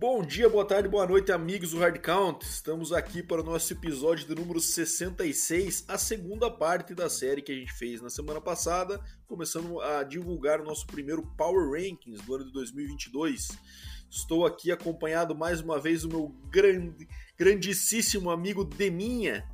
[0.00, 2.42] Bom dia, boa tarde, boa noite, amigos do Hard Count.
[2.42, 7.52] Estamos aqui para o nosso episódio de número 66, a segunda parte da série que
[7.52, 8.98] a gente fez na semana passada,
[9.28, 13.48] começando a divulgar o nosso primeiro Power Rankings do ano de 2022.
[14.10, 19.46] Estou aqui acompanhado mais uma vez do meu grande, grandíssimo amigo Deminha.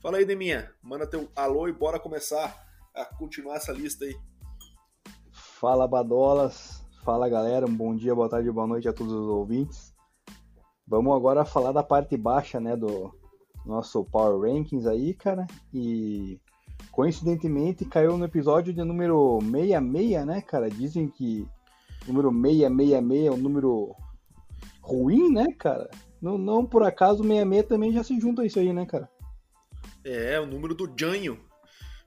[0.00, 0.72] Fala aí, Deminha.
[0.80, 2.56] Manda teu alô e bora começar
[2.94, 4.16] a continuar essa lista aí.
[5.32, 6.81] Fala, Badolas.
[7.02, 9.92] Fala galera, um bom dia, boa tarde, boa noite a todos os ouvintes.
[10.86, 13.12] Vamos agora falar da parte baixa, né, do
[13.66, 15.44] nosso Power Rankings aí, cara.
[15.74, 16.40] E
[16.92, 20.70] coincidentemente caiu no episódio de número 66, né, cara?
[20.70, 21.44] Dizem que
[22.06, 23.96] número 666 é um número
[24.80, 25.90] ruim, né, cara?
[26.20, 29.10] Não, não por acaso 66 também já se junta a isso aí, né, cara?
[30.04, 31.36] É, o número do Janho.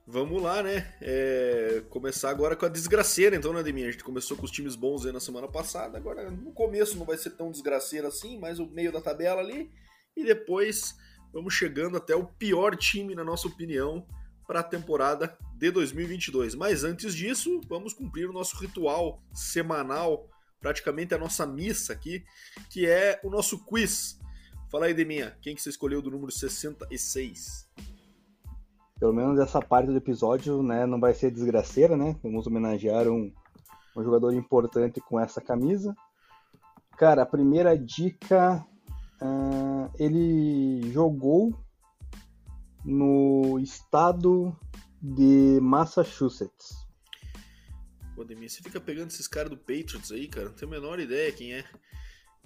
[0.08, 0.94] Vamos lá, né?
[1.00, 3.88] É, começar agora com a desgraceira, então, né, Deminha?
[3.88, 5.98] A gente começou com os times bons aí na semana passada.
[5.98, 9.68] Agora, no começo não vai ser tão desgraceira assim, mas o meio da tabela ali.
[10.16, 10.94] E depois
[11.32, 14.06] vamos chegando até o pior time, na nossa opinião,
[14.46, 16.54] para a temporada de 2022.
[16.54, 22.24] Mas antes disso, vamos cumprir o nosso ritual semanal, praticamente a nossa missa aqui,
[22.70, 24.20] que é o nosso quiz.
[24.70, 27.66] Fala aí, Deminha, quem que você escolheu do número 66?
[28.98, 32.16] Pelo menos essa parte do episódio, né, não vai ser desgraceira, né?
[32.22, 33.32] Vamos homenagear um,
[33.96, 35.94] um jogador importante com essa camisa.
[36.96, 38.64] Cara, a primeira dica,
[39.20, 41.54] uh, ele jogou
[42.82, 44.56] no estado
[45.02, 46.86] de Massachusetts.
[48.14, 50.98] Pô, Demir, você fica pegando esses caras do Patriots aí, cara, não tenho a menor
[50.98, 51.64] ideia quem é.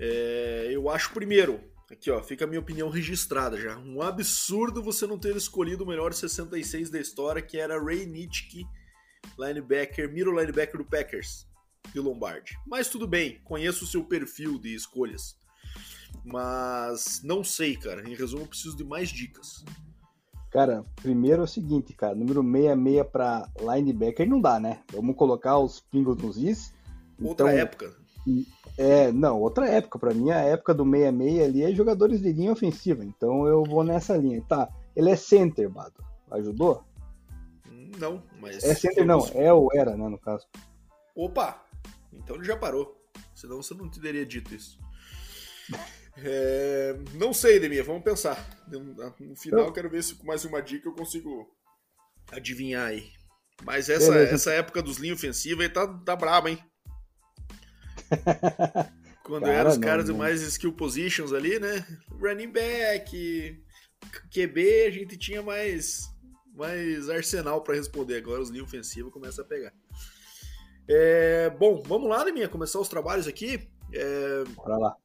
[0.00, 1.60] é eu acho primeiro,
[1.90, 3.76] Aqui, ó, fica a minha opinião registrada já.
[3.78, 8.64] Um absurdo você não ter escolhido o melhor 66 da história, que era Ray Nitschke,
[9.36, 11.48] linebacker, middle linebacker do Packers,
[11.92, 12.56] de Lombardi.
[12.64, 15.36] Mas tudo bem, conheço o seu perfil de escolhas.
[16.24, 18.08] Mas não sei, cara.
[18.08, 19.64] Em resumo, eu preciso de mais dicas.
[20.50, 22.14] Cara, primeiro é o seguinte, cara.
[22.14, 24.82] Número 66 para linebacker não dá, né?
[24.92, 26.72] Vamos colocar os pingos nos is.
[27.20, 27.99] Outra então, época.
[28.76, 29.98] É, não, outra época.
[29.98, 33.04] Para mim, a época do 66 ali é jogadores de linha ofensiva.
[33.04, 34.42] Então eu vou nessa linha.
[34.48, 36.04] Tá, ele é center, Bado.
[36.30, 36.84] Ajudou?
[37.98, 38.62] Não, mas.
[38.64, 39.26] É center, não.
[39.34, 40.46] É ou era, né, no caso.
[41.14, 41.62] Opa!
[42.12, 42.96] Então ele já parou.
[43.34, 44.78] Senão você não teria dito isso.
[46.22, 48.36] É, não sei, Demir, vamos pensar.
[48.68, 51.48] No final, eu quero ver se com mais uma dica eu consigo
[52.30, 53.10] adivinhar aí.
[53.64, 56.62] Mas essa, essa época dos linhas ofensivas aí tá, tá braba, hein?
[59.22, 61.86] Quando Cara, eram os caras não, mais skill positions ali, né?
[62.20, 63.62] Running back,
[64.32, 66.08] QB, a gente tinha mais,
[66.54, 68.16] mais arsenal para responder.
[68.16, 69.72] Agora os linhas ofensivos começam a pegar.
[70.88, 73.68] É, bom, vamos lá, Neminha, começar os trabalhos aqui.
[73.92, 74.96] É, Bora lá.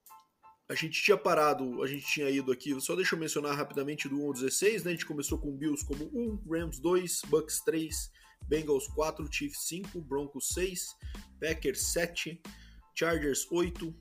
[0.67, 4.19] A gente tinha parado, a gente tinha ido aqui, só deixa eu mencionar rapidamente do
[4.19, 4.89] 1 ao 16, né?
[4.89, 8.11] A gente começou com Bills como 1, Rams 2, Bucks 3,
[8.47, 10.87] Bengals 4, Chiefs 5, Broncos 6,
[11.39, 12.41] Packers 7,
[12.95, 13.93] Chargers 8,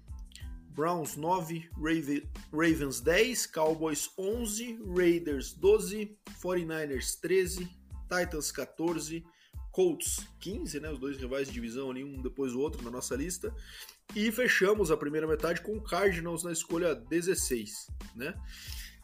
[0.70, 1.68] Browns 9,
[2.52, 7.68] Ravens 10, Cowboys 11, Raiders 12, 49ers 13,
[8.08, 9.24] Titans 14,
[9.72, 13.16] Colts 15, né, os dois rivais de divisão ali, um depois do outro na nossa
[13.16, 13.52] lista.
[14.14, 18.34] E fechamos a primeira metade com o Cardinals na escolha 16, né?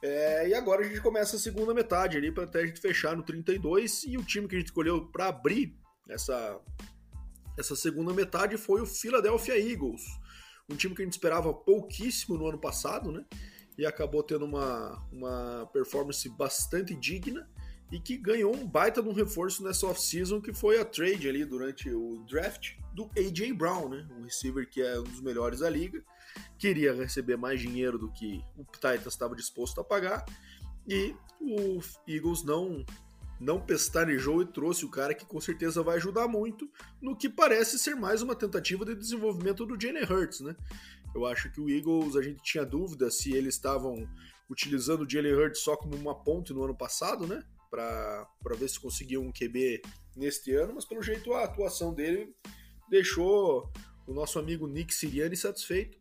[0.02, 3.16] É, e agora a gente começa a segunda metade ali para até a gente fechar
[3.16, 5.76] no 32 e o time que a gente escolheu para abrir
[6.08, 6.58] essa
[7.58, 10.02] essa segunda metade foi o Philadelphia Eagles,
[10.68, 13.24] um time que a gente esperava pouquíssimo no ano passado, né?
[13.76, 17.48] E acabou tendo uma, uma performance bastante digna
[17.90, 21.44] e que ganhou um baita de um reforço nessa off-season, que foi a trade ali
[21.44, 23.52] durante o draft do A.J.
[23.52, 24.06] Brown, né?
[24.16, 26.04] Um receiver que é um dos melhores da liga,
[26.58, 30.24] queria receber mais dinheiro do que o Titans estava disposto a pagar
[30.86, 32.84] e o Eagles não
[33.40, 36.70] não pestanejou e trouxe o cara que com certeza vai ajudar muito
[37.00, 40.54] no que parece ser mais uma tentativa de desenvolvimento do Jalen Hurts, né?
[41.14, 44.06] Eu acho que o Eagles, a gente tinha dúvida se eles estavam
[44.48, 47.42] utilizando o Jalen Hurts só como uma ponte no ano passado, né?
[47.70, 48.26] Para
[48.58, 49.80] ver se conseguiam um QB
[50.14, 52.34] neste ano, mas pelo jeito a atuação dele
[52.90, 53.72] deixou
[54.06, 55.98] o nosso amigo Nick Siriani satisfeito.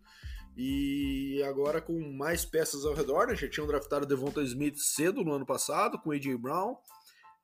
[0.58, 3.36] E agora com mais peças ao redor, né?
[3.36, 6.76] Já tinham draftado Devonta Smith cedo no ano passado, com AJ Brown.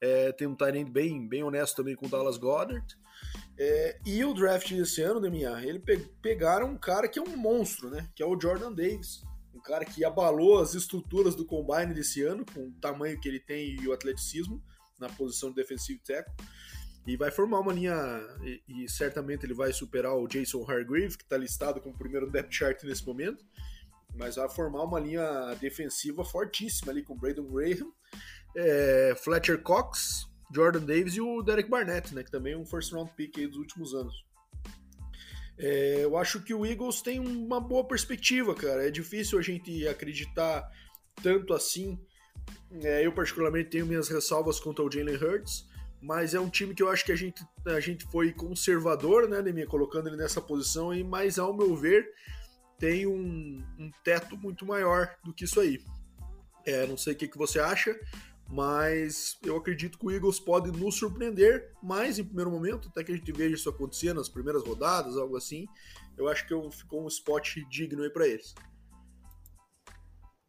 [0.06, 2.86] É, tem um Tyrant bem, bem honesto também com o Dallas Goddard.
[3.58, 7.36] É, e o draft desse ano, Demian, ele pe pegaram um cara que é um
[7.36, 8.08] monstro, né?
[8.16, 9.24] Que é o Jordan Davis.
[9.52, 13.40] Um cara que abalou as estruturas do combine desse ano, com o tamanho que ele
[13.40, 14.62] tem e o atleticismo
[15.00, 16.34] na posição de defensive tackle.
[17.08, 17.96] e vai formar uma linha,
[18.44, 22.52] e, e certamente ele vai superar o Jason Hargreave, que está listado como primeiro depth
[22.52, 23.44] chart nesse momento,
[24.14, 27.92] mas vai formar uma linha defensiva fortíssima ali com Braden Graham,
[28.56, 32.92] é, Fletcher Cox, Jordan Davis e o Derek Barnett, né, que também é um first
[32.94, 34.26] round pick dos últimos anos.
[35.58, 38.86] É, eu acho que o Eagles tem uma boa perspectiva, cara.
[38.86, 40.70] É difícil a gente acreditar
[41.22, 42.00] tanto assim.
[42.84, 45.66] É, eu, particularmente, tenho minhas ressalvas contra o Jalen Hurts,
[46.02, 49.42] mas é um time que eu acho que a gente, a gente foi conservador, né,
[49.42, 52.06] Neminha, colocando ele nessa posição, e, mas ao meu ver,
[52.78, 55.82] tem um, um teto muito maior do que isso aí.
[56.66, 57.98] É, não sei o que, que você acha,
[58.48, 63.12] mas eu acredito que o Eagles pode nos surpreender mais em primeiro momento, até que
[63.12, 65.66] a gente veja isso acontecer nas primeiras rodadas, algo assim.
[66.18, 68.54] Eu acho que ficou um spot digno aí para eles.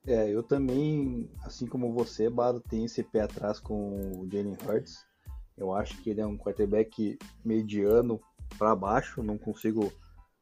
[0.06, 5.04] É, eu também, assim como você, Bado, tenho esse pé atrás com o Jalen Hurts.
[5.56, 8.20] Eu acho que ele é um quarterback mediano
[8.56, 9.92] para baixo, não consigo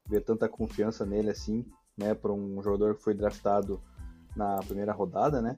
[0.07, 1.65] ver tanta confiança nele assim,
[1.97, 3.81] né, para um jogador que foi draftado
[4.37, 5.57] na primeira rodada, né?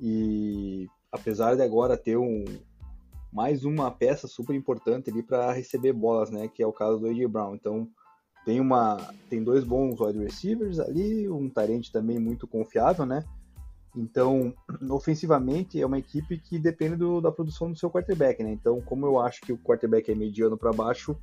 [0.00, 2.44] E apesar de agora ter um
[3.32, 7.06] mais uma peça super importante ali para receber bolas, né, que é o caso do
[7.06, 7.54] AJ Brown.
[7.54, 7.88] Então,
[8.44, 8.96] tem uma
[9.28, 13.24] tem dois bons wide receivers ali, um Tarente também muito confiável, né?
[13.94, 14.54] Então,
[14.90, 18.50] ofensivamente é uma equipe que depende do, da produção do seu quarterback, né?
[18.50, 21.16] Então, como eu acho que o quarterback é mediano para baixo,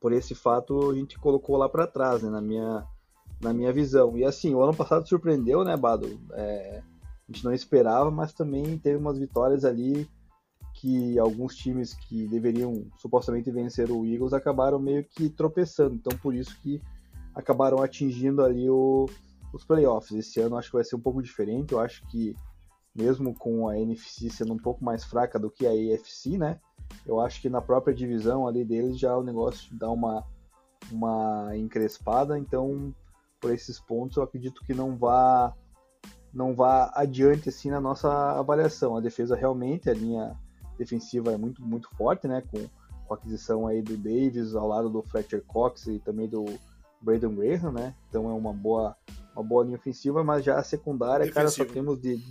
[0.00, 2.86] por esse fato a gente colocou lá para trás, né, na minha
[3.40, 4.16] na minha visão.
[4.16, 6.18] E assim, o ano passado surpreendeu, né, Bado?
[6.32, 6.82] É,
[7.28, 10.08] a gente não esperava, mas também teve umas vitórias ali
[10.74, 15.94] que alguns times que deveriam supostamente vencer o Eagles acabaram meio que tropeçando.
[15.94, 16.80] Então por isso que
[17.34, 19.06] acabaram atingindo ali o,
[19.52, 20.16] os playoffs.
[20.16, 21.72] Esse ano acho que vai ser um pouco diferente.
[21.72, 22.36] Eu acho que
[22.94, 26.60] mesmo com a NFC sendo um pouco mais fraca do que a AFC, né?
[27.04, 30.24] Eu acho que na própria divisão ali deles já o negócio dá uma
[30.92, 32.38] uma encrespada.
[32.38, 32.94] Então
[33.40, 35.54] por esses pontos eu acredito que não vá
[36.36, 38.94] não vá adiante assim na nossa avaliação.
[38.94, 40.36] A defesa realmente, a linha
[40.78, 42.42] defensiva é muito, muito forte, né?
[42.42, 42.68] Com,
[43.06, 46.44] com a aquisição aí do Davis ao lado do Fletcher Cox e também do
[47.00, 47.94] Braden Graham, né?
[48.10, 48.94] Então é uma boa,
[49.34, 51.34] uma boa linha ofensiva, mas já a secundária, Defensivo.
[51.34, 52.22] cara, só temos de.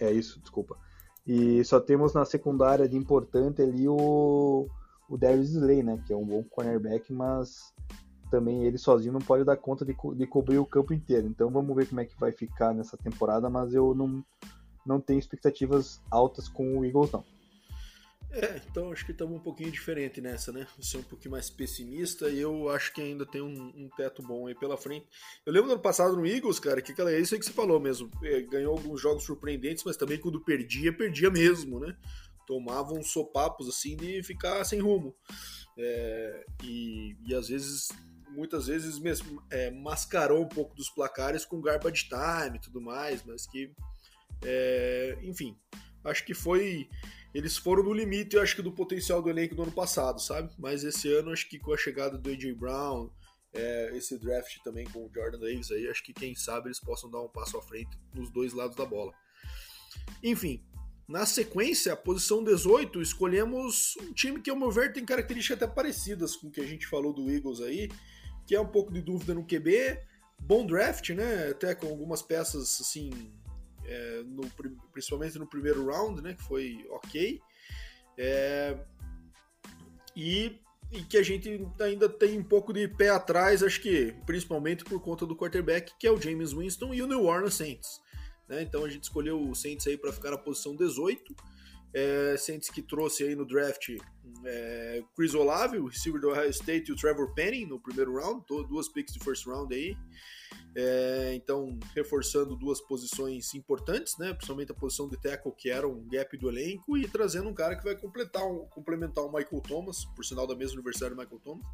[0.00, 0.78] É isso, desculpa.
[1.26, 4.66] E só temos na secundária de importante ali o,
[5.06, 6.02] o Darius Slay, né?
[6.06, 7.74] Que é um bom cornerback, mas
[8.34, 11.28] também ele sozinho não pode dar conta de, co de cobrir o campo inteiro.
[11.28, 14.24] Então vamos ver como é que vai ficar nessa temporada, mas eu não,
[14.84, 17.24] não tenho expectativas altas com o Eagles, não.
[18.32, 20.66] É, então acho que estamos um pouquinho diferente nessa, né?
[20.76, 24.20] Você é um pouquinho mais pessimista e eu acho que ainda tem um, um, teto
[24.20, 25.06] bom aí pela frente.
[25.46, 27.78] Eu lembro do ano passado no Eagles, cara, que é isso aí que você falou
[27.78, 28.10] mesmo.
[28.24, 31.96] É, ganhou alguns jogos surpreendentes, mas também quando perdia, perdia mesmo, né?
[32.44, 35.14] Tomavam sopapos assim de ficar sem rumo.
[35.78, 37.90] É, e, e às vezes
[38.34, 39.00] muitas vezes
[39.50, 43.70] é, mascarou um pouco dos placares com garbage time e tudo mais, mas que,
[44.44, 45.56] é, enfim,
[46.04, 46.88] acho que foi.
[47.32, 50.54] Eles foram no limite, eu acho que do potencial do elenco do ano passado, sabe?
[50.56, 53.10] Mas esse ano, acho que com a chegada do AJ Brown,
[53.52, 57.10] é, esse draft também com o Jordan Davis aí, acho que quem sabe eles possam
[57.10, 59.12] dar um passo à frente nos dois lados da bola.
[60.22, 60.64] Enfim,
[61.06, 65.72] na sequência, a posição 18, escolhemos um time que, ao meu ver, tem características até
[65.72, 67.90] parecidas com o que a gente falou do Eagles aí,
[68.46, 69.98] que é um pouco de dúvida no QB.
[70.38, 71.50] Bom draft, né?
[71.50, 73.32] Até com algumas peças assim,
[73.84, 74.42] é, no,
[74.92, 76.34] principalmente no primeiro round, né?
[76.34, 77.40] Que foi ok.
[78.16, 78.78] É,
[80.14, 80.58] e,
[80.92, 85.00] e, que a gente ainda tem um pouco de pé atrás, acho que principalmente por
[85.00, 88.00] conta do quarterback, que é o James Winston e o New Orleans Saints.
[88.48, 88.62] Né?
[88.62, 91.34] Então a gente escolheu o Saints aí para ficar na posição 18.
[91.94, 93.88] É, Saints que trouxe aí no draft
[94.44, 98.44] é, Chris Olave, o receiver do Ohio State, e o Trevor Penning no primeiro round,
[98.68, 99.96] duas picks de first round aí.
[100.76, 104.34] É, então, reforçando duas posições importantes, né?
[104.34, 107.76] Principalmente a posição de tackle, que era um gap do elenco, e trazendo um cara
[107.76, 111.40] que vai completar um, complementar o Michael Thomas, por sinal da mesma universidade do Michael
[111.40, 111.66] Thomas.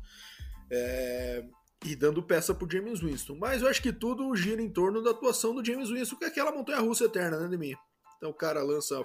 [0.71, 1.45] É,
[1.85, 3.37] e dando peça pro James Winston.
[3.37, 6.29] Mas eu acho que tudo gira em torno da atuação do James Winston, que é
[6.29, 7.75] aquela montanha russa eterna, né, de mim?
[8.21, 9.03] Então o cara lança,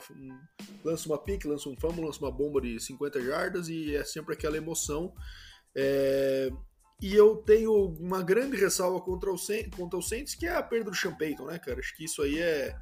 [0.83, 4.33] lança uma pique, lança um fumble, lança uma bomba de 50 jardas e é sempre
[4.33, 5.15] aquela emoção.
[5.73, 6.51] É...
[7.01, 9.37] E eu tenho uma grande ressalva contra o,
[9.73, 11.79] contra o Saints, que é a perda do Sean Payton, né, cara?
[11.79, 12.75] Acho que isso aí é,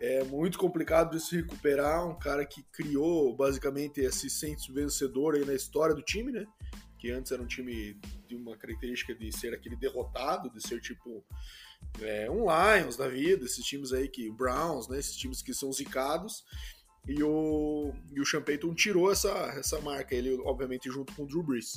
[0.00, 2.06] é muito complicado de se recuperar.
[2.06, 6.46] Um cara que criou basicamente esse Saints vencedor aí na história do time, né?
[6.98, 7.98] Que antes era um time
[8.28, 11.24] de uma característica de ser aquele derrotado, de ser tipo
[12.00, 15.72] é, um Lions da vida, esses times aí que, Browns, né, esses times que são
[15.72, 16.44] zicados,
[17.06, 21.26] e o, e o Sean Payton tirou essa, essa marca, ele obviamente junto com o
[21.26, 21.72] Drew Brees.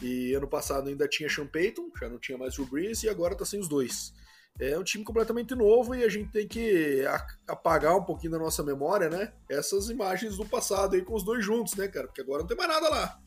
[0.00, 3.34] E ano passado ainda tinha Sean Payton, já não tinha mais Drew Brees, e agora
[3.34, 4.12] tá sem os dois.
[4.60, 7.02] É um time completamente novo e a gente tem que
[7.48, 9.32] apagar um pouquinho da nossa memória, né?
[9.48, 12.06] Essas imagens do passado aí com os dois juntos, né, cara?
[12.06, 13.20] Porque agora não tem mais nada lá.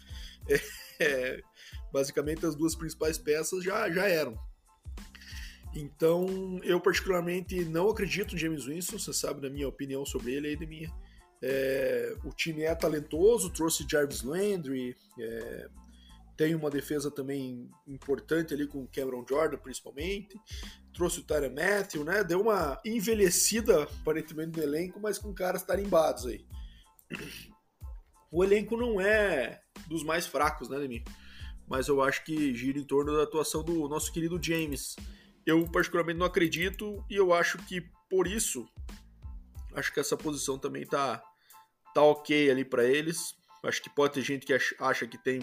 [0.97, 1.41] É,
[1.91, 4.39] basicamente as duas principais peças já, já eram.
[5.75, 10.47] Então, eu particularmente não acredito no James Winston, você sabe da minha opinião sobre ele
[10.47, 10.91] aí, de minha.
[11.41, 15.69] É, o time é talentoso, trouxe Jarvis Landry, é,
[16.37, 20.37] tem uma defesa também importante ali com Cameron Jordan, principalmente.
[20.93, 22.23] Trouxe o Tyra Matthew, né?
[22.23, 26.45] Deu uma envelhecida, aparentemente, no elenco, mas com caras tarimbados aí.
[28.29, 31.05] O elenco não é dos mais fracos, né, Demi?
[31.67, 34.95] Mas eu acho que gira em torno da atuação do nosso querido James.
[35.45, 38.67] Eu particularmente não acredito e eu acho que por isso
[39.75, 41.21] acho que essa posição também tá
[41.93, 43.35] tá ok ali para eles.
[43.63, 45.41] Acho que pode ter gente que acha que tem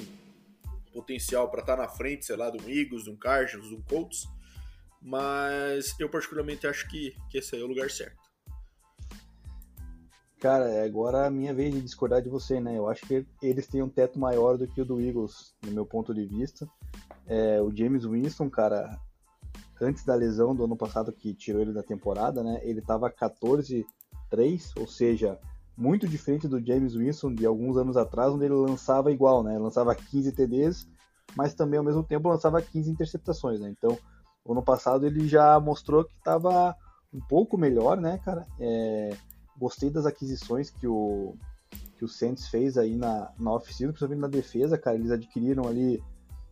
[0.92, 3.75] potencial para estar tá na frente, sei lá, de um Eagles, de um Cardinals, de
[3.75, 4.28] um Colts,
[5.00, 8.21] mas eu particularmente acho que, que esse aí é o lugar certo.
[10.38, 12.76] Cara, é agora a minha vez de discordar de você, né?
[12.76, 15.87] Eu acho que eles têm um teto maior do que o do Eagles, no meu
[15.87, 16.68] ponto de vista.
[17.26, 19.00] É, o James Winston, cara,
[19.82, 22.60] antes da lesão do ano passado que tirou ele da temporada, né?
[22.62, 23.84] Ele tava 14-3,
[24.78, 25.38] ou seja,
[25.76, 29.58] muito diferente do James Winston de alguns anos atrás, onde ele lançava igual, né?
[29.58, 30.88] Lançava 15 TDs,
[31.36, 33.68] mas também ao mesmo tempo lançava 15 interceptações, né?
[33.70, 33.98] Então,
[34.48, 36.74] ano passado ele já mostrou que estava
[37.12, 38.46] um pouco melhor, né, cara?
[38.58, 39.16] É,
[39.58, 41.34] gostei das aquisições que o
[41.96, 44.96] que o Saints fez aí na, na oficina, principalmente na defesa, cara.
[44.96, 46.02] Eles adquiriram ali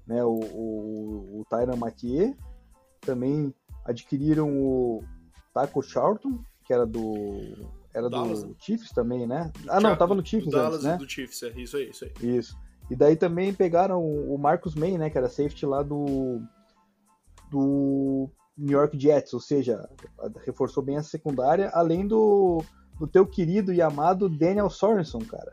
[0.06, 2.36] né, o, o, o Tyron Mathieu,
[3.00, 3.54] também
[3.84, 5.02] adquiriram o
[5.52, 7.56] Taco Charlton, que era do
[7.92, 8.54] era Dallas, do?
[8.58, 9.50] Chiefs também, né?
[9.68, 10.96] Ah, não, tava no Chiefs Dallas antes, né?
[10.96, 12.12] do Chiefs, é isso aí, isso aí.
[12.22, 12.56] Isso.
[12.88, 15.10] E daí também pegaram o Marcus May, né?
[15.10, 16.40] Que era safety lá do
[17.50, 19.88] do New York Jets, ou seja,
[20.46, 22.62] reforçou bem a secundária, além do,
[22.98, 25.52] do teu querido e amado Daniel Sorensen, cara.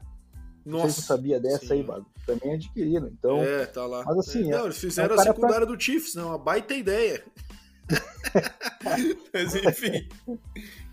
[0.68, 1.74] Nossa, você sabia dessa sim.
[1.74, 2.06] aí, Bago.
[2.26, 3.08] Também adquiriram.
[3.08, 4.04] Então, é, tá lá.
[4.06, 5.76] Mas assim, é, não, eles fizeram é a secundária pra...
[5.76, 7.24] do Chiefs, não, uma baita ideia.
[9.34, 10.10] mas enfim.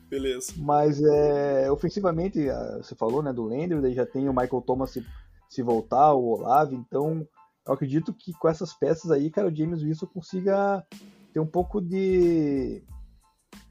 [0.08, 0.52] Beleza.
[0.58, 5.04] Mas é, ofensivamente, você falou, né, do Landry, daí já tem o Michael Thomas se,
[5.50, 7.26] se voltar, o Olave, então
[7.66, 10.86] eu acredito que com essas peças aí, cara, o James Wilson consiga
[11.32, 12.84] ter um pouco de,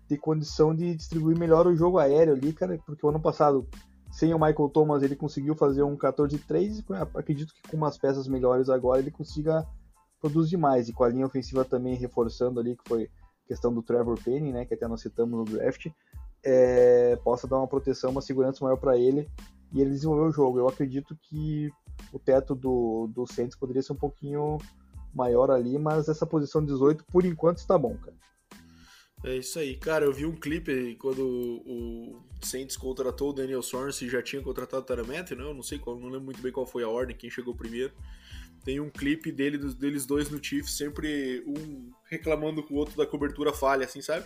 [0.10, 3.66] de condição de distribuir melhor o jogo aéreo ali, cara, porque o ano passado,
[4.14, 6.84] sem o Michael Thomas, ele conseguiu fazer um 14-3,
[7.16, 9.66] acredito que com umas peças melhores agora ele consiga
[10.22, 13.10] produzir mais, e com a linha ofensiva também reforçando ali, que foi
[13.48, 15.88] questão do Trevor Penny, né, que até nós citamos no draft,
[16.46, 19.28] é, possa dar uma proteção, uma segurança maior para ele
[19.74, 20.60] e ele desenvolver o jogo.
[20.60, 21.72] Eu acredito que
[22.12, 24.60] o teto do, do Saints poderia ser um pouquinho
[25.12, 28.16] maior ali, mas essa posição 18 por enquanto está bom, cara.
[29.24, 29.76] É isso aí.
[29.78, 31.24] Cara, eu vi um clipe quando
[31.66, 35.44] o Saints contratou o Daniel Sorensen e já tinha contratado o Taramet, né?
[35.44, 37.94] Eu não sei qual, não lembro muito bem qual foi a ordem, quem chegou primeiro.
[38.66, 43.06] Tem um clipe dele, deles dois no Chiefs, sempre um reclamando com o outro da
[43.06, 44.26] cobertura falha, assim, sabe?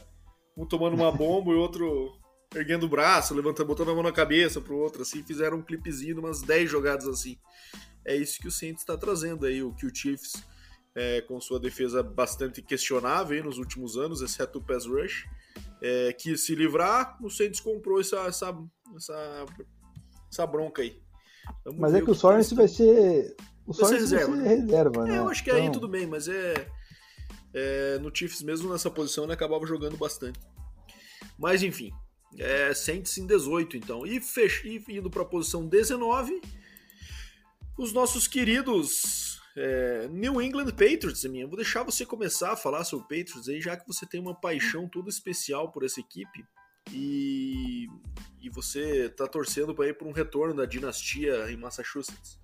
[0.57, 2.19] um tomando uma bomba e o outro
[2.55, 6.19] erguendo o braço, levantando, botando a mão na cabeça pro outro, assim, fizeram um clipezinho,
[6.19, 7.37] umas 10 jogadas assim.
[8.03, 10.43] É isso que o Saints está trazendo aí, o que o Chiefs,
[10.97, 15.25] é, com sua defesa bastante questionável nos últimos anos, exceto o pass rush,
[15.79, 18.57] é, que se livrar, o Saints comprou essa, essa,
[18.95, 19.45] essa,
[20.31, 20.99] essa bronca aí.
[21.63, 23.35] Vamos mas é que o Sorensen vai ser.
[23.67, 24.61] O Sorensen vai ser reserva, vai ser né?
[24.61, 25.15] reserva né?
[25.15, 25.63] É, eu acho que então...
[25.63, 26.67] aí tudo bem, mas é
[27.53, 30.39] é, no Chiefs mesmo nessa posição ele acabava jogando bastante.
[31.37, 31.91] Mas enfim,
[32.39, 34.03] é, Saints em 18 então.
[34.03, 34.67] E, fech...
[34.67, 36.41] e indo para a posição 19,
[37.77, 39.26] os nossos queridos
[39.57, 41.47] é, New England Patriots, minha.
[41.47, 44.39] Vou deixar você começar a falar sobre o Patriots aí, já que você tem uma
[44.39, 46.45] paixão toda especial por essa equipe.
[46.93, 47.87] E,
[48.39, 52.39] e você tá torcendo para ir para um retorno da dinastia em Massachusetts.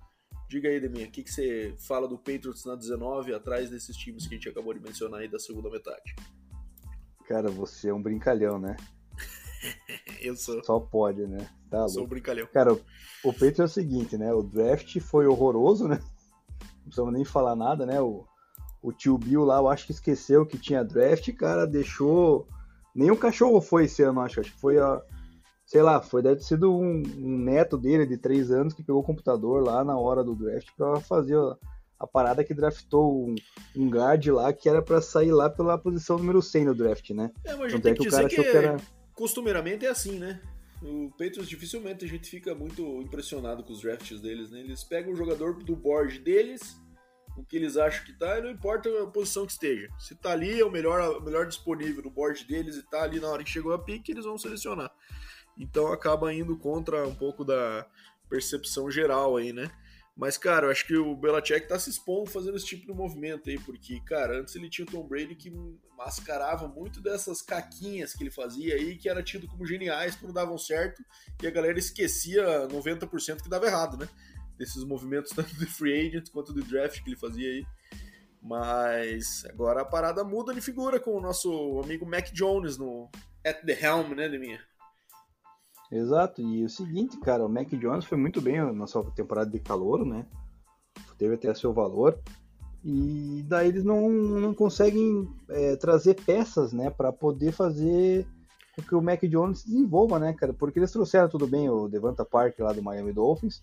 [0.48, 4.26] Diga aí, Deminha, o que, que você fala do Patriots na 19, atrás desses times
[4.26, 6.16] que a gente acabou de mencionar aí da segunda metade?
[7.26, 8.76] Cara, você é um brincalhão, né?
[10.20, 10.62] Eu sou.
[10.64, 11.48] Só pode, né?
[11.70, 12.46] Tá sou um brincalhão.
[12.48, 14.32] Cara, o Patriots é o seguinte, né?
[14.34, 15.98] O draft foi horroroso, né?
[16.84, 18.00] Não precisamos nem falar nada, né?
[18.00, 18.24] O,
[18.82, 22.46] o tio Bill lá, eu acho que esqueceu que tinha draft, cara, deixou.
[22.94, 24.40] Nem o cachorro foi esse ano, acho.
[24.40, 25.00] Acho que foi a,
[25.64, 29.00] sei lá, foi deve ter sido um, um, neto dele de três anos que pegou
[29.00, 31.56] o computador lá na hora do draft para fazer a,
[32.00, 33.34] a, parada que draftou um,
[33.74, 37.30] um guard lá que era para sair lá pela posição número 100 no draft, né?
[37.44, 38.76] É, mas a gente tem é que, que dizer que, que era...
[39.14, 40.40] costumeiramente é assim, né?
[40.84, 44.60] O Patriots dificilmente a gente fica muito impressionado com os drafts deles, né?
[44.60, 46.78] Eles pegam o jogador do board deles,
[47.38, 49.88] o que eles acham que tá, e não importa a posição que esteja.
[49.98, 53.18] Se tá ali, é o melhor, o melhor disponível no board deles e tá ali
[53.18, 54.92] na hora que chegou a pique, eles vão selecionar.
[55.56, 57.88] Então acaba indo contra um pouco da
[58.28, 59.70] percepção geral aí, né?
[60.16, 63.50] Mas, cara, eu acho que o Belichick tá se expondo fazendo esse tipo de movimento
[63.50, 65.52] aí, porque, cara, antes ele tinha o Tom Brady que
[65.98, 70.56] mascarava muito dessas caquinhas que ele fazia aí, que era tido como geniais quando davam
[70.56, 71.04] certo,
[71.42, 74.08] e a galera esquecia 90% que dava errado, né?
[74.56, 77.66] Desses movimentos tanto de free agent quanto do draft que ele fazia aí.
[78.40, 83.10] Mas agora a parada muda de figura com o nosso amigo Mac Jones no
[83.44, 84.60] At the Helm, né, minha
[85.90, 89.60] Exato, e o seguinte, cara, o Mac Jones foi muito bem na sua temporada de
[89.60, 90.26] calor, né?
[91.18, 92.18] Teve até seu valor.
[92.84, 98.26] E daí eles não, não conseguem é, trazer peças, né, para poder fazer
[98.76, 100.52] com que o Mac Jones se desenvolva, né, cara?
[100.52, 103.62] Porque eles trouxeram tudo bem o Devanta Park lá do Miami Dolphins,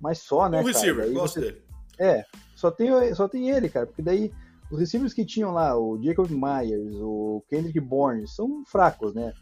[0.00, 1.40] mas só, né, o receiver, gosto você...
[1.40, 1.62] dele.
[1.98, 4.32] É, só tem, só tem ele, cara, porque daí
[4.70, 9.32] os receivers que tinham lá, o Jacob Myers, o Kendrick Bourne, são fracos, né?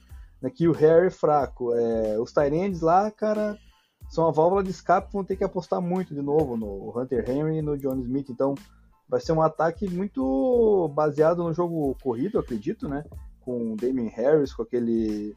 [0.51, 1.75] Que o Harry é fraco.
[1.75, 3.59] É, os Tyrands lá, cara,
[4.11, 7.59] são a válvula de escape, vão ter que apostar muito de novo no Hunter Henry
[7.59, 8.31] e no John Smith.
[8.31, 8.55] Então,
[9.09, 13.05] vai ser um ataque muito baseado no jogo corrido, acredito, né?
[13.41, 15.37] Com o Damien Harris, com aquele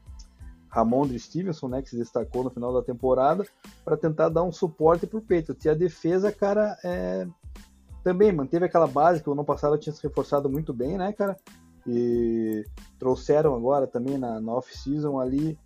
[0.68, 1.82] Ramondre Stevenson, né?
[1.82, 3.44] Que se destacou no final da temporada,
[3.84, 5.64] para tentar dar um suporte para o Patriots.
[5.64, 7.26] E a defesa, cara, é...
[8.02, 11.36] também manteve aquela base que o ano passado tinha se reforçado muito bem, né, cara?
[11.90, 12.64] E
[12.98, 15.58] trouxeram agora também na, na off-season ali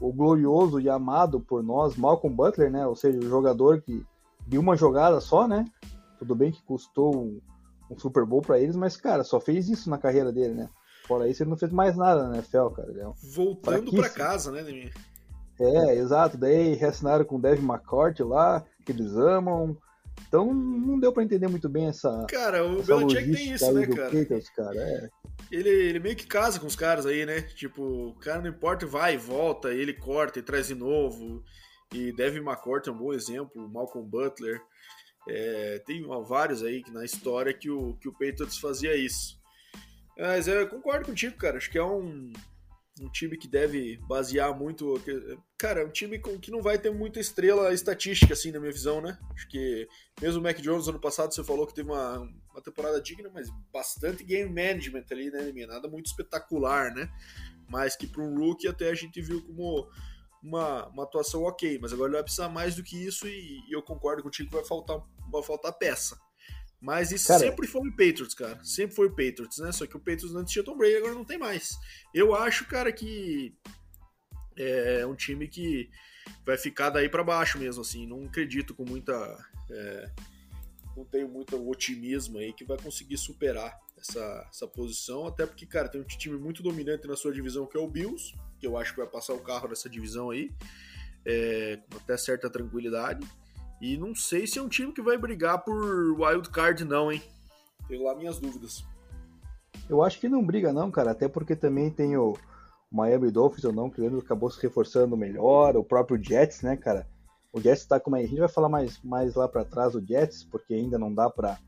[0.00, 2.86] o glorioso e amado por nós Malcolm Butler, né?
[2.86, 4.04] Ou seja, o jogador que
[4.46, 5.64] de uma jogada só, né?
[6.18, 7.40] Tudo bem que custou um,
[7.90, 10.70] um Super Bowl para eles, mas cara, só fez isso na carreira dele, né?
[11.06, 12.92] Fora isso, ele não fez mais nada na NFL, cara.
[12.96, 14.92] É um Voltando para casa, né, Demir?
[15.58, 16.38] É, exato.
[16.38, 19.76] Daí reassinaram com o Devin McCourt lá, que eles amam.
[20.26, 22.26] Então não deu para entender muito bem essa.
[22.28, 24.10] Cara, o Belichick tem isso, né, cara?
[24.10, 24.78] Patriots, cara.
[24.78, 25.10] É.
[25.50, 27.42] Ele, ele meio que casa com os caras aí, né?
[27.42, 31.42] Tipo, o cara não importa, vai volta, ele corta e traz de novo.
[31.92, 34.62] E Devin McCourt é um bom exemplo, Malcolm Butler.
[35.28, 39.38] É, tem vários aí na história que o, que o Patriots fazia isso.
[40.16, 41.56] Mas eu concordo contigo, cara.
[41.56, 42.32] Acho que é um,
[43.00, 45.00] um time que deve basear muito.
[45.56, 49.00] Cara, é um time que não vai ter muita estrela estatística, assim, na minha visão,
[49.00, 49.18] né?
[49.34, 49.88] Acho que
[50.20, 53.48] mesmo o Mac Jones ano passado você falou que teve uma, uma temporada digna, mas
[53.72, 57.10] bastante game management ali, né, Nada muito espetacular, né?
[57.68, 59.88] Mas que para um rookie até a gente viu como
[60.42, 61.78] uma, uma atuação ok.
[61.80, 64.56] Mas agora ele vai precisar mais do que isso e, e eu concordo contigo que
[64.56, 66.18] vai faltar, vai faltar peça.
[66.80, 68.58] Mas isso cara, sempre foi o Patriots, cara.
[68.64, 69.70] Sempre foi o Patriots, né?
[69.70, 71.78] Só que o Patriots antes tinha Tom Brady, agora não tem mais.
[72.14, 73.54] Eu acho, cara, que
[74.56, 75.90] é um time que
[76.44, 78.06] vai ficar daí para baixo mesmo, assim.
[78.06, 79.14] Não acredito com muita.
[79.70, 80.10] É,
[80.96, 85.26] não tenho muito otimismo aí que vai conseguir superar essa, essa posição.
[85.26, 88.34] Até porque, cara, tem um time muito dominante na sua divisão que é o Bills,
[88.58, 90.50] que eu acho que vai passar o carro nessa divisão aí,
[91.24, 93.26] é, com até certa tranquilidade.
[93.80, 97.22] E não sei se é um time que vai brigar por wild card não, hein?
[97.88, 98.84] Tenho lá minhas dúvidas.
[99.88, 102.36] Eu acho que não briga não, cara, até porque também tem o
[102.90, 107.06] Miami Dolphins ou não, que acabou se reforçando melhor, o próprio Jets, né, cara?
[107.52, 110.44] O Jets tá como a gente vai falar mais, mais lá para trás do Jets,
[110.44, 111.58] porque ainda não dá para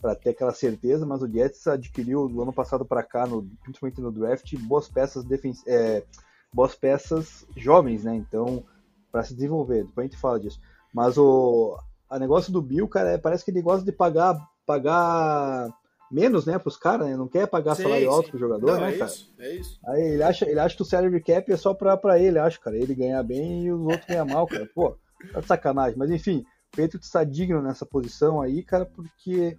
[0.00, 4.00] para ter aquela certeza, mas o Jets adquiriu do ano passado para cá, no, principalmente
[4.00, 5.24] no draft, boas peças
[5.66, 6.04] é,
[6.52, 8.14] boas peças jovens, né?
[8.14, 8.64] Então,
[9.10, 10.60] para se desenvolver, depois a gente fala disso.
[10.96, 11.78] Mas o
[12.08, 15.68] a negócio do Bill, cara, é, parece que ele gosta de pagar pagar
[16.10, 17.14] menos, né, pros caras, né?
[17.14, 18.14] Não quer pagar sim, salário sim.
[18.14, 19.10] alto pro jogador, Não, né, é cara?
[19.10, 19.78] Isso, é isso.
[19.86, 22.58] Aí ele acha, ele acha que o salary cap é só pra, pra ele, acho,
[22.60, 22.78] cara.
[22.78, 24.66] Ele ganhar bem e os outros ganhar mal, cara.
[24.74, 24.96] Pô,
[25.34, 25.98] tá de sacanagem.
[25.98, 29.54] Mas enfim, o Patriots está digno nessa posição aí, cara, porque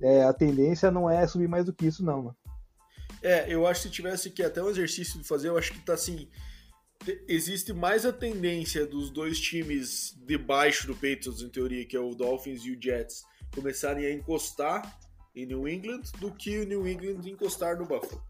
[0.00, 2.36] é, a tendência não é subir mais do que isso, não, mano.
[3.22, 5.80] É, eu acho que se tivesse que até um exercício de fazer, eu acho que
[5.80, 6.26] tá assim
[7.26, 12.14] existe mais a tendência dos dois times debaixo do Patriots, em teoria, que é o
[12.14, 14.98] Dolphins e o Jets, começarem a encostar
[15.34, 18.22] em New England do que o New England encostar no Buffalo.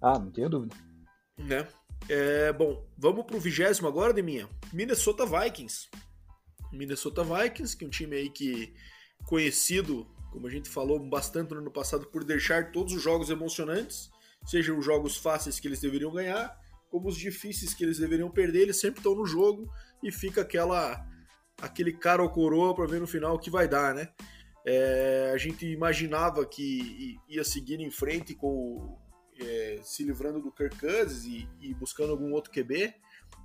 [0.00, 0.76] Ah, não tenho dúvida.
[1.38, 1.66] Né?
[2.08, 4.48] É, bom, vamos pro vigésimo agora, Deminha.
[4.72, 5.88] Minnesota Vikings.
[6.72, 8.74] Minnesota Vikings, que é um time aí que
[9.24, 14.10] conhecido, como a gente falou bastante no ano passado, por deixar todos os jogos emocionantes,
[14.46, 16.56] sejam os jogos fáceis que eles deveriam ganhar,
[16.90, 19.70] como os difíceis que eles deveriam perder, eles sempre estão no jogo
[20.02, 21.04] e fica aquela
[21.60, 24.10] aquele cara ou coroa para ver no final o que vai dar, né?
[24.66, 28.98] É, a gente imaginava que ia seguir em frente com
[29.38, 32.94] é, se livrando do Kirk Cousins e, e, buscando algum outro QB.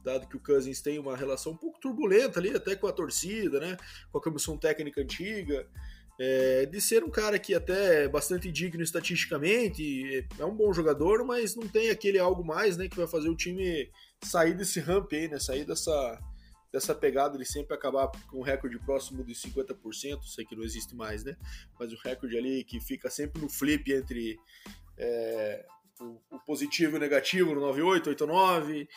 [0.03, 3.59] dado que o Cousins tem uma relação um pouco turbulenta ali, até com a torcida,
[3.59, 3.77] né?
[4.11, 5.67] Com a comissão técnica antiga.
[6.23, 11.25] É, de ser um cara que até é bastante digno estatisticamente, é um bom jogador,
[11.25, 13.89] mas não tem aquele algo mais, né, que vai fazer o time
[14.23, 16.19] sair desse ramp aí, né, sair dessa,
[16.71, 20.95] dessa pegada de sempre acabar com um recorde próximo de 50%, sei que não existe
[20.95, 21.35] mais, né,
[21.79, 24.39] mas o recorde ali que fica sempre no flip entre
[24.99, 25.65] é,
[25.99, 28.87] o, o, positivo e o negativo no 98, 89,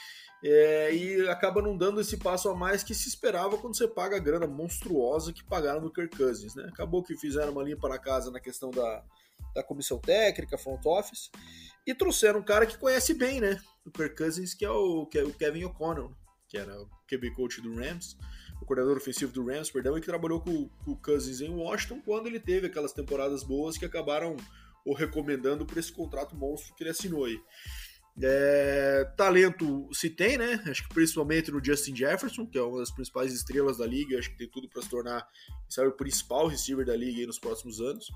[0.46, 4.16] é, e acaba não dando esse passo a mais que se esperava quando você paga
[4.16, 6.54] a grana monstruosa que pagaram no Kirk Cousins.
[6.54, 6.66] Né?
[6.68, 9.02] Acabou que fizeram uma limpa na casa na questão da,
[9.54, 11.30] da comissão técnica, front office,
[11.86, 15.18] e trouxeram um cara que conhece bem né, o Kirk Cousins, que é o, que
[15.18, 16.14] é o Kevin O'Connell,
[16.46, 18.14] que era o QB coach do Rams,
[18.60, 22.02] o coordenador ofensivo do Rams, perdão, e que trabalhou com, com o Cousins em Washington
[22.04, 24.36] quando ele teve aquelas temporadas boas que acabaram
[24.84, 27.40] o recomendando por esse contrato monstro que ele assinou aí.
[28.22, 30.62] É, talento se tem, né?
[30.66, 34.30] Acho que principalmente no Justin Jefferson, que é uma das principais estrelas da liga, acho
[34.30, 35.26] que tem tudo para se tornar
[35.68, 38.10] sabe, o principal receiver da liga nos próximos anos.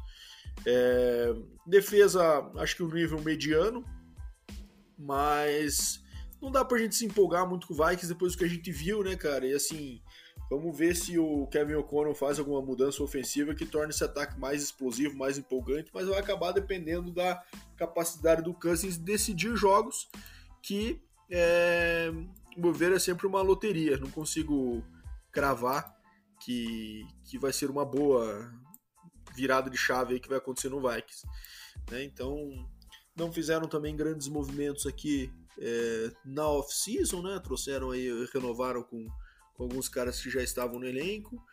[0.64, 1.34] É,
[1.66, 2.22] defesa,
[2.56, 3.84] acho que um nível mediano,
[4.96, 6.00] mas
[6.40, 8.70] não dá pra gente se empolgar muito com o Vikings depois do que a gente
[8.70, 9.46] viu, né, cara?
[9.46, 10.00] E assim,
[10.50, 14.62] Vamos ver se o Kevin O'Connell faz alguma mudança ofensiva que torne esse ataque mais
[14.62, 17.42] explosivo, mais empolgante, mas vai acabar dependendo da
[17.76, 20.08] capacidade do Cousins decidir jogos
[20.62, 22.10] que é,
[22.56, 23.98] mover é sempre uma loteria.
[23.98, 24.82] Não consigo
[25.30, 25.94] cravar
[26.40, 28.50] que, que vai ser uma boa
[29.34, 31.26] virada de chave que vai acontecer no Vikings.
[31.90, 32.04] Né?
[32.04, 32.66] Então,
[33.14, 35.30] não fizeram também grandes movimentos aqui
[35.60, 37.40] é, na off-season, né?
[37.40, 39.06] Trouxeram aí, renovaram com
[39.58, 41.44] com alguns caras que já estavam no elenco.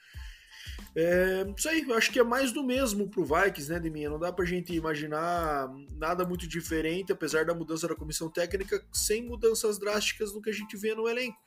[0.96, 4.10] É, isso aí, eu acho que é mais do mesmo pro Vikings, né, Deminha?
[4.10, 9.26] Não dá pra gente imaginar nada muito diferente, apesar da mudança da comissão técnica, sem
[9.26, 11.38] mudanças drásticas no que a gente vê no elenco.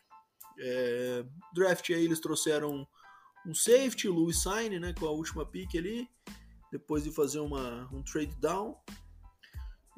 [0.59, 2.87] É, draft aí eles trouxeram
[3.47, 6.09] um safety, Louis Sign, né, com a última pick ali,
[6.73, 8.77] depois de fazer uma, um trade down.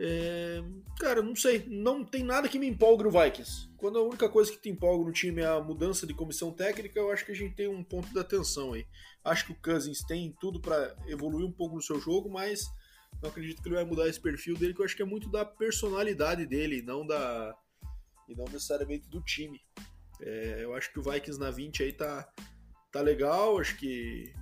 [0.03, 0.63] É,
[0.99, 3.69] cara, não sei, não tem nada que me empolgue no Vikings.
[3.77, 6.99] Quando a única coisa que te empolga no time é a mudança de comissão técnica,
[6.99, 8.87] eu acho que a gente tem um ponto de atenção aí.
[9.23, 12.67] Acho que o Cousins tem tudo para evoluir um pouco no seu jogo, mas
[13.21, 15.31] não acredito que ele vai mudar esse perfil dele, que eu acho que é muito
[15.31, 17.55] da personalidade dele, não da
[18.27, 19.61] e não necessariamente do time.
[20.23, 22.27] É, eu acho que o Vikings na 20 aí tá,
[22.91, 24.33] tá legal, acho que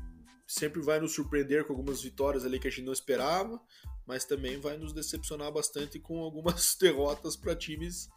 [0.47, 3.61] sempre vai nos surpreender com algumas vitórias ali que a gente não esperava
[4.09, 8.09] mas também vai nos decepcionar bastante com algumas derrotas para times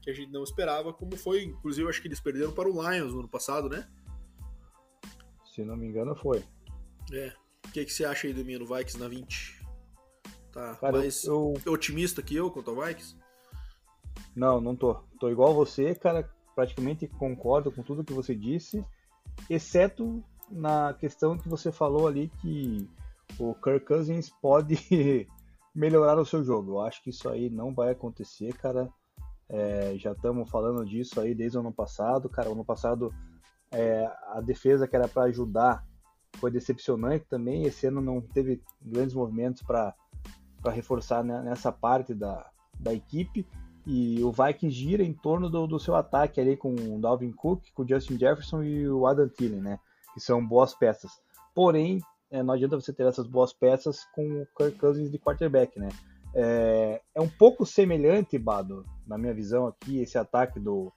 [0.00, 3.12] que a gente não esperava, como foi, inclusive, acho que eles perderam para o Lions
[3.12, 3.88] no ano passado, né?
[5.44, 6.44] Se não me engano, foi.
[7.12, 7.34] É.
[7.66, 9.66] O que, que você acha aí do Mino Vikings na 20?
[10.52, 11.54] Tá Cara, mais eu...
[11.66, 13.16] otimista que eu quanto ao Vikings?
[14.36, 14.94] Não, não tô.
[15.18, 16.30] Tô igual você, cara.
[16.54, 18.84] Praticamente concordo com tudo que você disse,
[19.48, 22.88] exceto na questão que você falou ali que
[23.38, 24.76] o Kirk Cousins pode
[25.74, 26.72] melhorar o seu jogo.
[26.72, 28.88] Eu acho que isso aí não vai acontecer, cara.
[29.48, 32.28] É, já estamos falando disso aí desde o ano passado.
[32.28, 33.12] Cara, o ano passado
[33.72, 35.84] é, a defesa que era para ajudar
[36.36, 37.64] foi decepcionante também.
[37.64, 39.94] Esse ano não teve grandes movimentos para
[40.66, 43.46] reforçar nessa parte da, da equipe.
[43.86, 47.72] E o Vikings gira em torno do, do seu ataque ali com o Dalvin Cook,
[47.74, 49.80] com o Justin Jefferson e o Adam Thielen, né?
[50.12, 51.10] Que são boas peças.
[51.54, 55.78] Porém, é, não adianta você ter essas boas peças com o Kirk Cousins de quarterback,
[55.78, 55.88] né?
[56.34, 60.92] É, é um pouco semelhante, Bado, na minha visão aqui, esse ataque do,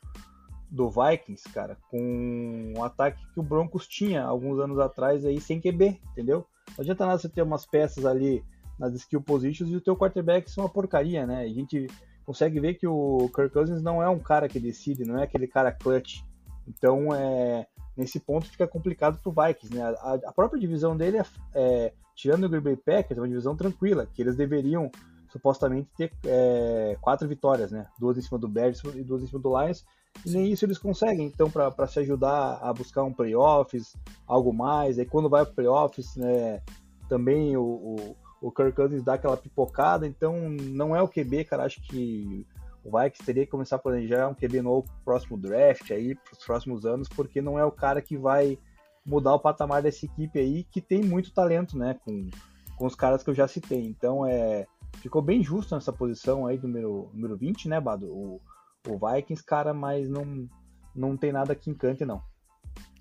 [0.70, 5.60] do Vikings, cara, com um ataque que o Broncos tinha alguns anos atrás aí sem
[5.60, 6.46] QB, entendeu?
[6.78, 8.44] Não adianta nada você ter umas peças ali
[8.78, 11.42] nas skill positions e o teu quarterback ser uma porcaria, né?
[11.42, 11.88] A gente
[12.26, 15.48] consegue ver que o Kirk Cousins não é um cara que decide, não é aquele
[15.48, 16.22] cara clutch.
[16.68, 19.84] Então, é, nesse ponto fica complicado para o Vikings, né?
[19.84, 23.56] A, a, própria divisão dele é, é tirando o Green Bay Packers, é uma divisão
[23.56, 24.92] tranquila, que eles deveriam
[25.30, 27.88] supostamente ter é, quatro vitórias, né?
[28.00, 29.84] Duas em cima do Bears e duas em cima do Lions.
[30.24, 33.96] E nem isso eles conseguem, então, para se ajudar a buscar um playoffs,
[34.28, 35.00] algo mais.
[35.00, 36.62] Aí quando vai para playoffs, né?
[37.10, 41.64] Também o, o, o Kirk Cousins dá aquela pipocada, então não é o QB, cara.
[41.64, 42.46] Acho que
[42.84, 46.34] o Vikings teria que começar a planejar um QB novo pro próximo draft aí, para
[46.34, 48.58] os próximos anos, porque não é o cara que vai
[49.06, 52.30] mudar o patamar dessa equipe aí, que tem muito talento, né, com,
[52.78, 53.86] com os caras que eu já citei.
[53.86, 54.66] Então, é,
[55.02, 58.08] ficou bem justo nessa posição aí número, número 20, né, Bado?
[58.08, 58.42] O,
[58.88, 60.50] o Vikings, cara, mas não,
[60.96, 62.22] não tem nada que encante, não.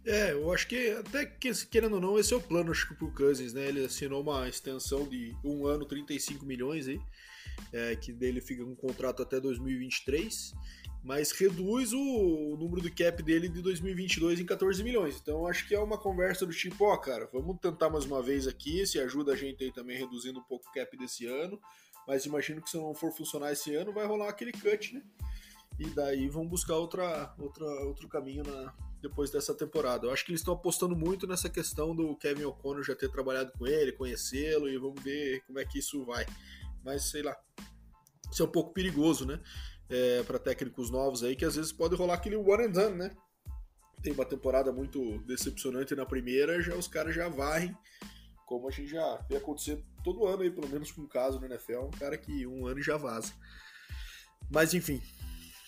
[0.05, 2.95] É, eu acho que até que, querendo ou não, esse é o plano, acho que
[2.95, 3.69] pro Cousins, né?
[3.69, 7.01] Ele assinou uma extensão de um ano, 35 milhões aí,
[7.73, 10.53] é, que dele fica com um contrato até 2023,
[11.03, 15.19] mas reduz o, o, número do cap dele de 2022 em 14 milhões.
[15.21, 18.47] Então acho que é uma conversa do tipo, ó, cara, vamos tentar mais uma vez
[18.47, 21.61] aqui, se ajuda a gente aí também reduzindo um pouco o cap desse ano,
[22.07, 25.03] mas imagino que se não for funcionar esse ano, vai rolar aquele cut, né?
[25.79, 30.07] E daí vão buscar outra, outra, outro caminho na, depois dessa temporada.
[30.07, 33.53] Eu acho que eles estão apostando muito nessa questão do Kevin O'Connor já ter trabalhado
[33.59, 36.25] com ele, conhecê-lo e vamos ver como é que isso vai.
[36.85, 37.37] Mas sei lá,
[38.31, 39.41] isso é um pouco perigoso, né?
[39.89, 43.11] É, para técnicos novos aí, que às vezes pode rolar aquele one and done, né?
[44.03, 47.77] Tem uma temporada muito decepcionante na primeira, já os caras já varrem,
[48.47, 51.47] como a gente já vê acontecer todo ano aí, pelo menos com um caso no
[51.47, 53.33] NFL, um cara que um ano já vaza.
[54.51, 55.01] Mas enfim,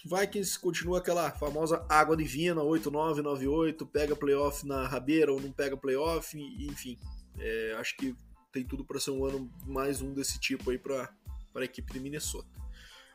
[0.05, 5.77] Vikings continua aquela famosa água divina, 8-9, 9-8, pega playoff na rabeira ou não pega
[5.77, 6.99] playoff, enfim.
[7.39, 8.15] É, acho que
[8.55, 11.11] tem tudo para ser um ano mais um desse tipo aí para
[11.57, 12.49] a equipe de Minnesota.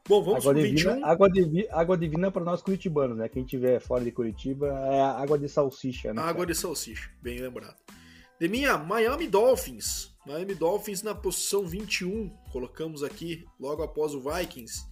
[0.06, 1.06] Bom, vamos água divina, 21.
[1.06, 3.30] Água, divi, água divina para nós curitibanos, né?
[3.30, 6.22] Quem tiver fora de Curitiba é água de salsicha, né?
[6.22, 7.78] Água de salsicha, bem lembrado.
[8.40, 10.14] De minha Miami Dolphins.
[10.26, 12.30] Miami Dolphins na posição 21.
[12.52, 14.88] Colocamos aqui logo após o Vikings.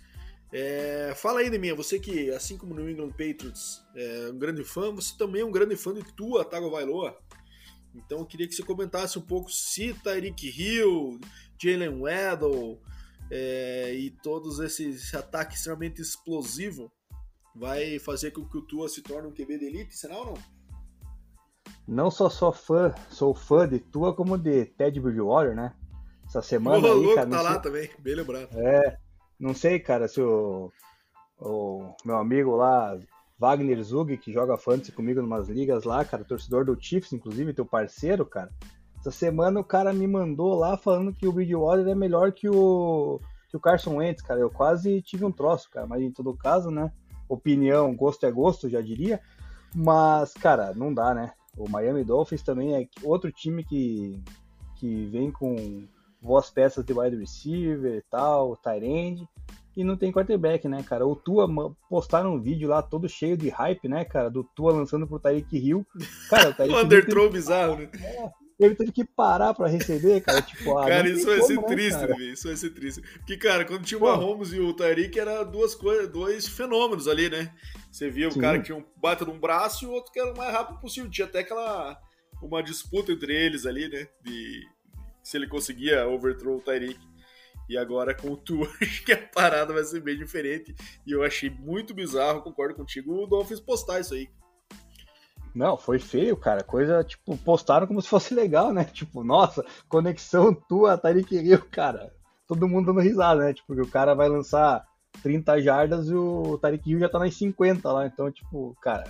[0.52, 4.64] É, fala aí, Neminha, você que, assim como no New England Patriots, é um grande
[4.64, 7.18] fã, você também é um grande fã de Tua Tagovailoa.
[7.98, 11.20] Então eu queria que você comentasse um pouco se Tyreek Hill,
[11.62, 12.80] Jalen Waddle
[13.32, 16.90] é, e todos esses ataques extremamente explosivos
[17.56, 20.38] vai fazer com que o Tua se torne um QB de elite, será ou não?
[21.88, 25.74] Não só sou fã, sou fã de Tua como de Ted Bridgewater, né?
[26.26, 27.62] Essa semana o aí, louco cara, tá lá sei...
[27.62, 28.50] também, bem lembrado.
[28.54, 28.98] É,
[29.40, 30.72] não sei, cara, se o,
[31.40, 32.98] o meu amigo lá,
[33.40, 37.54] Wagner Zug, que joga fantasy comigo em umas ligas lá, cara, torcedor do Chiefs, inclusive,
[37.54, 38.52] teu parceiro, cara.
[39.00, 43.22] Essa semana o cara me mandou lá falando que o Bridgewater é melhor que o,
[43.50, 44.40] que o Carson Wentz, cara.
[44.40, 46.92] Eu quase tive um troço, cara, mas em todo caso, né?
[47.30, 49.22] Opinião, gosto é gosto, já diria.
[49.76, 51.32] Mas, cara, não dá, né?
[51.56, 54.22] O Miami Dolphins também é outro time que,
[54.76, 55.88] que vem com
[56.22, 59.28] boas peças de wide receiver e tal, tight end,
[59.78, 61.06] e não tem quarterback, né, cara?
[61.06, 61.48] O Tua
[61.88, 65.56] postaram um vídeo lá todo cheio de hype, né, cara, do Tua lançando pro Tyreek
[65.56, 65.86] Hill.
[66.32, 67.90] Cara, o Tyreek Underthrow bizarro, né?
[68.60, 70.42] Ele teve que parar pra receber, cara.
[70.42, 72.24] Tipo, ah, cara, isso vai ser né, triste, cara?
[72.24, 73.02] Isso vai ser triste.
[73.20, 77.30] Porque, cara, quando tinha o Mahomes e o Tyreek, era duas coisas, dois fenômenos ali,
[77.30, 77.54] né?
[77.92, 78.40] Você via Sim.
[78.40, 80.52] o cara que tinha um bata num braço e o outro que era o mais
[80.52, 81.08] rápido possível.
[81.12, 82.02] Tinha até aquela
[82.42, 84.08] uma disputa entre eles ali, né?
[84.24, 84.64] De
[85.22, 87.00] se ele conseguia overthrow o Tyreek.
[87.70, 88.38] E agora com o
[88.82, 90.76] acho que a parada vai ser bem diferente.
[91.06, 94.30] E eu achei muito bizarro, concordo contigo, o Dolphins postar isso aí.
[95.54, 96.64] Não, foi feio, cara.
[96.64, 98.86] Coisa, tipo, postaram como se fosse legal, né?
[98.94, 102.14] Tipo, nossa, conexão tua, Tyreek Hill, cara.
[102.48, 103.54] Todo mundo dando risada, né?
[103.54, 104.86] Tipo, o cara vai lançar
[105.24, 108.06] 30 jardas e o Tyreek Hill já tá nas 50 lá.
[108.06, 109.06] Então, tipo, cara,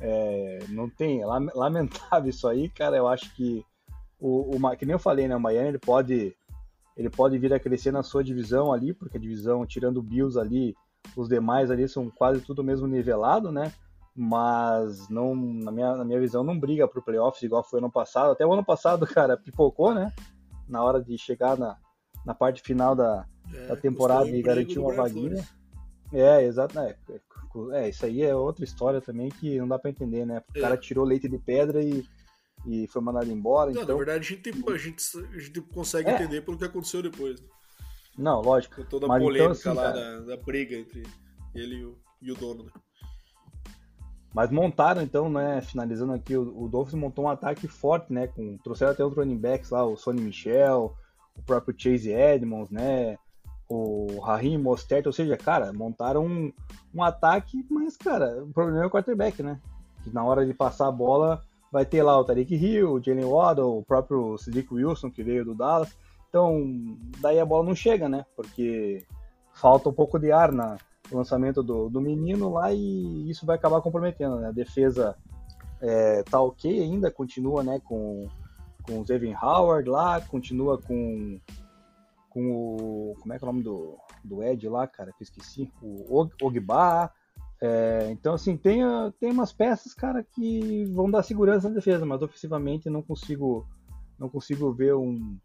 [0.00, 1.20] é, não tem.
[1.20, 2.96] É lamentável isso aí, cara.
[2.96, 3.64] Eu acho que
[4.20, 5.34] o, o, que nem eu falei, né?
[5.34, 6.34] O Miami ele pode,
[6.96, 10.38] ele pode vir a crescer na sua divisão ali, porque a divisão, tirando o Bills
[10.38, 10.74] ali,
[11.16, 13.72] os demais ali são quase tudo mesmo nivelado, né?
[14.14, 18.32] Mas não, na minha, na minha visão, não briga pro playoffs igual foi ano passado.
[18.32, 20.12] Até o ano passado, cara, pipocou, né?
[20.68, 21.76] Na hora de chegar na,
[22.24, 25.42] na parte final da, é, da temporada e garantir uma vaguinha.
[26.12, 26.78] É, exato.
[26.78, 26.96] É,
[27.72, 30.42] é, isso aí é outra história também que não dá para entender, né?
[30.54, 30.60] O é.
[30.60, 32.04] cara tirou leite de pedra e
[32.66, 33.72] e foi mandado embora.
[33.72, 33.96] Não, então...
[33.96, 36.14] na verdade a gente, a gente, a gente consegue é.
[36.14, 37.40] entender pelo que aconteceu depois.
[37.40, 37.46] Né?
[38.16, 38.76] Não, lógico.
[38.76, 41.02] Com toda a Mas polêmica então, assim, lá da, da, briga entre
[41.54, 42.64] ele e o, e o dono.
[42.64, 42.70] Né?
[44.34, 45.60] Mas montaram então, né?
[45.60, 48.26] Finalizando aqui, o, o Dolphins montou um ataque forte, né?
[48.26, 50.94] Com, trouxeram até os running backs lá, o Sonny Michel,
[51.34, 53.18] o próprio Chase Edmonds, né?
[53.68, 56.52] O Raheem Mostert, ou seja, cara, montaram um,
[56.94, 59.60] um ataque, mas, cara, o problema é o quarterback, né?
[60.02, 63.24] Que na hora de passar a bola vai ter lá o Tariq Hill, o Jalen
[63.24, 65.96] Waddle, o próprio Cedric Wilson, que veio do Dallas.
[66.28, 68.26] Então, daí a bola não chega, né?
[68.36, 69.04] Porque
[69.54, 70.76] falta um pouco de ar no
[71.10, 74.48] lançamento do, do menino lá e isso vai acabar comprometendo, né?
[74.48, 75.16] A defesa
[75.80, 78.28] é, tá ok ainda, continua, né, com,
[78.82, 81.40] com o Zevin Howard lá, continua com,
[82.28, 83.16] com o...
[83.20, 85.70] como é que é o nome do, do Ed lá, cara, que eu esqueci?
[85.82, 87.10] O Ogba,
[87.64, 88.80] é, então, assim, tem,
[89.20, 93.68] tem umas peças, cara, que vão dar segurança na defesa, mas ofensivamente não consigo,
[94.18, 95.38] não consigo ver um,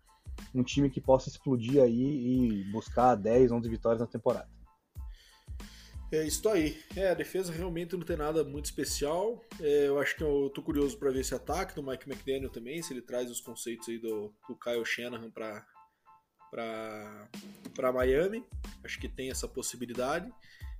[0.52, 4.50] um time que possa explodir aí e buscar 10, 11 vitórias na temporada.
[6.12, 6.82] É isso aí.
[6.96, 9.40] É, a defesa realmente não tem nada muito especial.
[9.60, 12.82] É, eu acho que eu tô curioso para ver esse ataque do Mike McDaniel também,
[12.82, 15.64] se ele traz os conceitos aí do, do Kyle Shanahan para
[16.50, 18.44] para Miami.
[18.84, 20.32] Acho que tem essa possibilidade.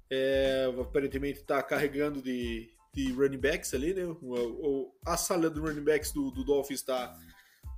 [0.10, 4.06] É, aparentemente está carregando de, de running backs ali, né?
[4.06, 7.18] O, o, a sala de running backs do, do Dolphins está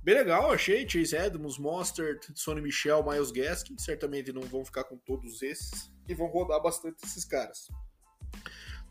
[0.02, 0.88] bem legal, achei.
[0.88, 3.76] Chase Edmonds, Mostert, Sonny Michel, Miles Gaskin.
[3.78, 7.68] Certamente não vão ficar com todos esses e vão rodar bastante esses caras.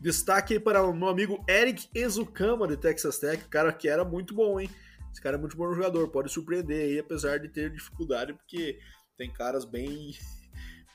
[0.00, 4.58] Destaque para o meu amigo Eric Ezukama de Texas Tech, cara que era muito bom,
[4.58, 4.70] hein?
[5.12, 8.78] Esse cara é muito bom jogador, pode surpreender aí, apesar de ter dificuldade, porque
[9.18, 10.14] tem caras bem,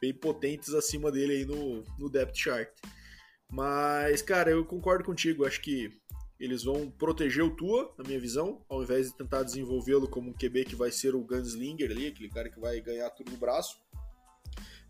[0.06, 2.70] bem potentes acima dele aí no, no depth chart.
[3.50, 5.90] Mas, cara, eu concordo contigo, acho que
[6.40, 10.34] eles vão proteger o Tua, na minha visão, ao invés de tentar desenvolvê-lo como um
[10.34, 13.80] QB que vai ser o gunslinger ali, aquele cara que vai ganhar tudo no braço.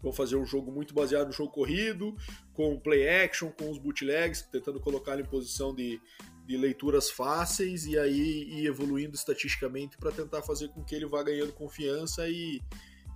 [0.01, 2.15] Vão fazer um jogo muito baseado no jogo corrido,
[2.53, 6.01] com play action, com os bootlegs, tentando colocar ele em posição de,
[6.45, 11.23] de leituras fáceis e aí ir evoluindo estatisticamente para tentar fazer com que ele vá
[11.23, 12.61] ganhando confiança e,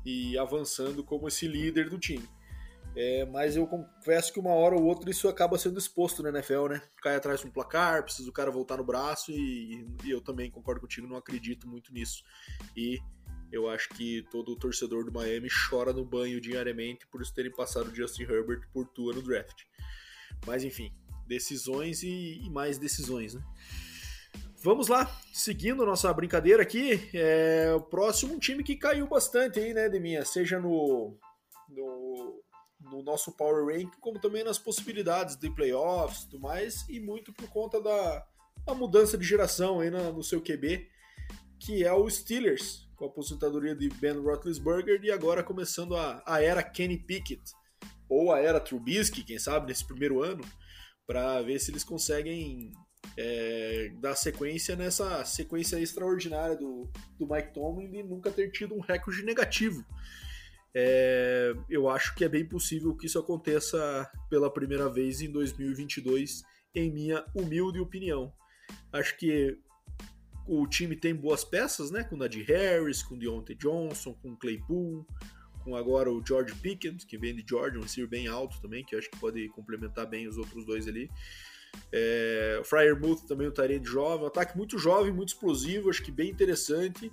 [0.09, 2.27] e avançando como esse líder do time.
[2.95, 6.67] É, mas eu confesso que uma hora ou outra isso acaba sendo exposto na NFL,
[6.69, 6.81] né?
[7.01, 10.49] Cai atrás de um placar, precisa o cara voltar no braço e, e eu também
[10.49, 12.23] concordo contigo, não acredito muito nisso.
[12.75, 12.99] E
[13.51, 17.89] eu acho que todo torcedor do Miami chora no banho diariamente por eles terem passado
[17.89, 19.63] o Justin Herbert por tua no draft.
[20.45, 20.91] Mas enfim,
[21.27, 23.43] decisões e, e mais decisões, né?
[24.61, 29.87] Vamos lá, seguindo nossa brincadeira aqui, é o próximo time que caiu bastante aí, né,
[29.87, 30.25] Deminha?
[30.25, 31.17] Seja no,
[31.69, 32.43] no,
[32.81, 37.31] no nosso Power Rank, como também nas possibilidades de playoffs e tudo mais, e muito
[37.31, 38.25] por conta da,
[38.65, 40.89] da mudança de geração aí no, no seu QB,
[41.57, 46.43] que é o Steelers, com a aposentadoria de Ben Roethlisberger e agora começando a, a
[46.43, 47.41] era Kenny Pickett,
[48.09, 50.43] ou a era Trubisky, quem sabe, nesse primeiro ano,
[51.07, 52.73] para ver se eles conseguem
[53.17, 58.79] é, dar sequência nessa sequência extraordinária do, do Mike Tomlin de nunca ter tido um
[58.79, 59.85] recorde negativo.
[60.73, 66.43] É, eu acho que é bem possível que isso aconteça pela primeira vez em 2022,
[66.75, 68.31] em minha humilde opinião.
[68.93, 69.57] Acho que
[70.47, 72.03] o time tem boas peças, né?
[72.03, 75.05] Com Nadir Harris, com Deontay Johnson, com Claypool,
[75.63, 78.95] com agora o George Pickens, que vem de Georgia, um receiver bem alto também, que
[78.95, 81.09] acho que pode complementar bem os outros dois ali.
[81.91, 86.03] É, o Fryer Muth também, o Tyrande jovem, um ataque muito jovem, muito explosivo, acho
[86.03, 87.11] que bem interessante,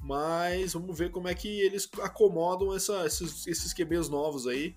[0.00, 4.74] mas vamos ver como é que eles acomodam essa, esses, esses QBs novos aí,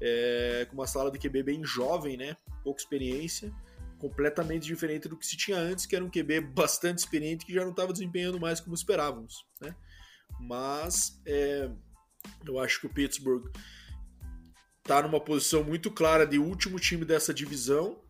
[0.00, 2.36] é, com uma sala de QB bem jovem, né?
[2.62, 3.52] Pouca experiência
[4.02, 7.62] completamente diferente do que se tinha antes, que era um QB bastante experiente que já
[7.62, 9.46] não estava desempenhando mais como esperávamos.
[9.60, 9.76] Né?
[10.40, 11.70] Mas é,
[12.44, 13.48] eu acho que o Pittsburgh
[14.80, 18.01] está numa posição muito clara de último time dessa divisão.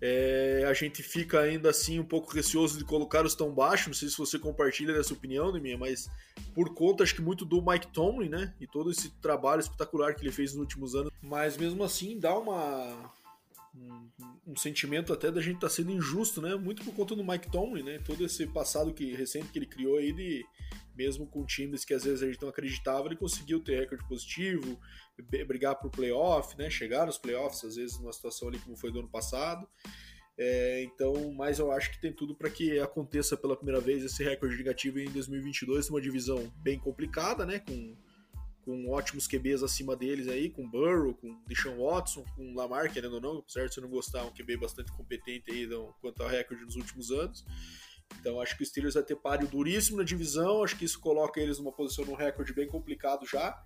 [0.00, 3.88] É, a gente fica ainda assim um pouco receoso de colocá-los tão baixo.
[3.88, 6.08] Não sei se você compartilha dessa opinião, minha, mas
[6.54, 8.54] por conta, acho que muito do Mike Tomlin, né?
[8.60, 11.12] E todo esse trabalho espetacular que ele fez nos últimos anos.
[11.22, 13.12] Mas mesmo assim, dá uma,
[14.46, 16.54] um, sentimento até da gente estar tá sendo injusto, né?
[16.54, 17.98] Muito por conta do Mike Tomlin, né?
[18.04, 20.44] Todo esse passado que recente que ele criou aí de
[20.94, 24.78] mesmo com times que às vezes a gente não acreditava, ele conseguiu ter recorde positivo,
[25.46, 26.68] brigar por playoff, né?
[26.68, 29.66] Chegar nos playoffs, às vezes numa situação ali como foi do ano passado.
[30.38, 34.24] É, então, mas eu acho que tem tudo para que aconteça pela primeira vez esse
[34.24, 37.58] recorde negativo em 2022, uma divisão bem complicada, né?
[37.58, 37.96] Com
[38.70, 43.20] com ótimos QBs acima deles aí, com Burrow, com Deshaun Watson, com Lamar, querendo ou
[43.20, 46.76] não, de você não gostar, um QB bastante competente aí no, quanto ao recorde nos
[46.76, 47.44] últimos anos.
[48.20, 51.40] Então acho que o Steelers vai ter páreo duríssimo na divisão, acho que isso coloca
[51.40, 53.60] eles numa posição num recorde bem complicado já.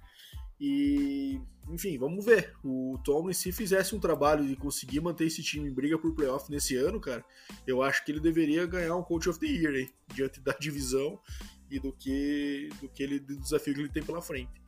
[0.58, 2.54] E, enfim, vamos ver.
[2.64, 6.50] O Tomlin, se fizesse um trabalho de conseguir manter esse time em briga por playoff
[6.50, 7.24] nesse ano, cara,
[7.66, 11.20] eu acho que ele deveria ganhar um Coach of the Year aí, diante da divisão
[11.70, 14.62] e do que do que ele do desafio que ele tem pela frente.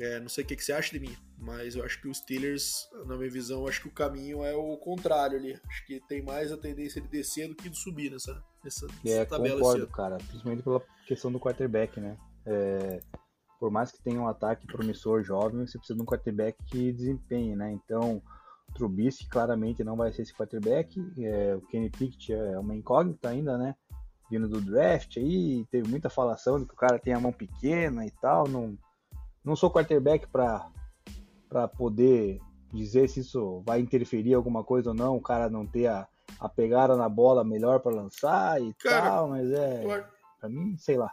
[0.00, 2.18] É, não sei o que, que, você acha de mim, mas eu acho que os
[2.18, 5.58] Steelers, na minha visão, acho que o caminho é o contrário ali.
[5.68, 9.20] Acho que tem mais a tendência de descer do que de subir nessa, nessa, nessa
[9.20, 9.58] é, tabela.
[9.58, 12.16] Concordo, cara, principalmente pela questão do quarterback, né?
[12.46, 13.00] É,
[13.58, 17.56] por mais que tenha um ataque promissor jovem, você precisa de um quarterback que desempenhe,
[17.56, 17.72] né?
[17.72, 18.22] Então,
[18.68, 20.96] o Trubisky claramente não vai ser esse quarterback.
[21.18, 23.74] É, o Kenny Pickett é uma incógnita ainda, né?
[24.30, 28.06] Vindo do draft aí, teve muita falação de que o cara tem a mão pequena
[28.06, 28.78] e tal, não
[29.48, 32.40] não sou quarterback para poder
[32.72, 36.06] dizer se isso vai interferir alguma coisa ou não, o cara não ter a,
[36.38, 39.82] a pegada na bola melhor para lançar e cara, tal, mas é.
[40.38, 41.10] Pra mim, sei lá.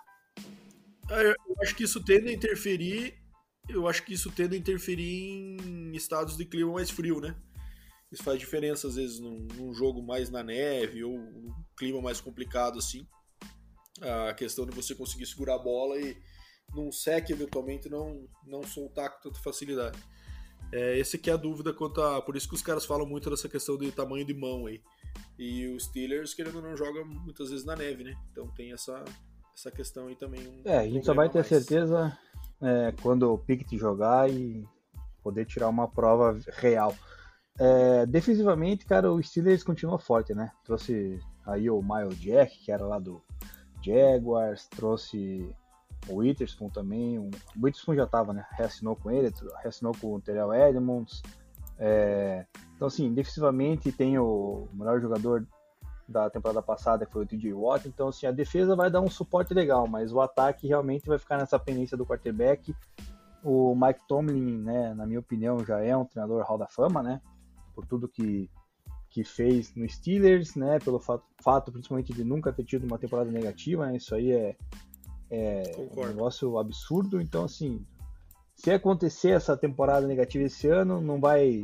[1.09, 3.25] É, eu acho que isso tende a interferir
[3.67, 7.35] eu acho que isso tende a interferir em estados de clima mais frio, né?
[8.11, 11.19] Isso faz diferença, às vezes, num, num jogo mais na neve ou
[11.75, 13.07] clima mais complicado, assim.
[14.01, 16.15] A questão de você conseguir segurar a bola e
[16.75, 19.97] num sec, eventualmente, não, não soltar com tanta facilidade.
[20.71, 22.21] É, esse que é a dúvida quanto a...
[22.21, 24.81] Por isso que os caras falam muito dessa questão de tamanho de mão aí.
[25.37, 28.15] E os Steelers, querendo ou não, jogam muitas vezes na neve, né?
[28.31, 29.03] Então tem essa,
[29.55, 30.45] essa questão aí também.
[30.47, 31.47] Um é, a gente só vai ter mais.
[31.47, 32.17] certeza
[32.61, 34.65] é, quando o Pickett jogar e
[35.21, 36.95] poder tirar uma prova real.
[37.57, 40.51] É, defensivamente, cara, o Steelers continua forte, né?
[40.63, 43.21] Trouxe aí o Miles Jack, que era lá do
[43.83, 45.49] Jaguars, trouxe
[46.07, 47.17] o Witherspoon também.
[47.19, 47.29] O
[47.61, 48.45] Witherspoon já tava, né?
[48.51, 51.21] Reassinou com ele, reassinou com o Terrell Edmonds.
[51.77, 52.45] É,
[52.75, 55.45] então, assim, defensivamente tem o melhor jogador
[56.07, 57.87] da temporada passada, que foi o TJ Watt.
[57.87, 61.37] Então, assim, a defesa vai dar um suporte legal, mas o ataque realmente vai ficar
[61.37, 62.75] nessa pendência do quarterback.
[63.43, 67.21] O Mike Tomlin, né, na minha opinião, já é um treinador Hall da Fama, né?
[67.73, 68.49] Por tudo que,
[69.09, 70.79] que fez no Steelers, né?
[70.79, 73.97] Pelo fato, fato principalmente de nunca ter tido uma temporada negativa, né?
[73.97, 74.55] Isso aí é,
[75.29, 75.63] é
[75.95, 77.21] um negócio absurdo.
[77.21, 77.85] Então, assim,
[78.55, 81.63] se acontecer essa temporada negativa esse ano, não vai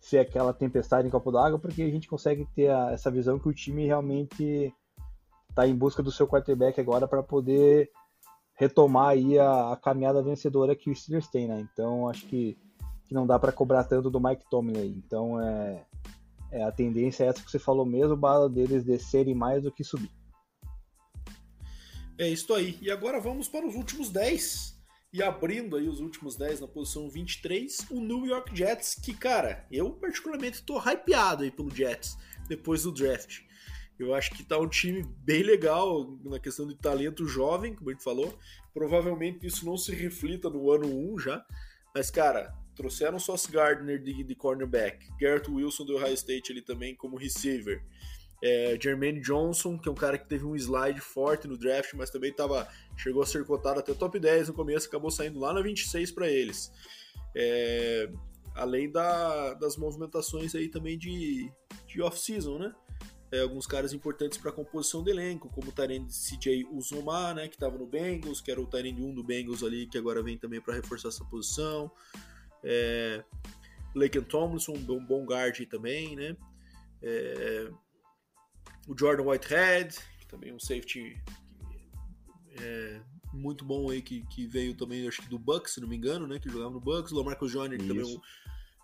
[0.00, 3.48] ser aquela tempestade em copo d'água, porque a gente consegue ter a, essa visão que
[3.48, 4.72] o time realmente
[5.50, 7.90] está em busca do seu quarterback agora para poder
[8.54, 11.66] retomar aí a, a, caminhada vencedora que o Steelers tem, né?
[11.72, 12.56] Então acho que,
[13.04, 15.02] que não dá para cobrar tanto do Mike Tomlin aí.
[15.04, 15.84] Então é,
[16.50, 19.84] é, a tendência é essa que você falou mesmo, bala deles descerem mais do que
[19.84, 20.10] subir.
[22.20, 22.76] É isso aí.
[22.82, 24.78] E agora vamos para os últimos 10
[25.10, 29.66] e abrindo aí os últimos 10 na posição 23, o New York Jets, que, cara,
[29.72, 33.40] eu particularmente tô hypeado aí pelo Jets depois do draft.
[33.98, 37.94] Eu acho que tá um time bem legal na questão de talento jovem, como a
[37.94, 38.38] gente falou.
[38.74, 41.42] Provavelmente isso não se reflita no ano 1 já.
[41.94, 46.94] Mas, cara, trouxeram Sauce Gardner de, de cornerback, Garrett Wilson do Ohio State ali também
[46.94, 47.82] como receiver.
[48.42, 52.10] É, Jermaine Johnson, que é um cara que teve um slide forte no draft, mas
[52.10, 52.66] também tava,
[52.96, 56.28] chegou a ser cotado até top 10 no começo, acabou saindo lá na 26 para
[56.28, 56.72] eles.
[57.34, 58.10] É,
[58.54, 61.50] além da, das movimentações aí também de,
[61.86, 62.74] de off-season, né?
[63.32, 67.46] É, alguns caras importantes para a composição do elenco, como o Tyrande CJ Uzomar, né,
[67.46, 70.36] que estava no Bengals, que era o Tyrande 1 do Bengals ali, que agora vem
[70.36, 71.92] também para reforçar essa posição.
[72.64, 73.22] É,
[73.94, 76.36] Laken Tomlinson, um bom guard também, né?
[77.00, 77.70] É,
[78.90, 81.16] o Jordan Whitehead, que também é um safety
[82.60, 83.00] é,
[83.32, 86.26] muito bom aí, que, que veio também, acho que do Bucks, se não me engano,
[86.26, 86.40] né?
[86.40, 87.12] Que jogava no Bucks.
[87.12, 88.20] O Lamarcus Joyner, que também é um,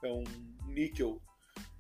[0.05, 0.25] é um
[0.69, 1.21] níquel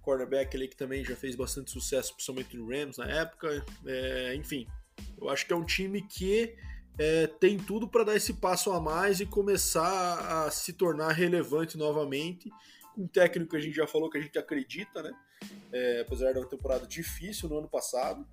[0.03, 3.64] cornerback ali que também já fez bastante sucesso, principalmente no Rams na época.
[3.87, 4.66] É, enfim,
[5.16, 6.57] eu acho que é um time que
[6.99, 11.79] é, tem tudo para dar esse passo a mais e começar a se tornar relevante
[11.79, 12.51] novamente.
[12.99, 15.12] Um técnico que a gente já falou que a gente acredita, né?
[15.72, 18.26] É, apesar de uma temporada difícil no ano passado.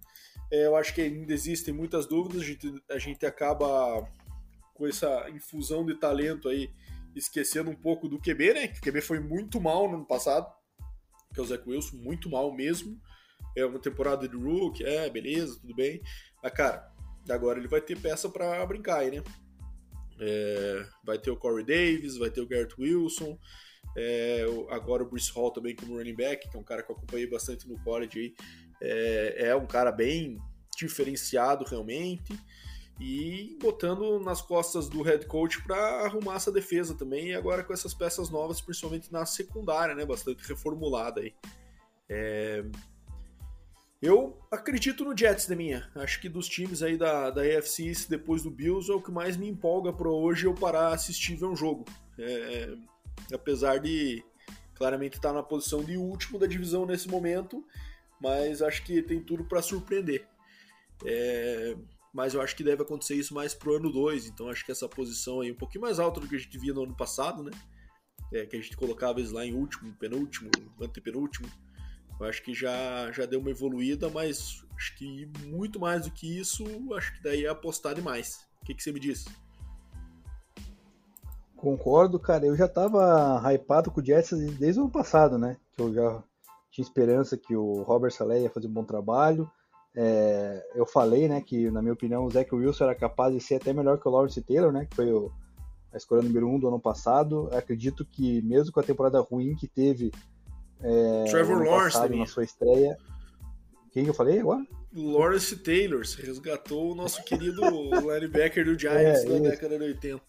[0.51, 4.08] É, eu acho que ainda existem muitas dúvidas, a gente, a gente acaba
[4.74, 6.72] com essa infusão de talento aí,
[7.16, 8.68] esquecendo um pouco do QB, né?
[8.68, 10.51] Que o QB foi muito mal no ano passado,
[11.34, 12.99] que é o Zach Wilson, muito mal mesmo.
[13.56, 16.01] É uma temporada de Rook, é, beleza, tudo bem.
[16.41, 16.91] Mas, cara,
[17.30, 19.24] agora ele vai ter peça para brincar aí, né?
[20.20, 23.38] É, vai ter o Corey Davis, vai ter o Garrett Wilson,
[23.96, 26.96] é, agora o Bruce Hall também como running back, que é um cara que eu
[26.96, 28.36] acompanhei bastante no college aí.
[28.82, 30.38] É, é um cara bem
[30.76, 32.38] diferenciado realmente
[33.00, 37.74] e botando nas costas do head coach para arrumar essa defesa também e agora com
[37.74, 41.34] essas peças novas, principalmente na secundária, né, bastante reformulada aí.
[42.10, 42.64] É...
[44.02, 45.89] Eu acredito no Jets da minha.
[45.96, 49.38] Acho que dos times aí da, da AFC depois do Bills é o que mais
[49.38, 51.86] me empolga para hoje eu parar assistir ver um jogo.
[52.20, 52.76] É
[53.34, 54.24] apesar de
[54.76, 57.66] claramente estar na posição de último da divisão nesse momento,
[58.20, 60.28] mas acho que tem tudo para surpreender.
[61.05, 61.76] É,
[62.14, 64.88] mas eu acho que deve acontecer isso mais pro ano 2, então acho que essa
[64.88, 67.51] posição aí um pouquinho mais alta do que a gente via no ano passado, né?
[68.32, 70.49] É, que a gente colocava eles lá em último, penúltimo,
[70.82, 71.47] antepenúltimo.
[72.20, 76.39] Eu acho que já, já deu uma evoluída, mas acho que muito mais do que
[76.39, 76.64] isso,
[76.95, 78.47] acho que daí é apostar demais.
[78.61, 79.26] O que, que você me diz?
[81.64, 82.45] Concordo, cara.
[82.45, 85.55] Eu já tava hypado com o Jets desde o ano passado, né?
[85.72, 86.22] Que eu já
[86.70, 89.49] tinha esperança que o Robert Saleh ia fazer um bom trabalho.
[89.95, 93.55] É, eu falei, né, que na minha opinião o Zach Wilson era capaz de ser
[93.55, 94.86] até melhor que o Lawrence Taylor, né?
[94.89, 95.32] Que foi o,
[95.93, 97.49] a escolha número um do ano passado.
[97.53, 100.11] Acredito que mesmo com a temporada ruim que teve
[100.82, 102.97] é, Trevor Lawrence passado, na sua estreia.
[103.93, 104.68] Quem que eu falei agora?
[104.93, 107.61] Lawrence Taylor, resgatou o nosso querido
[108.03, 110.22] linebacker do Giants é, da década de 80.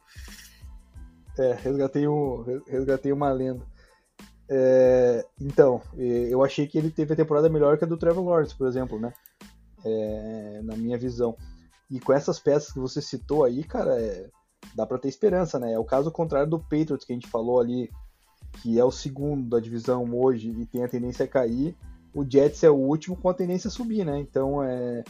[1.39, 3.67] É, resgatei, um, resgatei uma lenda.
[4.49, 8.55] É, então, eu achei que ele teve a temporada melhor que a do Trevor Lawrence,
[8.55, 9.13] por exemplo, né?
[9.85, 11.37] É, na minha visão.
[11.91, 14.29] E com essas peças que você citou aí, cara, é,
[14.75, 15.73] dá para ter esperança, né?
[15.73, 17.91] É o caso contrário do Patriots que a gente falou ali,
[18.63, 21.77] que é o segundo da divisão hoje e tem a tendência a cair.
[22.15, 24.19] O Jets é o último com a tendência a subir, né?
[24.19, 25.03] Então, é,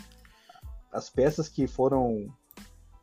[0.91, 2.27] as peças que foram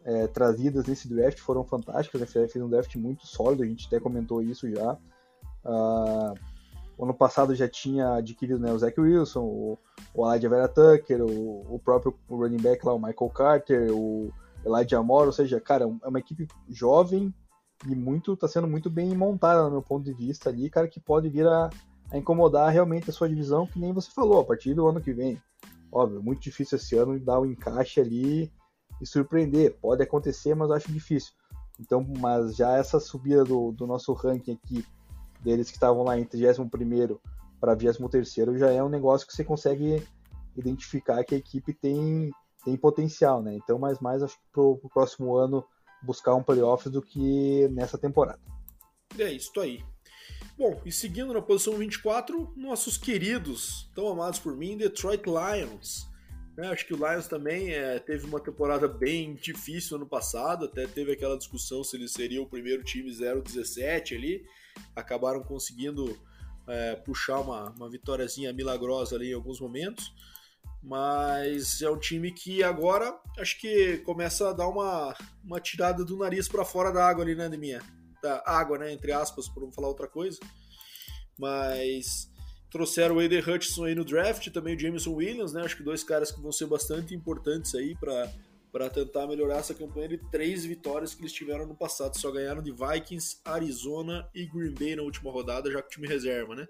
[0.04, 2.22] é, trazidas nesse draft foram fantásticas.
[2.22, 4.97] A NFL fez um draft muito sólido, a gente até comentou isso já.
[5.64, 6.34] Uh,
[7.04, 9.78] ano passado já tinha adquirido né, o Zach Wilson, o,
[10.14, 14.32] o Elijah Vera Tucker, o, o próprio running back lá, o Michael Carter, o
[14.66, 17.34] Elijah Moore, ou seja, cara, é uma equipe jovem
[17.88, 20.99] e muito está sendo muito bem montada no meu ponto de vista ali, cara, que
[20.99, 21.70] pode vir a,
[22.12, 25.14] a incomodar realmente a sua divisão, que nem você falou, a partir do ano que
[25.14, 25.41] vem.
[25.91, 28.52] Óbvio, muito difícil esse ano dar o um encaixe ali
[29.02, 29.76] e surpreender.
[29.82, 31.34] Pode acontecer, mas eu acho difícil.
[31.80, 34.86] Então, mas já essa subida do, do nosso ranking aqui,
[35.41, 36.70] deles que estavam lá em 31
[37.60, 40.04] para 23 já é um negócio que você consegue
[40.56, 42.32] identificar que a equipe tem,
[42.64, 43.56] tem potencial, né?
[43.56, 45.64] Então, mais mais acho que pro, pro próximo ano
[46.02, 48.39] buscar um playoffs do que nessa temporada.
[49.18, 49.84] É isso aí.
[50.58, 56.11] Bom, e seguindo na posição 24, nossos queridos, tão amados por mim, Detroit Lions.
[56.58, 60.86] É, acho que o Lions também é, teve uma temporada bem difícil ano passado, até
[60.86, 64.45] teve aquela discussão se ele seria o primeiro time 0-17 ali.
[64.95, 66.18] Acabaram conseguindo
[66.68, 70.14] é, puxar uma, uma vitóriazinha milagrosa ali em alguns momentos.
[70.84, 76.18] Mas é um time que agora acho que começa a dar uma, uma tirada do
[76.18, 77.82] nariz para fora da água ali, né, Deminha?
[78.22, 78.91] Da água, né?
[78.91, 80.39] Entre aspas, por não falar outra coisa.
[81.38, 82.31] Mas
[82.72, 85.61] trouxeram o Aiden Hutchinson aí no draft, também o Jameson Williams, né?
[85.61, 90.07] Acho que dois caras que vão ser bastante importantes aí para tentar melhorar essa campanha
[90.07, 92.17] de três vitórias que eles tiveram no passado.
[92.17, 96.07] Só ganharam de Vikings, Arizona e Green Bay na última rodada, já que o time
[96.07, 96.67] reserva, né?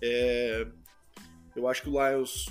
[0.00, 0.66] É,
[1.54, 2.46] eu acho que o Lions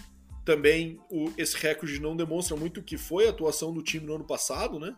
[0.46, 4.16] também, o, esse recorde não demonstra muito o que foi a atuação do time no
[4.16, 4.96] ano passado, né?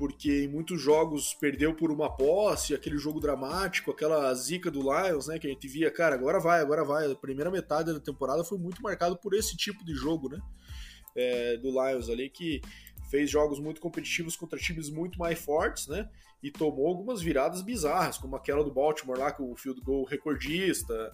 [0.00, 5.26] Porque em muitos jogos perdeu por uma posse, aquele jogo dramático, aquela zica do Lions,
[5.26, 5.38] né?
[5.38, 7.12] Que a gente via, cara, agora vai, agora vai.
[7.12, 10.40] A primeira metade da temporada foi muito marcado por esse tipo de jogo, né?
[11.14, 12.62] É, do Lions ali, que
[13.10, 16.08] fez jogos muito competitivos contra times muito mais fortes, né?
[16.42, 21.12] E tomou algumas viradas bizarras, como aquela do Baltimore lá, com o field goal recordista,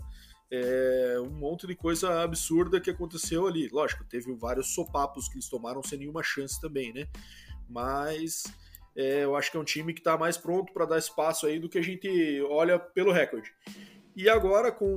[0.49, 3.67] é, um monte de coisa absurda que aconteceu ali.
[3.67, 7.09] Lógico, teve vários sopapos que eles tomaram sem nenhuma chance também, né?
[7.69, 8.45] Mas
[8.97, 11.59] é, eu acho que é um time que está mais pronto para dar espaço aí
[11.59, 12.09] do que a gente
[12.49, 13.53] olha pelo recorde.
[14.17, 14.95] E agora com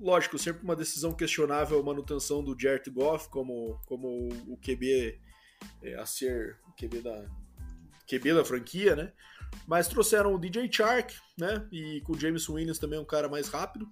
[0.00, 5.18] lógico, sempre uma decisão questionável a manutenção do Jared Goff como, como o QB
[5.82, 7.24] é, a ser o QB da,
[8.08, 9.12] QB da franquia, né?
[9.66, 11.66] Mas trouxeram o DJ Chark, né?
[11.72, 13.88] E com o James Williams também um cara mais rápido.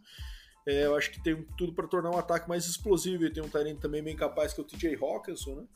[0.66, 3.48] É, eu acho que tem tudo para tornar um ataque mais explosivo e tem um
[3.48, 5.66] talento também bem capaz que é o TJ Hawkinson, né?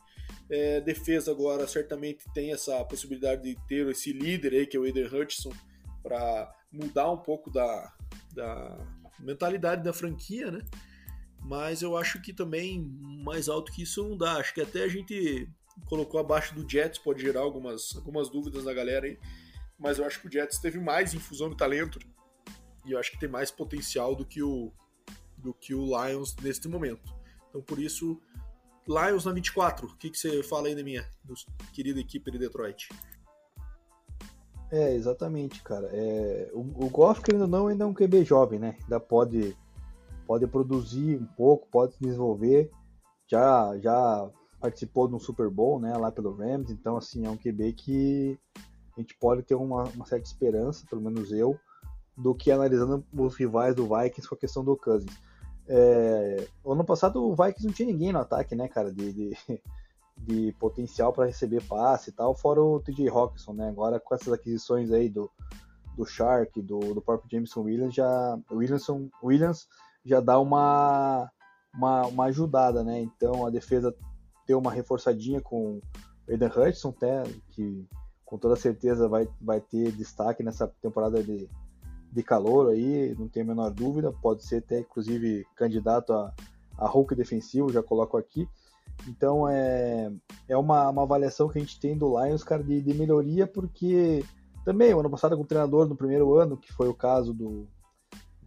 [0.49, 4.85] É, defesa agora certamente tem essa possibilidade de ter esse líder aí, que é o
[4.85, 5.51] Eden Hutchinson,
[6.03, 7.93] para mudar um pouco da,
[8.33, 8.77] da
[9.19, 10.61] mentalidade da franquia, né?
[11.39, 12.81] Mas eu acho que também
[13.23, 14.33] mais alto que isso não dá.
[14.33, 15.49] Acho que até a gente
[15.85, 19.17] colocou abaixo do Jets, pode gerar algumas, algumas dúvidas na galera aí.
[19.77, 21.97] Mas eu acho que o Jets teve mais infusão de talento
[22.85, 24.71] e eu acho que tem mais potencial do que o,
[25.37, 27.13] do que o Lions neste momento.
[27.49, 28.21] Então por isso,
[28.87, 29.87] Lions na 24.
[29.87, 31.33] O que, que você fala aí, minha do
[31.73, 32.89] querida equipe de Detroit?
[34.71, 35.89] É, exatamente, cara.
[35.91, 38.77] É, o, o Goff, querendo ou não, ainda é um QB jovem, né?
[38.83, 39.55] Ainda pode,
[40.25, 42.71] pode produzir um pouco, pode se desenvolver.
[43.27, 44.29] Já, já
[44.61, 48.39] participou de um Super Bowl, né, lá pelo Rams, então assim, é um QB que
[48.95, 51.59] a gente pode ter uma, uma certa esperança, pelo menos eu,
[52.15, 55.17] do que analisando os rivais do Vikings com a questão do Cousins.
[55.73, 59.37] É, ano passado o Vikings não tinha ninguém no ataque, né, cara, de, de,
[60.17, 64.33] de potencial para receber passe e tal, fora o TJ Hawkinson, né, agora com essas
[64.33, 65.31] aquisições aí do,
[65.95, 69.65] do Shark, do, do próprio Jameson Williams, já, Williamson, Williams
[70.03, 71.31] já dá uma,
[71.73, 73.95] uma, uma ajudada, né, então a defesa
[74.45, 75.81] ter uma reforçadinha com o
[76.29, 77.87] Aiden Hudson, até, que
[78.25, 81.49] com toda certeza vai, vai ter destaque nessa temporada de,
[82.11, 86.33] de calor aí, não tenho a menor dúvida, pode ser até inclusive candidato a,
[86.77, 88.47] a Hulk defensivo, já coloco aqui.
[89.07, 90.11] Então é,
[90.47, 94.23] é uma, uma avaliação que a gente tem do Lions, cara, de, de melhoria, porque
[94.65, 97.67] também o ano passado com o treinador no primeiro ano, que foi o caso do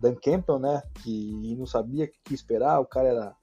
[0.00, 3.36] Dan Campbell, né, que não sabia o que esperar, o cara era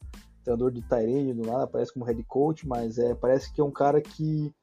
[0.43, 3.71] treinador de Tyrene do nada, parece como head coach, mas é, parece que é um
[3.71, 4.53] cara que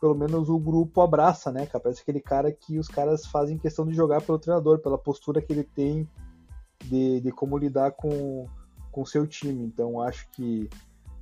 [0.00, 1.82] pelo menos o grupo abraça, né, cara?
[1.82, 5.52] Parece aquele cara que os caras fazem questão de jogar pelo treinador, pela postura que
[5.52, 6.08] ele tem
[6.84, 8.48] de, de como lidar com
[8.92, 9.64] o seu time.
[9.64, 10.68] Então acho que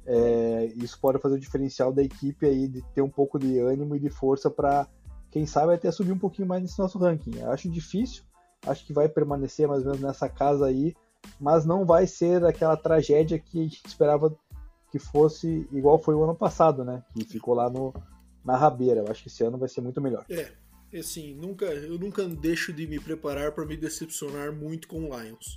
[0.05, 3.95] é, isso pode fazer o diferencial da equipe aí de ter um pouco de ânimo
[3.95, 4.87] e de força para,
[5.31, 7.39] quem sabe, até subir um pouquinho mais nesse nosso ranking.
[7.39, 8.25] Eu acho difícil,
[8.67, 10.95] acho que vai permanecer mais ou menos nessa casa aí,
[11.41, 14.35] mas não vai ser aquela tragédia que a gente esperava
[14.91, 17.03] que fosse igual foi o ano passado, né?
[17.15, 17.95] Que ficou lá no,
[18.45, 19.01] na rabeira.
[19.01, 20.25] Eu acho que esse ano vai ser muito melhor.
[20.31, 20.53] É,
[20.99, 25.57] assim, nunca, eu nunca deixo de me preparar para me decepcionar muito com o Lions.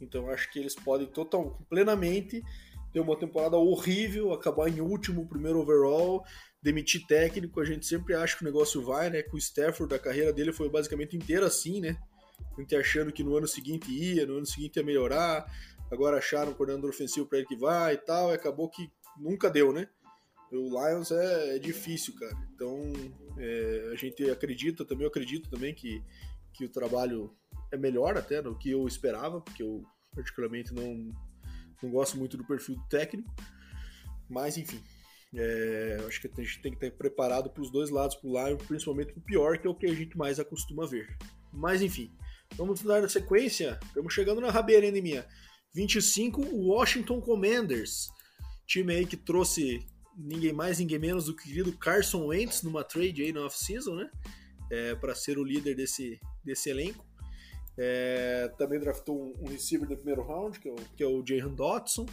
[0.00, 2.42] Então acho que eles podem total, plenamente
[2.92, 6.24] ter uma temporada horrível, acabar em último, primeiro overall,
[6.62, 7.60] demitir técnico.
[7.60, 9.22] A gente sempre acha que o negócio vai, né?
[9.22, 11.96] Com o Stafford, a carreira dele foi basicamente inteira assim, né?
[12.56, 15.46] A gente achando que no ano seguinte ia, no ano seguinte ia melhorar.
[15.90, 19.50] Agora acharam um coordenador ofensivo para ele que vai e tal, e acabou que nunca
[19.50, 19.88] deu, né?
[20.52, 22.36] O Lions é, é difícil, cara.
[22.54, 22.92] Então
[23.38, 26.02] é, a gente acredita, também eu acredito também que,
[26.52, 27.34] que o trabalho
[27.70, 29.82] é melhor até do que eu esperava, porque eu
[30.14, 31.12] particularmente não,
[31.82, 33.32] não gosto muito do perfil técnico.
[34.28, 34.82] Mas enfim,
[35.34, 38.46] é, acho que a gente tem que estar preparado para os dois lados, para o
[38.46, 41.16] Lions, principalmente para o pior, que é o que a gente mais acostuma ver.
[41.52, 42.12] Mas enfim,
[42.56, 43.78] vamos dar sequência.
[43.84, 45.26] Estamos chegando na rabeira ainda minha.
[45.74, 48.08] 25, Washington Commanders.
[48.66, 49.86] Time aí que trouxe
[50.16, 53.94] ninguém mais, ninguém menos do que o querido Carson Wentz numa trade aí na off-season,
[53.94, 54.10] né?
[54.70, 57.04] É, para ser o líder desse, desse elenco.
[57.76, 62.06] É, também draftou um, receiver do primeiro round, que é o, que é o Dotson.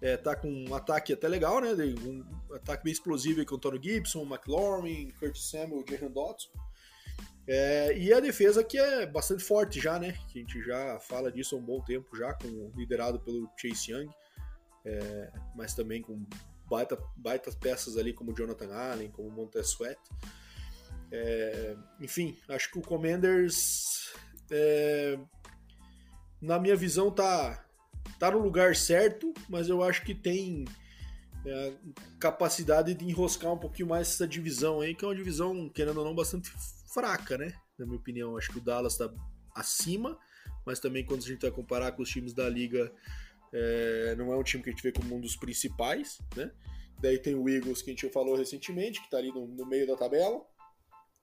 [0.00, 1.70] É, tá com um ataque até legal, né?
[1.72, 2.24] Um
[2.54, 6.50] ataque bem explosivo com o Tony Gibson, McLaurin, Curtis Samuel, Jahan Dotson.
[7.48, 10.12] É, e a defesa que é bastante forte já, né?
[10.28, 13.90] Que a gente já fala disso há um bom tempo já, com, liderado pelo Chase
[13.90, 14.10] Young,
[14.84, 16.26] é, mas também com
[16.68, 19.98] baita, baitas peças ali como Jonathan Allen, como Montez Sweat.
[21.10, 24.12] É, enfim, acho que o Commanders,
[24.50, 25.18] é,
[26.40, 27.64] na minha visão, tá,
[28.18, 30.66] tá no lugar certo, mas eu acho que tem
[31.46, 31.72] é,
[32.20, 36.04] capacidade de enroscar um pouquinho mais essa divisão aí, que é uma divisão, querendo ou
[36.04, 36.50] não, bastante
[36.92, 37.54] fraca, né?
[37.78, 39.10] Na minha opinião, acho que o Dallas está
[39.54, 40.18] acima,
[40.66, 42.92] mas também quando a gente vai comparar com os times da liga,
[43.52, 46.50] é, não é um time que a gente vê como um dos principais, né?
[47.00, 49.86] Daí tem o Eagles, que a gente falou recentemente, que está ali no, no, meio
[49.86, 50.44] da tabela.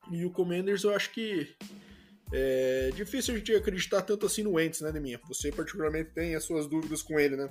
[0.10, 1.54] E o Commanders, eu acho que
[2.32, 5.20] é difícil a gente acreditar tanto assim no Wentz, né, Deminha?
[5.28, 7.50] Você particularmente tem as suas dúvidas com ele, né?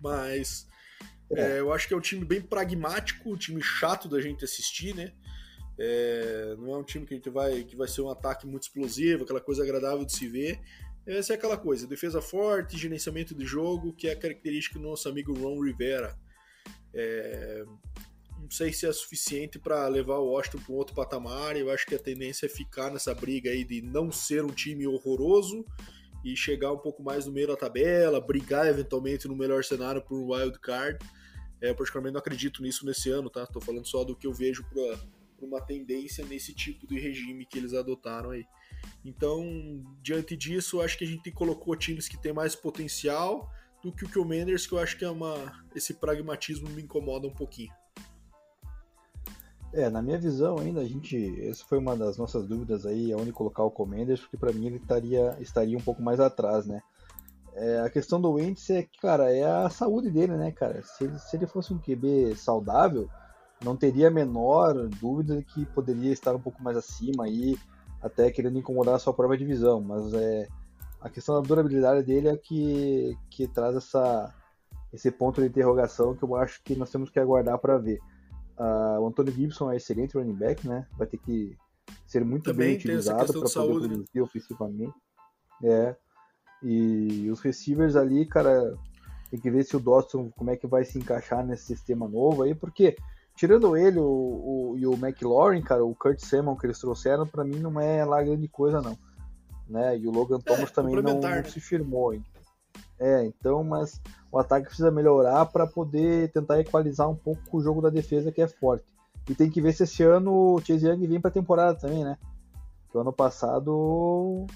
[0.00, 0.66] Mas
[1.36, 1.56] é.
[1.56, 4.94] É, eu acho que é um time bem pragmático, um time chato da gente assistir,
[4.94, 5.12] né?
[5.78, 8.64] É, não é um time que a gente vai que vai ser um ataque muito
[8.64, 10.60] explosivo, aquela coisa agradável de se ver.
[11.06, 15.08] Essa é aquela coisa, defesa forte, gerenciamento de jogo, que é a característica do nosso
[15.08, 16.16] amigo Ron Rivera.
[16.94, 17.64] É,
[18.38, 21.56] não sei se é suficiente para levar o Washington para um outro patamar.
[21.56, 24.86] Eu acho que a tendência é ficar nessa briga aí de não ser um time
[24.86, 25.64] horroroso
[26.24, 30.16] e chegar um pouco mais no meio da tabela, brigar eventualmente no melhor cenário por
[30.16, 31.04] um wild card.
[31.60, 33.46] É, eu particularmente não acredito nisso nesse ano, tá?
[33.46, 34.98] Tô falando só do que eu vejo para
[35.40, 38.44] uma tendência nesse tipo de regime que eles adotaram aí.
[39.04, 43.50] Então, diante disso, acho que a gente colocou times que têm mais potencial
[43.82, 45.34] do que o Commanders, que eu acho que é uma
[45.74, 47.72] esse pragmatismo me incomoda um pouquinho.
[49.72, 51.48] É, na minha visão ainda, a gente.
[51.48, 54.76] Essa foi uma das nossas dúvidas aí, onde colocar o Commanders, porque para mim ele
[54.76, 56.82] estaria, estaria um pouco mais atrás, né?
[57.54, 60.82] É, a questão do Wentz é que, cara, é a saúde dele, né, cara?
[60.82, 63.08] Se ele, se ele fosse um QB saudável,
[63.64, 67.56] não teria a menor dúvida que poderia estar um pouco mais acima aí,
[68.02, 70.48] até querendo incomodar a sua própria divisão, mas é
[71.00, 74.32] a questão da durabilidade dele é que, que traz essa,
[74.92, 77.98] esse ponto de interrogação que eu acho que nós temos que aguardar para ver.
[78.56, 80.86] Uh, o Antônio Gibson é excelente running back, né?
[80.96, 81.56] Vai ter que
[82.06, 83.94] ser muito Também bem utilizado para poder saúde, né?
[83.94, 84.22] produzir né?
[84.22, 84.94] ofensivamente.
[85.64, 85.96] É.
[86.62, 88.76] E os receivers ali, cara,
[89.30, 92.42] tem que ver se o Dawson como é que vai se encaixar nesse sistema novo
[92.42, 92.94] aí, porque
[93.34, 97.44] tirando ele o, o, e o McLaurin, cara, o Kurt Samuel que eles trouxeram, para
[97.44, 98.96] mim não é lá grande coisa, não.
[99.68, 99.98] Né?
[99.98, 101.42] E o Logan é, Thomas é, também não, não, né?
[101.44, 102.12] se firmou.
[102.12, 102.24] Hein?
[102.98, 107.80] É, então, mas o ataque precisa melhorar para poder tentar equalizar um pouco o jogo
[107.80, 108.84] da defesa que é forte.
[109.28, 112.04] E tem que ver se esse ano o Chase Young vem para a temporada também,
[112.04, 112.18] né?
[112.90, 114.46] Que o ano passado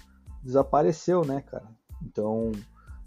[0.42, 1.66] desapareceu, né, cara?
[2.04, 2.52] Então,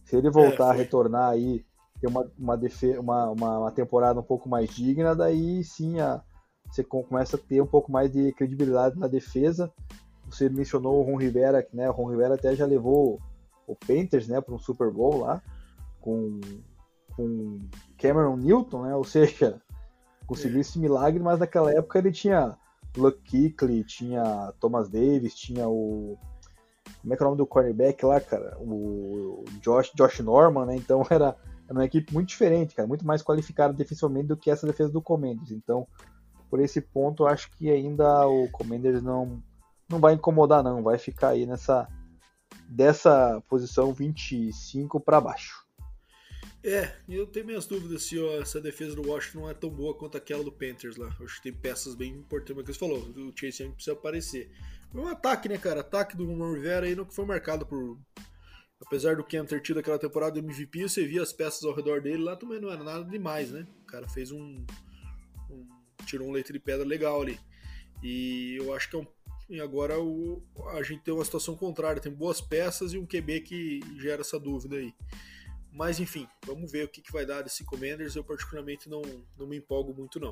[0.03, 1.65] se ele voltar é, a retornar aí
[1.99, 6.21] ter uma, uma, defe uma, uma, uma, temporada um pouco mais digna, daí sim a,
[6.69, 9.71] você começa a ter um pouco mais de credibilidade na defesa.
[10.29, 13.19] Você mencionou o Ron Rivera, que né, o Ron Rivera até já levou
[13.67, 15.41] o Panthers né, para um Super Bowl lá,
[15.99, 16.39] com,
[17.15, 17.59] com
[17.97, 19.59] Cameron Newton, né, ou seja,
[20.27, 20.61] conseguiu é.
[20.61, 22.57] esse milagre, mas naquela época ele tinha
[22.95, 26.17] Luck Kuechly, tinha Thomas Davis, tinha o
[27.01, 28.57] como é que é o nome do cornerback lá, cara?
[28.59, 30.75] O Josh, Josh Norman, né?
[30.75, 31.35] Então era,
[31.69, 35.03] era uma equipe muito diferente, cara, muito mais qualificada defensivamente do que essa defesa do
[35.03, 35.51] Commanders.
[35.51, 35.87] Então,
[36.49, 39.41] por esse ponto, eu acho que ainda o Commanders não
[39.87, 41.87] não vai incomodar não, vai ficar aí nessa
[42.67, 45.63] dessa posição 25 para baixo.
[46.63, 49.93] É, eu tenho minhas dúvidas se ó, essa defesa do Washington não é tão boa
[49.93, 51.07] quanto aquela do Panthers lá.
[51.21, 54.51] Acho que tem peças bem importantes, mas que você falou, o Chase Young precisa aparecer.
[54.91, 55.81] Foi um ataque, né, cara?
[55.81, 57.97] Ataque do Rivera aí não foi marcado por.
[58.81, 62.23] Apesar do Cam ter tido aquela temporada MVP, você via as peças ao redor dele
[62.23, 63.67] lá também não era nada demais, né?
[63.83, 64.65] O cara fez um.
[65.49, 65.67] um
[66.05, 67.39] tirou um leite de pedra legal ali.
[68.01, 69.07] E eu acho que é um
[69.49, 73.41] e agora o, a gente tem uma situação contrária, tem boas peças e um QB
[73.41, 74.93] que gera essa dúvida aí.
[75.71, 78.15] Mas enfim, vamos ver o que, que vai dar desse Commanders.
[78.15, 79.01] Eu particularmente não,
[79.35, 80.31] não me empolgo muito não.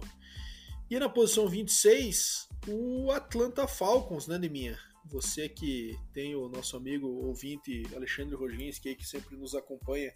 [0.89, 4.78] E na posição 26, o Atlanta Falcons, né, Neminha?
[5.10, 10.14] Você que tem o nosso amigo ouvinte Alexandre Roginski, que sempre nos acompanha,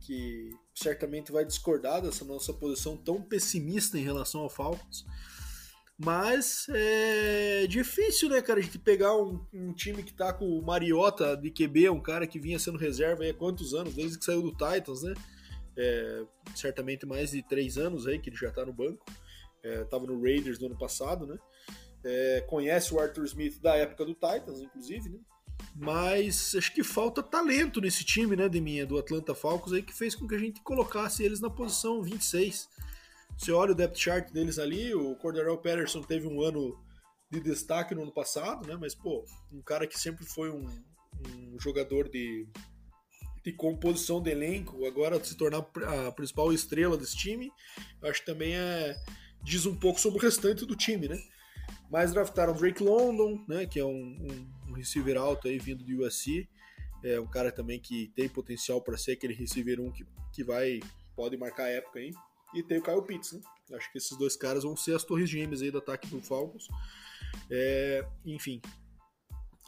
[0.00, 5.06] que certamente vai discordar dessa nossa posição tão pessimista em relação ao Falcons.
[6.04, 10.62] Mas é difícil, né, cara, a gente pegar um, um, time que tá com o
[10.62, 14.42] Mariota de QB, um cara que vinha sendo reserva há quantos anos, desde que saiu
[14.42, 15.14] do Titans, né?
[15.76, 19.04] É, certamente mais de três anos aí que ele já tá no banco.
[19.62, 21.38] É, tava no Raiders no ano passado, né?
[22.04, 25.18] É, conhece o Arthur Smith da época do Titans, inclusive, né?
[25.74, 30.14] Mas acho que falta talento nesse time, né, Deminha, do Atlanta Falcons aí, que fez
[30.14, 32.68] com que a gente colocasse eles na posição 26.
[33.38, 36.78] Você olha o depth chart deles ali, o Cordarrelle Patterson teve um ano
[37.30, 38.76] de destaque no ano passado, né?
[38.78, 40.66] Mas, pô, um cara que sempre foi um,
[41.26, 42.46] um jogador de,
[43.42, 45.66] de composição de elenco, agora se tornar
[46.08, 47.50] a principal estrela desse time,
[48.02, 48.94] eu acho que também é,
[49.42, 51.18] diz um pouco sobre o restante do time, né?
[51.92, 53.66] Mas draftaram Drake London, né?
[53.66, 56.48] Que é um, um, um receiver alto aí vindo do USC.
[57.04, 60.80] É um cara também que tem potencial para ser aquele receiver 1 que, que vai,
[61.14, 62.12] pode marcar época aí
[62.54, 63.40] e tem o Kyle Pitts, né?
[63.74, 66.68] Acho que esses dois caras vão ser as torres gêmeas aí do ataque do Falcons.
[67.50, 68.60] É, enfim.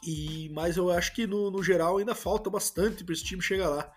[0.05, 3.69] E, mas eu acho que no, no geral ainda falta bastante para esse time chegar
[3.69, 3.91] lá.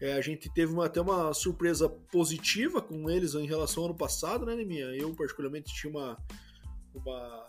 [0.00, 3.98] É, a gente teve uma, até uma surpresa positiva com eles em relação ao ano
[3.98, 4.86] passado, né, Neminha?
[4.86, 6.18] Eu, particularmente, tinha uma,
[6.94, 7.46] uma,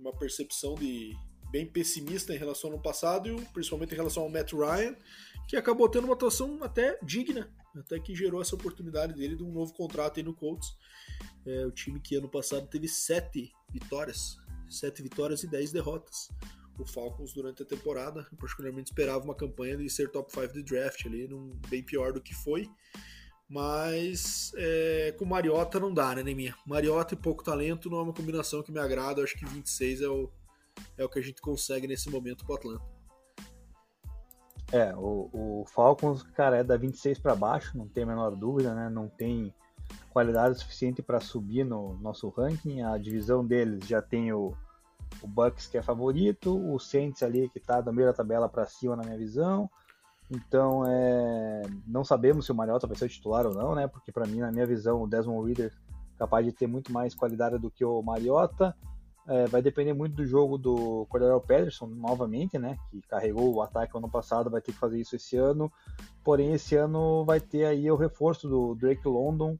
[0.00, 1.16] uma percepção de
[1.50, 4.96] bem pessimista em relação ao ano passado, principalmente em relação ao Matt Ryan,
[5.48, 9.52] que acabou tendo uma atuação até digna até que gerou essa oportunidade dele de um
[9.52, 10.76] novo contrato aí no Colts.
[11.46, 14.38] É, o time que ano passado teve sete vitórias,
[14.68, 16.28] sete vitórias e dez derrotas.
[16.78, 21.04] O Falcons durante a temporada, particularmente esperava uma campanha de ser top 5 de draft
[21.04, 22.68] ali, num, bem pior do que foi.
[23.50, 28.12] Mas é, com Mariota não dá, né, minha Mariota e pouco talento não é uma
[28.12, 29.20] combinação que me agrada.
[29.20, 30.30] Eu acho que 26 é o,
[30.96, 32.84] é o que a gente consegue nesse momento pro Atlanta.
[34.72, 38.72] É, o, o Falcons, cara, é da 26 para baixo, não tem a menor dúvida,
[38.72, 38.88] né?
[38.88, 39.52] Não tem
[40.10, 42.82] qualidade suficiente para subir no nosso ranking.
[42.82, 44.54] A divisão deles já tem o,
[45.20, 48.64] o Bucks que é favorito, o Saints ali que está da meio da tabela para
[48.64, 49.68] cima na minha visão.
[50.30, 53.88] Então, é, não sabemos se o Mariota vai ser o titular ou não, né?
[53.88, 55.72] Porque para mim, na minha visão, o Desmond Reader
[56.14, 58.76] é capaz de ter muito mais qualidade do que o Mariota.
[59.26, 62.78] É, vai depender muito do jogo do Cordero Pederson, novamente, né?
[62.90, 65.70] Que carregou o ataque ano passado, vai ter que fazer isso esse ano.
[66.22, 69.58] Porém, esse ano vai ter aí o reforço do Drake London,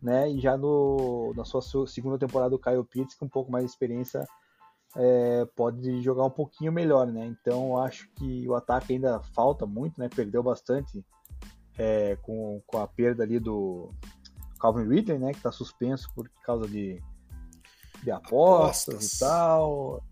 [0.00, 0.30] né?
[0.30, 3.70] E já no, na sua segunda temporada do Kyle Pitts, com um pouco mais de
[3.70, 4.26] experiência,
[4.96, 7.26] é, pode jogar um pouquinho melhor, né?
[7.26, 10.08] Então, eu acho que o ataque ainda falta muito, né?
[10.08, 11.04] Perdeu bastante
[11.76, 13.92] é, com, com a perda ali do
[14.60, 15.32] Calvin Ridley, né?
[15.32, 17.00] Que está suspenso por causa de
[18.02, 19.12] de apostas, apostas.
[19.12, 20.02] e tal.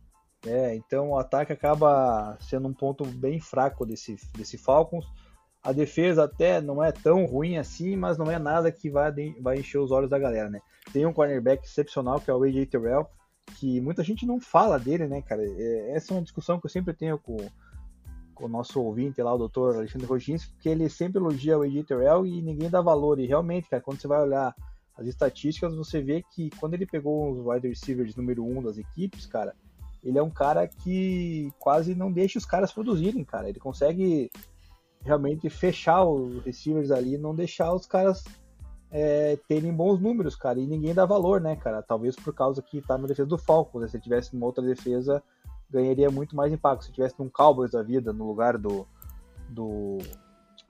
[0.47, 5.07] É, então o ataque acaba sendo um ponto bem fraco desse, desse Falcons.
[5.63, 9.59] A defesa até não é tão ruim assim, mas não é nada que vai, vai
[9.59, 10.61] encher os olhos da galera, né?
[10.93, 13.11] Tem um cornerback excepcional que é o AJ Terrell,
[13.55, 15.43] que muita gente não fala dele, né, cara?
[15.43, 17.37] É, essa é uma discussão que eu sempre tenho com,
[18.35, 22.27] com o nosso ouvinte lá, o doutor Alexandre Roginski, porque ele sempre elogia o Terrell
[22.27, 23.19] e ninguém dá valor.
[23.19, 24.55] E realmente, cara, quando você vai olhar
[24.97, 29.27] as estatísticas, você vê que quando ele pegou os wide receivers número um das equipes,
[29.27, 29.55] cara,
[30.03, 33.49] ele é um cara que quase não deixa os caras produzirem, cara.
[33.49, 34.31] Ele consegue
[35.03, 38.25] realmente fechar os receivers ali não deixar os caras
[38.91, 40.59] é, terem bons números, cara.
[40.59, 41.83] E ninguém dá valor, né, cara?
[41.83, 43.83] Talvez por causa que tá na defesa do Falcons.
[43.83, 43.89] Né?
[43.89, 45.23] Se ele tivesse numa outra defesa,
[45.71, 46.85] ganharia muito mais impacto.
[46.85, 48.87] Se tivesse num Cowboys da vida, no lugar do,
[49.49, 49.99] do,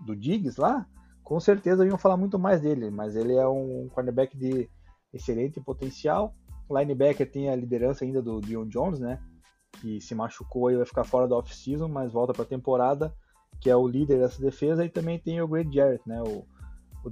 [0.00, 0.86] do Diggs lá,
[1.22, 4.68] com certeza iam falar muito mais dele, mas ele é um cornerback de
[5.12, 6.34] excelente potencial.
[6.70, 9.20] Linebacker tem a liderança ainda do Dion Jones, né?
[9.80, 13.14] Que se machucou e vai ficar fora da off-season, mas volta para a temporada,
[13.60, 14.84] que é o líder dessa defesa.
[14.84, 16.20] E também tem o Great Jarrett, né?
[16.22, 16.44] O,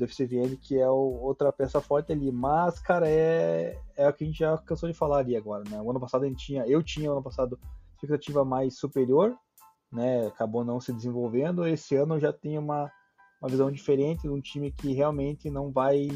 [0.02, 2.30] o end, que é o, outra peça forte ali.
[2.32, 5.80] Mas, cara, é, é o que a gente já cansou de falar ali agora, né?
[5.80, 7.58] O ano passado a gente tinha, eu tinha ano passado
[7.94, 9.36] expectativa mais superior,
[9.92, 10.26] né?
[10.26, 11.66] Acabou não se desenvolvendo.
[11.66, 12.90] Esse ano já tem uma,
[13.40, 16.08] uma visão diferente de um time que realmente não vai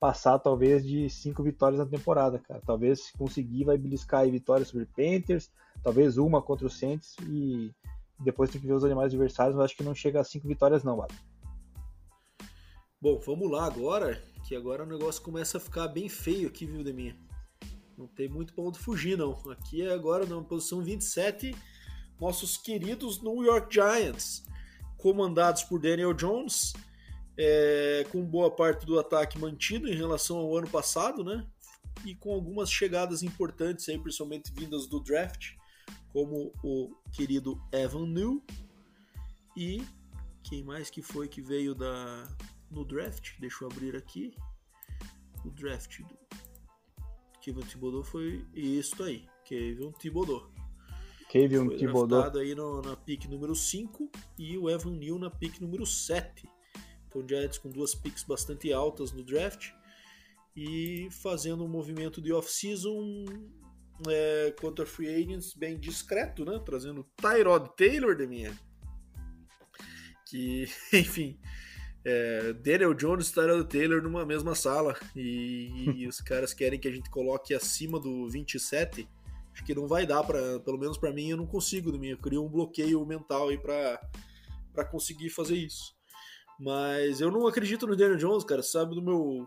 [0.00, 2.62] passar talvez de cinco vitórias na temporada, cara.
[2.64, 5.50] Talvez se conseguir vai beliscar aí vitórias sobre Panthers,
[5.82, 7.70] talvez uma contra o Saints e
[8.18, 10.82] depois tem que ver os animais adversários, mas acho que não chega a cinco vitórias
[10.82, 11.12] não, Vale.
[13.02, 16.84] Bom, vamos lá agora, que agora o negócio começa a ficar bem feio aqui, viu,
[16.84, 17.16] Deminha?
[17.96, 19.32] Não tem muito pra onde fugir, não.
[19.50, 21.56] Aqui é agora na posição 27,
[22.20, 24.44] nossos queridos New York Giants,
[24.98, 26.74] comandados por Daniel Jones,
[27.38, 31.46] é, com boa parte do ataque mantido em relação ao ano passado, né?
[32.04, 35.52] E com algumas chegadas importantes aí, principalmente vindas do draft,
[36.12, 38.44] como o querido Evan New
[39.56, 39.82] e
[40.42, 42.28] quem mais que foi que veio da
[42.70, 43.38] no draft?
[43.38, 44.34] Deixa eu abrir aqui.
[45.44, 46.18] O draft do
[47.40, 50.52] Kevin Thibodeau foi isso aí, Kevin Thibodeau.
[51.30, 52.36] Kevin Thibodeau.
[52.38, 56.46] aí no, na pick número 5 e o Evan Neal na pick número 7.
[57.06, 59.72] Então Giants com duas picks bastante altas no draft
[60.54, 63.24] e fazendo um movimento de off-season
[64.08, 66.60] é, contra free agents bem discreto, né?
[66.64, 68.52] Trazendo Tyrod Taylor de minha.
[70.28, 71.38] Que, enfim,
[72.04, 76.88] é, Daniel Jones e Tyrod Taylor numa mesma sala e, e os caras querem que
[76.88, 79.08] a gente coloque acima do 27.
[79.52, 82.08] Acho que não vai dar para, pelo menos para mim, eu não consigo, mim.
[82.08, 85.94] Eu crio um bloqueio mental aí para conseguir fazer isso.
[86.58, 88.62] Mas eu não acredito no Daniel Jones, cara.
[88.62, 89.46] Sabe do meu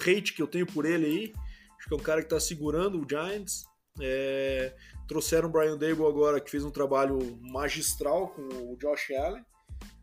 [0.00, 1.32] hate que eu tenho por ele aí.
[1.78, 3.64] Acho que é um cara que tá segurando o Giants.
[4.00, 4.74] É...
[5.06, 9.44] Trouxeram o Brian Dable agora, que fez um trabalho magistral com o Josh Allen.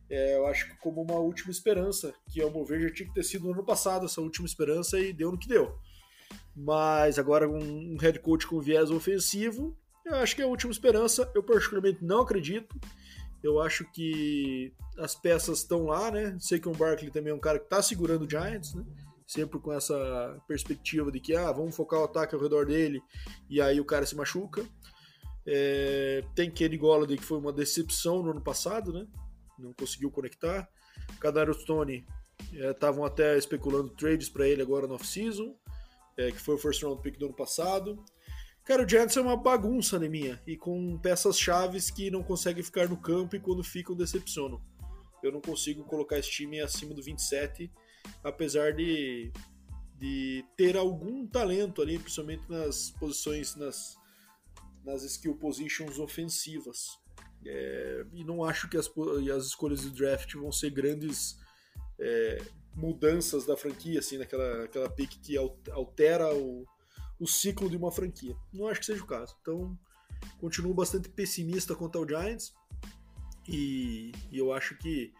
[0.09, 3.13] É, eu acho que como uma última esperança, que ao meu ver já tinha que
[3.13, 5.77] ter sido no ano passado essa última esperança e deu no que deu.
[6.55, 9.77] Mas agora um head coach com viés ofensivo,
[10.09, 11.31] eu acho que é a última esperança.
[11.35, 12.79] Eu particularmente não acredito.
[13.43, 16.35] Eu acho que as peças estão lá, né?
[16.39, 18.83] Sei que o Barkley também é um cara que está segurando o Giants, né?
[19.25, 23.01] Sempre com essa perspectiva de que, ah, vamos focar o ataque ao redor dele
[23.47, 24.65] e aí o cara se machuca.
[25.45, 29.07] É, tem Kenny Golladay, que foi uma decepção no ano passado, né?
[29.59, 30.69] Não conseguiu conectar.
[31.19, 32.05] Kadarius Stone
[32.51, 35.55] estavam é, até especulando trades para ele agora no off-season,
[36.17, 38.03] é, que foi o first round pick do ano passado.
[38.63, 40.39] Cara, o Giants é uma bagunça, né, minha?
[40.45, 44.61] E com peças chaves que não conseguem ficar no campo e quando ficam decepcionam.
[45.23, 47.71] Eu não consigo colocar esse time acima do 27,
[48.23, 49.31] apesar de,
[49.97, 53.97] de ter algum talento ali, principalmente nas posições, nas,
[54.83, 56.97] nas skill positions ofensivas.
[57.45, 58.89] É, e não acho que as,
[59.35, 61.37] as escolhas de draft vão ser grandes
[61.97, 62.41] é,
[62.75, 66.65] mudanças da franquia, assim, naquela aquela pick que altera o,
[67.19, 68.35] o ciclo de uma franquia.
[68.51, 69.35] Não acho que seja o caso.
[69.41, 69.77] Então,
[70.39, 72.53] continuo bastante pessimista quanto ao Giants
[73.47, 75.13] e, e eu acho que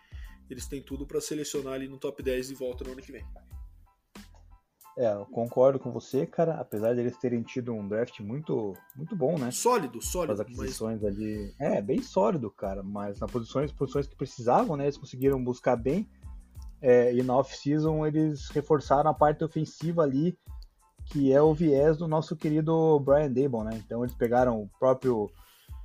[0.50, 3.26] eles têm tudo para selecionar ali no top 10 de volta no ano que vem.
[5.00, 6.56] É, eu concordo com você, cara.
[6.56, 9.50] Apesar de eles terem tido um draft muito, muito bom, né?
[9.50, 10.34] Sólido, sólido.
[10.34, 11.16] As aquisições mas...
[11.16, 11.54] ali.
[11.58, 12.84] É, bem sólido, cara.
[12.84, 14.84] Mas nas posições, posições que precisavam, né?
[14.84, 16.06] Eles conseguiram buscar bem.
[16.82, 20.38] É, e na off-season eles reforçaram a parte ofensiva ali
[21.06, 23.82] que é o viés do nosso querido Brian Dable, né?
[23.84, 25.32] Então eles pegaram o próprio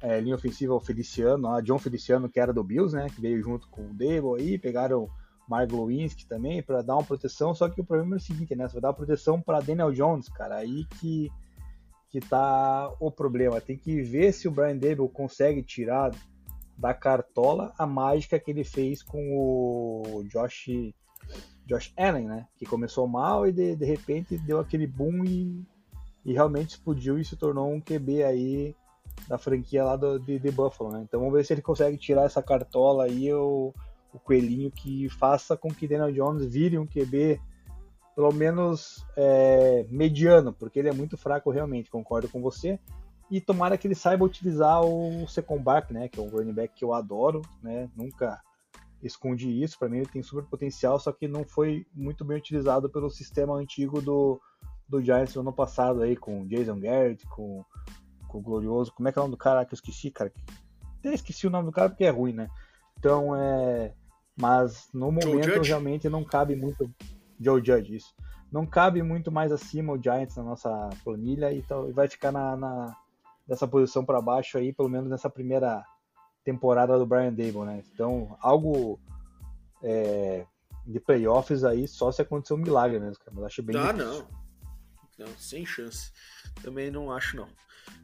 [0.02, 3.06] é, linha ofensiva o Feliciano, a John Feliciano, que era do Bills, né?
[3.08, 5.08] Que veio junto com o Dable aí, pegaram
[5.48, 8.66] Mark Lewinsky também para dar uma proteção, só que o problema é o seguinte, né?
[8.66, 11.30] Você vai dar proteção para Daniel Jones, cara, aí que
[12.14, 13.60] que tá o problema.
[13.60, 16.12] Tem que ver se o Brian Dable consegue tirar
[16.78, 20.68] da cartola a mágica que ele fez com o Josh
[21.66, 22.46] Josh Allen, né?
[22.56, 25.66] Que começou mal e de, de repente deu aquele boom e,
[26.24, 28.76] e realmente explodiu e se tornou um QB aí
[29.26, 31.02] da franquia lá do, de, de Buffalo, né?
[31.02, 33.74] Então vamos ver se ele consegue tirar essa cartola aí, o,
[34.14, 37.40] o coelhinho que faça com que Daniel Jones vire um QB
[38.14, 42.78] pelo menos é, mediano, porque ele é muito fraco realmente, concordo com você.
[43.28, 46.08] E tomara que ele saiba utilizar o second back, né?
[46.08, 47.90] Que é um running back que eu adoro, né?
[47.96, 48.40] Nunca
[49.02, 49.78] esconde isso.
[49.78, 53.56] Para mim, ele tem super potencial, só que não foi muito bem utilizado pelo sistema
[53.56, 54.40] antigo do,
[54.88, 57.64] do Giants no ano passado, aí, com Jason Garrett, com,
[58.28, 58.92] com o Glorioso.
[58.92, 60.32] Como é que é o nome do cara que eu esqueci, cara?
[61.00, 62.48] Até esqueci o nome do cara porque é ruim, né?
[62.98, 63.92] Então, é.
[64.36, 66.90] Mas no momento realmente não cabe muito.
[67.40, 68.14] Joe Judge, isso.
[68.50, 72.56] não cabe muito mais acima o Giants na nossa planilha e então, vai ficar na,
[72.56, 72.96] na
[73.46, 75.84] dessa posição para baixo aí, pelo menos nessa primeira
[76.44, 77.82] temporada do Brian Dable, né?
[77.92, 79.00] Então, algo
[79.82, 80.46] é,
[80.86, 83.32] de playoffs aí só se acontecer um milagre mesmo, cara.
[83.34, 83.76] Mas acho bem.
[83.76, 84.26] Ah, não.
[85.18, 86.12] Não, sem chance.
[86.62, 87.48] Também não acho, não.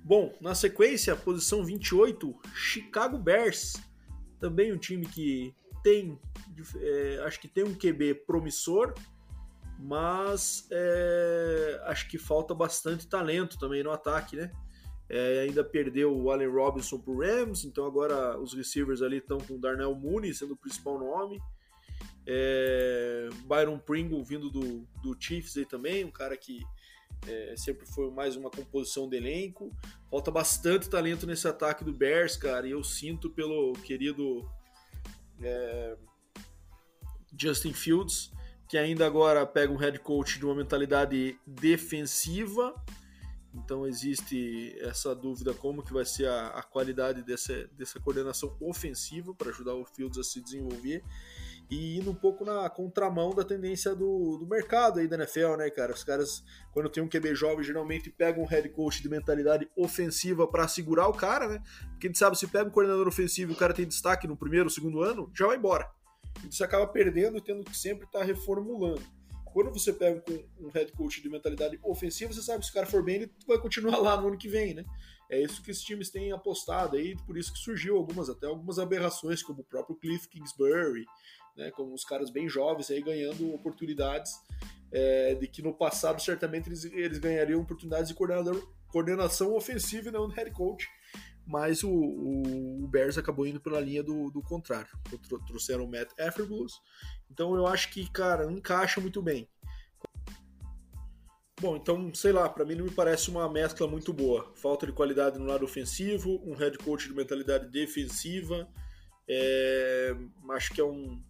[0.04, 3.74] Bom, na sequência, posição 28, Chicago Bears.
[4.38, 6.18] Também um time que tem,
[6.76, 8.94] é, acho que tem um QB promissor,
[9.78, 14.50] mas é, acho que falta bastante talento também no ataque, né?
[15.08, 19.54] É, ainda perdeu o Allen Robinson pro Rams, então agora os receivers ali estão com
[19.54, 21.40] o Darnell Mooney sendo o principal nome.
[22.26, 26.60] É, Byron Pringle vindo do, do Chiefs aí também, um cara que
[27.26, 29.72] é, sempre foi mais uma composição de elenco.
[30.10, 34.48] Falta bastante talento nesse ataque do Bears, cara, e eu sinto pelo querido
[35.42, 35.96] é,
[37.36, 38.30] Justin Fields,
[38.68, 42.74] que ainda agora pega um head coach de uma mentalidade defensiva.
[43.52, 49.34] Então existe essa dúvida como que vai ser a, a qualidade dessa, dessa coordenação ofensiva
[49.34, 51.02] para ajudar o Fields a se desenvolver
[51.70, 55.70] e indo um pouco na contramão da tendência do, do mercado aí da NFL, né,
[55.70, 55.92] cara?
[55.92, 56.42] Os caras,
[56.72, 61.06] quando tem um QB jovem, geralmente pegam um head coach de mentalidade ofensiva para segurar
[61.06, 61.62] o cara, né?
[61.90, 64.36] Porque a gente sabe, se pega um coordenador ofensivo e o cara tem destaque no
[64.36, 65.88] primeiro, segundo ano, já vai embora.
[66.44, 69.02] E você acaba perdendo e tendo que sempre estar tá reformulando.
[69.52, 70.22] Quando você pega
[70.60, 73.32] um head coach de mentalidade ofensiva, você sabe que se o cara for bem, ele
[73.46, 74.84] vai continuar lá no ano que vem, né?
[75.30, 78.80] É isso que esses times têm apostado aí, por isso que surgiu algumas, até algumas
[78.80, 81.04] aberrações, como o próprio Cliff Kingsbury,
[81.56, 84.32] né, como os caras bem jovens aí ganhando oportunidades
[84.92, 88.14] é, de que no passado certamente eles, eles ganhariam oportunidades de
[88.88, 90.88] coordenação ofensiva e não de head coach,
[91.46, 94.90] mas o, o, o, Bears acabou indo pela linha do, do contrário.
[95.46, 96.80] Trouxeram o Matt Efferbus,
[97.30, 99.48] então eu acho que, cara, encaixa muito bem.
[101.60, 104.50] Bom, então, sei lá, para mim não me parece uma mescla muito boa.
[104.54, 108.66] Falta de qualidade no lado ofensivo, um head coach de mentalidade defensiva.
[109.28, 110.16] É,
[110.52, 111.22] acho que é um,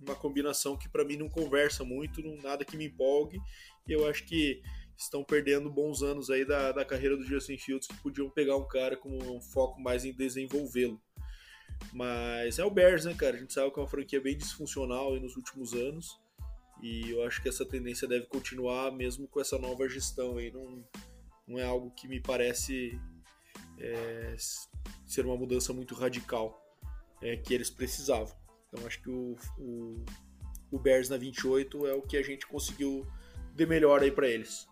[0.00, 3.40] uma combinação que para mim não conversa muito, não, nada que me empolgue.
[3.88, 4.62] E eu acho que
[4.96, 8.66] estão perdendo bons anos aí da, da carreira do Justin Fields, que podiam pegar um
[8.66, 11.00] cara com um foco mais em desenvolvê-lo.
[11.92, 13.36] Mas é o Bears, né, cara?
[13.36, 16.18] A gente sabe que é uma franquia bem disfuncional aí nos últimos anos.
[16.82, 20.50] E eu acho que essa tendência deve continuar mesmo com essa nova gestão aí.
[20.50, 20.84] Não,
[21.46, 22.98] não é algo que me parece
[23.78, 24.36] é,
[25.06, 26.62] ser uma mudança muito radical
[27.22, 28.34] é, que eles precisavam.
[28.68, 30.04] Então acho que o, o,
[30.70, 33.06] o Bears na 28 é o que a gente conseguiu
[33.54, 34.68] de melhor aí para eles.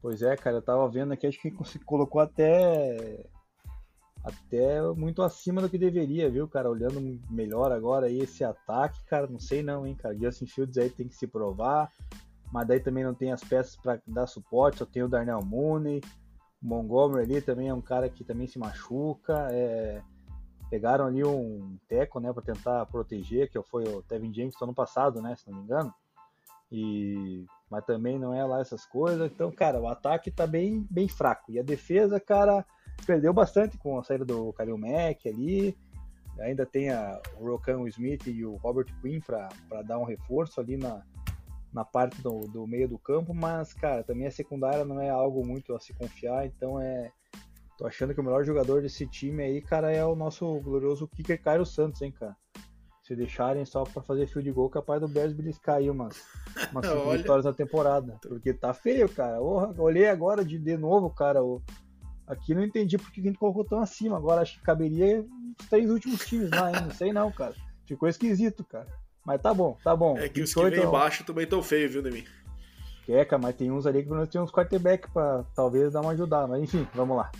[0.00, 1.50] Pois é, cara, eu tava vendo aqui, acho que
[1.84, 3.26] colocou até
[4.22, 6.70] até muito acima do que deveria, viu, cara?
[6.70, 10.16] Olhando melhor agora aí esse ataque, cara, não sei não, hein, cara.
[10.16, 11.92] Justin Fields aí tem que se provar,
[12.50, 16.00] mas daí também não tem as peças para dar suporte, só tem o Darnell Mooney,
[16.62, 20.02] o Montgomery ali também é um cara que também se machuca, é
[20.74, 25.22] pegaram ali um teco, né, para tentar proteger, que foi o Tevin James ano passado,
[25.22, 25.94] né, se não me engano.
[26.72, 29.30] E mas também não é lá essas coisas.
[29.30, 32.66] Então, cara, o ataque tá bem bem fraco e a defesa, cara,
[33.06, 35.78] perdeu bastante com a saída do Kalil Mack ali.
[36.40, 40.76] Ainda tem a, o Rokan Smith e o Robert Quinn para dar um reforço ali
[40.76, 41.04] na,
[41.72, 45.46] na parte do, do meio do campo, mas, cara, também a secundária não é algo
[45.46, 47.12] muito a se confiar, então é
[47.76, 51.42] Tô achando que o melhor jogador desse time aí, cara, é o nosso glorioso kicker
[51.42, 52.36] Cairo Santos, hein, cara.
[53.02, 56.22] Se deixarem só para fazer field goal, capaz do Bears beliscar aí umas,
[56.70, 58.18] umas cinco vitórias na temporada.
[58.22, 59.42] Porque tá feio, cara.
[59.42, 61.44] Orra, olhei agora de, de novo, cara.
[61.44, 61.60] O,
[62.26, 64.16] aqui não entendi porque a gente colocou tão acima.
[64.16, 65.20] Agora acho que caberia
[65.60, 66.80] os três últimos times lá, hein?
[66.82, 67.54] Não sei não, cara.
[67.86, 68.86] Ficou esquisito, cara.
[69.26, 70.16] Mas tá bom, tá bom.
[70.16, 72.24] É que 28, os que vem embaixo também tão feios, viu, Demi?
[73.06, 76.00] É, cara, mas tem uns ali que pelo menos tem uns quarterback pra talvez dar
[76.00, 76.46] uma ajudada.
[76.46, 77.30] Mas enfim, vamos lá.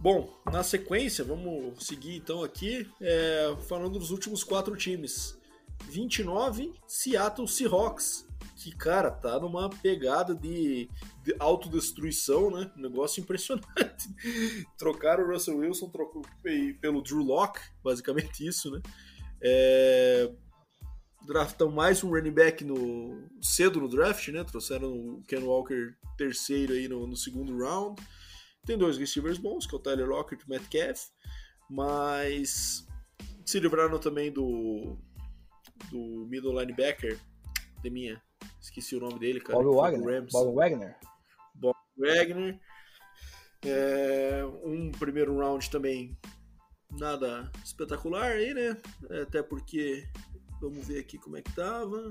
[0.00, 5.36] Bom, na sequência, vamos seguir então aqui, é, falando dos últimos quatro times.
[5.90, 8.26] 29, Seattle Seahawks,
[8.56, 10.88] que, cara, tá numa pegada de,
[11.24, 12.70] de autodestruição, né?
[12.76, 14.08] Negócio impressionante.
[14.78, 16.22] Trocaram o Russell Wilson trocou
[16.80, 18.80] pelo Drew Locke, basicamente isso, né?
[19.40, 20.30] É,
[21.26, 24.44] draftam mais um running back no, cedo no draft, né?
[24.44, 28.00] Trouxeram o Ken Walker terceiro aí no, no segundo round.
[28.68, 31.08] Tem dois receivers bons, que é o Tyler Lockett e o Metcalf,
[31.70, 32.86] mas
[33.42, 34.98] se livraram também do,
[35.90, 37.18] do middle linebacker,
[37.82, 38.22] de minha,
[38.60, 39.58] esqueci o nome dele, cara.
[39.58, 40.26] Bob Wagner.
[40.30, 40.96] Bob Wagner.
[41.54, 42.60] Bob Wagner.
[43.64, 46.14] É, um primeiro round também
[46.90, 48.76] nada espetacular aí, né?
[49.22, 50.06] Até porque
[50.60, 52.10] Vamos ver aqui como é que tava.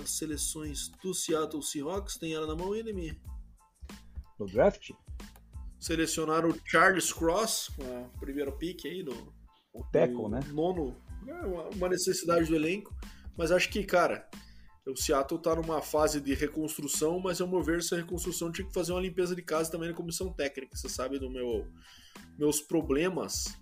[0.00, 2.18] As seleções do Seattle Seahawks.
[2.18, 3.18] Tem ela na mão minha?
[4.38, 4.90] No draft?
[5.80, 9.32] Selecionaram o Charles Cross, com a primeira pick aí do.
[9.72, 10.40] O tackle, né?
[10.52, 10.96] Nono.
[11.26, 12.94] É uma necessidade do elenco.
[13.36, 14.28] Mas acho que, cara,
[14.86, 18.74] o Seattle tá numa fase de reconstrução, mas ao meu ver, essa reconstrução tinha que
[18.74, 20.76] fazer uma limpeza de casa também na comissão técnica.
[20.76, 21.66] Você sabe do meu
[22.38, 23.56] meus problemas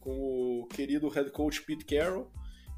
[0.00, 2.30] com o querido head coach Pete Carroll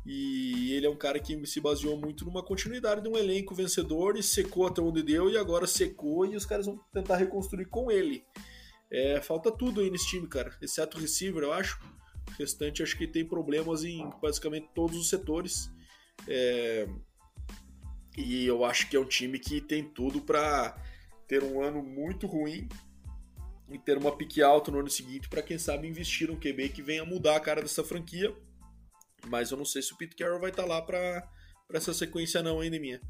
[0.04, 4.16] e ele é um cara que se baseou muito numa continuidade de um elenco vencedor
[4.16, 7.90] e secou até onde deu e agora secou e os caras vão tentar reconstruir com
[7.90, 8.24] ele.
[8.90, 11.80] É, falta tudo aí nesse time, cara, exceto o receiver, eu acho.
[12.28, 15.70] O restante acho que tem problemas em basicamente todos os setores.
[16.26, 16.88] É,
[18.16, 20.76] e eu acho que é um time que tem tudo para
[21.28, 22.68] ter um ano muito ruim
[23.70, 26.80] e ter uma pique alta no ano seguinte para quem sabe investir um QB que
[26.80, 28.32] venha mudar a cara dessa franquia
[29.26, 31.28] mas eu não sei se o Pete Carroll vai estar tá lá para
[31.72, 33.00] essa sequência não ainda minha.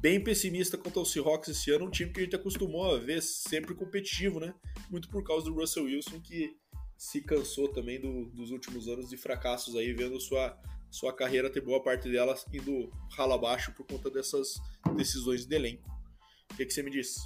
[0.00, 3.22] Bem pessimista quanto ao Seahawks esse ano, um time que a gente acostumou a ver
[3.22, 4.54] sempre competitivo, né?
[4.90, 6.56] Muito por causa do Russell Wilson, que
[6.96, 10.58] se cansou também do, dos últimos anos de fracassos aí, vendo sua,
[10.90, 14.56] sua carreira ter boa parte dela indo rala abaixo por conta dessas
[14.96, 15.88] decisões de elenco.
[16.52, 17.16] O que, que você me diz?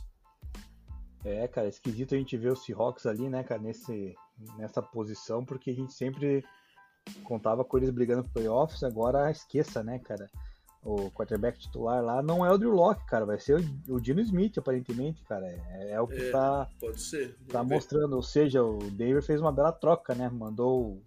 [1.25, 4.14] É, cara, esquisito a gente ver o Seahawks ali, né, cara, nesse,
[4.57, 6.43] nessa posição, porque a gente sempre
[7.25, 10.31] contava com eles brigando por playoffs, agora esqueça, né, cara?
[10.83, 14.20] O quarterback titular lá não é o Drew Locke, cara, vai ser o, o Dino
[14.20, 15.47] Smith, aparentemente, cara.
[15.47, 17.37] É, é o que é, tá, pode ser.
[17.49, 18.16] tá mostrando.
[18.16, 20.31] Ou seja, o Denver fez uma bela troca, né?
[20.31, 21.03] Mandou o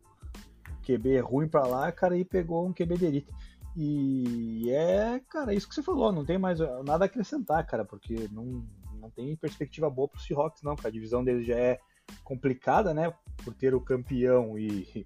[0.85, 3.33] QB ruim pra lá, cara, e pegou um QB de elite.
[3.75, 8.29] E é, cara, isso que você falou, não tem mais nada a acrescentar, cara, porque
[8.31, 8.63] não,
[8.99, 10.89] não tem perspectiva boa pro Seahawks, não, cara.
[10.89, 11.79] A divisão deles já é
[12.23, 13.11] complicada, né?
[13.43, 15.03] Por ter o campeão e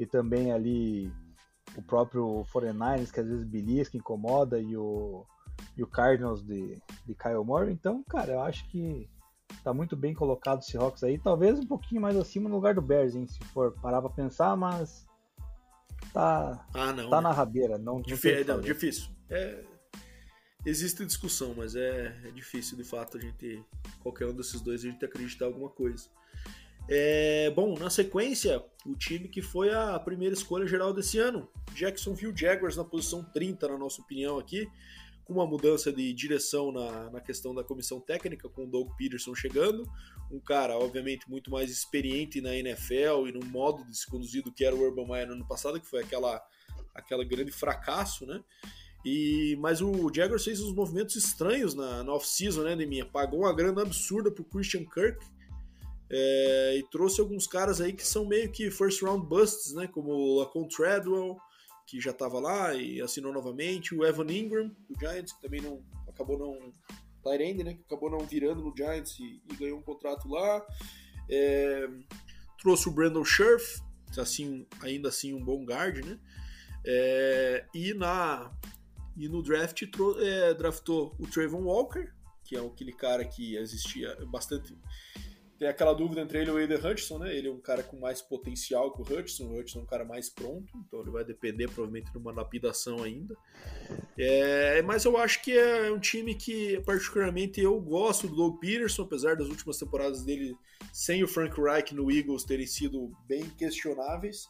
[0.00, 1.12] e também ali
[1.76, 5.24] o próprio 49ers, que às vezes belisca, incomoda, e o,
[5.76, 7.72] e o Cardinals de, de Kyle Moore.
[7.72, 9.08] Então, cara, eu acho que
[9.62, 12.82] tá muito bem colocado o Seahawks aí, talvez um pouquinho mais acima no lugar do
[12.82, 15.06] Bears, hein, se for parar pra pensar, mas
[16.12, 17.78] tá, ah, não, tá na rabeira.
[17.78, 19.10] Não, Difí não, difícil.
[19.28, 19.64] É,
[20.64, 23.64] existe discussão, mas é, é difícil de fato a gente,
[24.00, 26.08] qualquer um desses dois, a gente acreditar alguma coisa.
[26.92, 32.36] É, bom, na sequência, o time que foi a primeira escolha geral desse ano, Jacksonville
[32.36, 34.68] Jaguars na posição 30, na nossa opinião aqui,
[35.24, 39.36] com uma mudança de direção na, na questão da comissão técnica, com o Doug Peterson
[39.36, 39.88] chegando,
[40.32, 44.50] um cara, obviamente, muito mais experiente na NFL e no modo de se conduzir do
[44.50, 46.44] que era o Urban Meyer no ano passado, que foi aquela,
[46.92, 48.42] aquela grande fracasso, né?
[49.04, 53.06] E, mas o Jaguars fez uns movimentos estranhos na, na off-season, né, Neminha?
[53.06, 55.24] Pagou uma grana absurda pro Christian Kirk,
[56.10, 59.86] é, e trouxe alguns caras aí que são meio que first round busts, né?
[59.86, 61.36] Como o Lacon Treadwell,
[61.86, 65.82] que já estava lá e assinou novamente, o Evan Ingram, do Giants, que também não
[66.08, 66.72] acabou não.
[67.22, 67.74] Tyrande, né?
[67.74, 70.66] Que acabou não virando no Giants e, e ganhou um contrato lá.
[71.28, 71.88] É,
[72.60, 73.80] trouxe o Brandon Scherf,
[74.18, 76.18] assim, ainda assim um bom guard, né?
[76.84, 78.50] É, e, na,
[79.16, 79.82] e no draft
[80.18, 82.10] é, draftou o Trayvon Walker,
[82.42, 84.76] que é aquele cara que existia bastante
[85.60, 87.36] tem aquela dúvida entre ele e o Aiden Hutchinson, né?
[87.36, 90.06] Ele é um cara com mais potencial que o Hutchinson, o Hutchinson é um cara
[90.06, 93.36] mais pronto, então ele vai depender provavelmente de uma lapidação ainda.
[94.18, 99.02] É, mas eu acho que é um time que, particularmente, eu gosto do Doug Peterson,
[99.02, 100.56] apesar das últimas temporadas dele
[100.94, 104.48] sem o Frank Reich no Eagles terem sido bem questionáveis.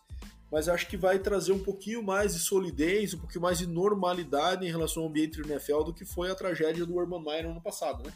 [0.49, 4.65] Mas acho que vai trazer um pouquinho mais de solidez, um pouquinho mais de normalidade
[4.65, 7.51] em relação ao ambiente do NFL do que foi a tragédia do Urban Meyer no
[7.51, 8.13] ano passado, né?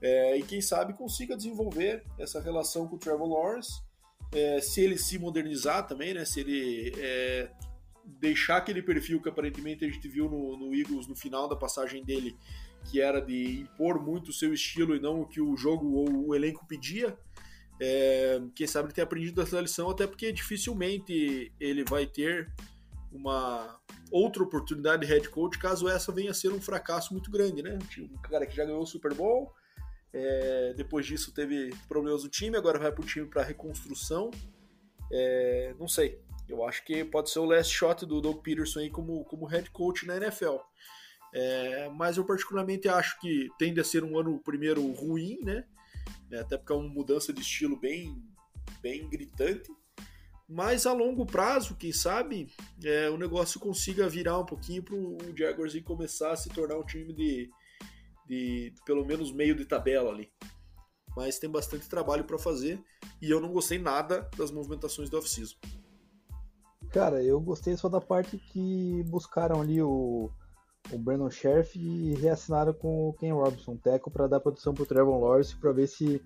[0.00, 3.80] É, e quem sabe consiga desenvolver essa relação com o Trevor Lawrence,
[4.32, 6.24] é, se ele se modernizar também, né?
[6.24, 7.50] Se ele é,
[8.04, 12.04] deixar aquele perfil que aparentemente a gente viu no, no, Eagles no final da passagem
[12.04, 12.36] dele,
[12.84, 16.28] que era de impor muito o seu estilo e não o que o jogo ou
[16.28, 17.16] o elenco pedia.
[17.80, 22.50] É, quem sabe ele tenha aprendido essa lição, até porque dificilmente ele vai ter
[23.12, 23.78] uma
[24.10, 27.78] outra oportunidade de head coach caso essa venha a ser um fracasso muito grande, né?
[27.98, 29.52] Um cara que já ganhou o Super Bowl,
[30.18, 34.30] é, depois disso teve problemas no time, agora vai para o time para reconstrução.
[35.12, 36.18] É, não sei.
[36.48, 39.70] Eu acho que pode ser o last shot do Doug Peterson aí como, como head
[39.70, 40.56] coach na NFL.
[41.34, 45.66] É, mas eu particularmente acho que tende a ser um ano primeiro ruim, né?
[46.30, 48.16] É, até porque é uma mudança de estilo bem,
[48.80, 49.70] bem gritante.
[50.48, 52.48] Mas a longo prazo, quem sabe,
[52.82, 56.78] é, o negócio consiga virar um pouquinho para o Jaguars e começar a se tornar
[56.78, 57.50] um time de,
[58.26, 60.30] de pelo menos meio de tabela ali.
[61.16, 62.82] Mas tem bastante trabalho para fazer
[63.22, 65.56] e eu não gostei nada das movimentações do off-season.
[66.90, 70.30] Cara, eu gostei só da parte que buscaram ali o,
[70.90, 75.18] o Brandon Sheriff e reassinaram com o Ken Robinson, teco, para dar proteção pro Trevor
[75.18, 76.22] Lawrence, para ver se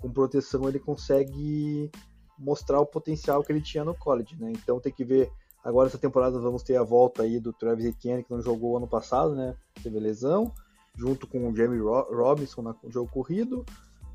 [0.00, 1.90] com proteção ele consegue
[2.38, 4.50] mostrar o potencial que ele tinha no college, né?
[4.50, 5.30] Então tem que ver
[5.64, 8.88] agora essa temporada vamos ter a volta aí do Travis Etienne que não jogou ano
[8.88, 9.56] passado, né?
[9.82, 10.52] Teve lesão,
[10.96, 13.64] junto com o Jamie Robinson no jogo corrido.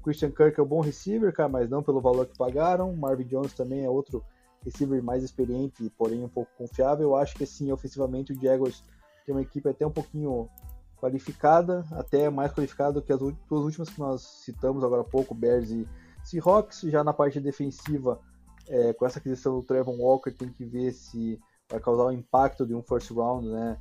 [0.04, 2.96] Christian Kirk é um bom receiver, cara, mas não pelo valor que pagaram.
[2.96, 4.24] Marvin Jones também é outro
[4.64, 7.10] receiver mais experiente, porém um pouco confiável.
[7.10, 8.84] Eu acho que sim, ofensivamente o Jaguars
[9.26, 10.50] tem uma equipe até um pouquinho
[10.98, 15.70] qualificada, até mais qualificada que as duas últimas que nós citamos agora há pouco, Bears
[15.70, 15.88] e
[16.24, 16.82] Seahawks.
[16.82, 18.20] Já na parte defensiva,
[18.68, 21.40] é, com essa aquisição do Trevor Walker, tem que ver se
[21.70, 23.78] vai causar o impacto de um first round, né?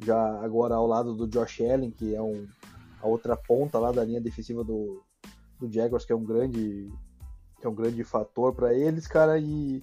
[0.00, 2.46] Já agora ao lado do Josh Allen, que é um,
[3.02, 5.02] a outra ponta lá da linha defensiva do,
[5.58, 6.92] do Jaguars, que é um grande,
[7.60, 9.82] que é um grande fator para eles, cara, e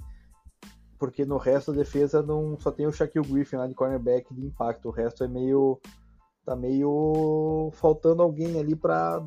[0.98, 4.46] porque no resto da defesa não só tem o Shaquille Griffin lá de cornerback de
[4.46, 5.80] impacto, o resto é meio
[6.46, 9.22] tá meio faltando alguém ali para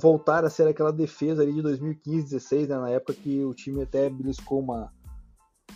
[0.00, 3.82] voltar a ser aquela defesa ali de 2015, 16, né, na época que o time
[3.82, 4.92] até beliscou uma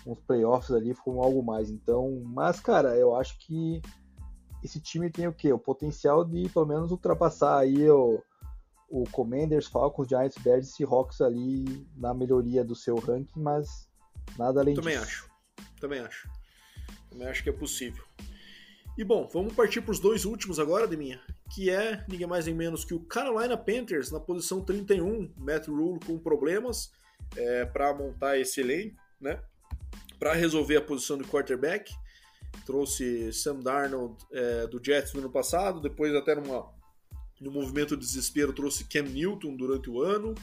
[0.06, 1.70] uns playoffs ali, ficou algo mais.
[1.70, 3.80] Então, mas cara, eu acho que
[4.62, 5.52] esse time tem o que?
[5.52, 8.22] O potencial de pelo menos ultrapassar aí o,
[8.88, 13.90] o Commanders, Falcons, Giants, Bears e Seahawks ali na melhoria do seu ranking, mas
[14.38, 15.06] Nada além Também disso.
[15.06, 15.30] acho.
[15.80, 16.28] Também acho.
[17.10, 18.04] Também acho que é possível.
[18.96, 21.20] E bom, vamos partir para os dois últimos agora, Deminha,
[21.54, 26.00] que é ninguém mais nem menos que o Carolina Panthers na posição 31, Matt Rule
[26.04, 26.90] com problemas
[27.36, 29.42] é, para montar esse elenco, né?
[30.20, 31.92] Para resolver a posição de quarterback,
[32.66, 36.78] trouxe Sam Darnold é, do Jets no ano passado, depois até numa
[37.40, 40.34] no movimento de desespero trouxe Cam Newton durante o ano.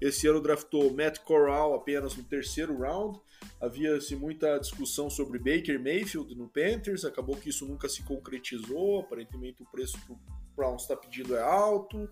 [0.00, 3.18] Esse ano draftou Matt Corral apenas no terceiro round.
[3.60, 9.00] Havia-se muita discussão sobre Baker Mayfield no Panthers, acabou que isso nunca se concretizou.
[9.00, 10.18] Aparentemente o preço que o
[10.54, 12.08] Browns está pedindo é alto.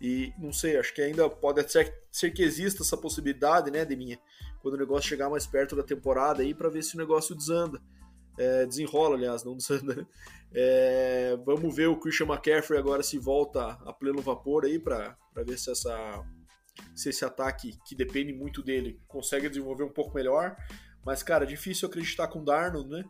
[0.00, 3.96] E não sei, acho que ainda pode ser, ser que exista essa possibilidade, né, de
[3.96, 4.18] minha,
[4.62, 7.80] quando o negócio chegar mais perto da temporada aí, para ver se o negócio desanda.
[8.38, 10.06] É, desenrola, aliás, não desanda, né?
[10.54, 15.58] É, vamos ver o Christian McCaffrey agora se volta a pleno vapor aí para ver
[15.58, 16.24] se, essa,
[16.94, 20.56] se esse ataque, que depende muito dele, consegue desenvolver um pouco melhor.
[21.04, 23.04] Mas, cara, difícil acreditar com o Darnold, né?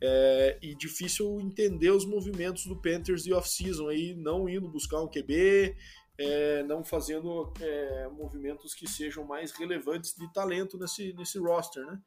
[0.00, 5.08] É, e difícil entender os movimentos do Panthers de off-season aí, não indo buscar um
[5.08, 5.76] QB,
[6.18, 12.00] é, não fazendo é, movimentos que sejam mais relevantes de talento nesse, nesse roster, né?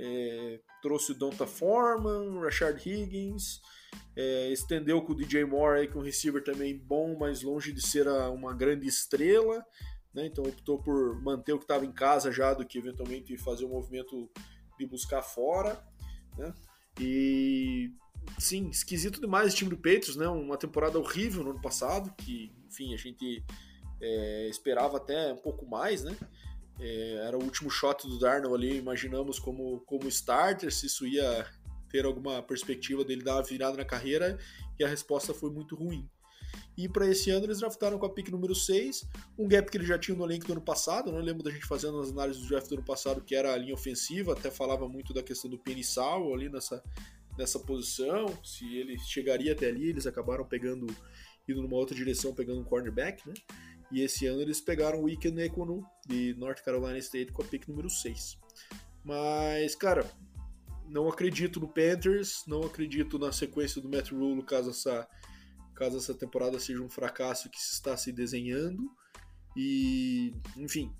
[0.00, 3.60] É, trouxe o Donta Foreman, Rashard Higgins,
[4.14, 7.84] é, estendeu com o DJ Moore, aí, com um receiver também bom, mas longe de
[7.84, 9.64] ser a, uma grande estrela.
[10.14, 10.26] Né?
[10.26, 13.70] Então optou por manter o que estava em casa já do que eventualmente fazer um
[13.70, 14.30] movimento
[14.78, 15.82] de buscar fora.
[16.36, 16.54] Né?
[17.00, 17.92] E
[18.38, 20.28] sim, esquisito demais o time do Patriots, né?
[20.28, 23.44] Uma temporada horrível no ano passado, que enfim a gente
[24.00, 26.16] é, esperava até um pouco mais, né?
[26.80, 31.46] É, era o último shot do Darnold ali, imaginamos como, como starter, se isso ia
[31.90, 34.38] ter alguma perspectiva dele dar uma virada na carreira
[34.78, 36.08] e a resposta foi muito ruim.
[36.76, 39.04] E para esse ano eles draftaram com a pick número 6,
[39.36, 41.66] um gap que ele já tinha no elenco do ano passado, não lembro da gente
[41.66, 44.88] fazendo as análises do draft do ano passado, que era a linha ofensiva, até falava
[44.88, 46.82] muito da questão do Penissal ali nessa,
[47.36, 50.86] nessa posição, se ele chegaria até ali, eles acabaram pegando,
[51.52, 53.34] indo numa outra direção, pegando um cornerback, né?
[53.90, 57.66] E esse ano eles pegaram o Iken Ekwonu de North Carolina State com a pick
[57.68, 58.38] número 6.
[59.02, 60.04] Mas, cara,
[60.88, 65.08] não acredito no Panthers, não acredito na sequência do Matt Rule caso essa,
[65.74, 68.90] caso essa temporada seja um fracasso que se está se desenhando.
[69.56, 70.92] E, enfim,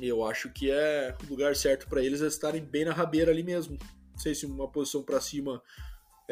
[0.00, 3.42] eu acho que é o lugar certo para eles é estarem bem na rabeira ali
[3.42, 3.78] mesmo.
[4.10, 5.62] Não sei se uma posição para cima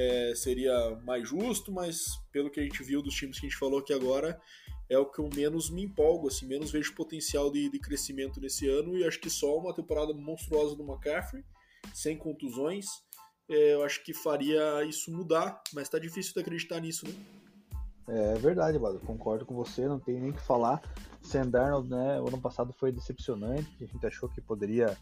[0.00, 3.58] é, seria mais justo, mas pelo que a gente viu dos times que a gente
[3.58, 4.40] falou aqui agora,
[4.88, 8.68] é o que eu menos me empolgo, assim, menos vejo potencial de, de crescimento nesse
[8.68, 11.44] ano e acho que só uma temporada monstruosa do McCaffrey
[11.94, 12.86] sem contusões,
[13.48, 17.14] é, eu acho que faria isso mudar, mas tá difícil de acreditar nisso, né?
[18.08, 18.98] É verdade, Bado.
[19.00, 20.82] Concordo com você, não tem nem que falar.
[21.22, 21.44] Sam
[21.88, 24.96] né, o ano passado foi decepcionante, a gente achou que poderia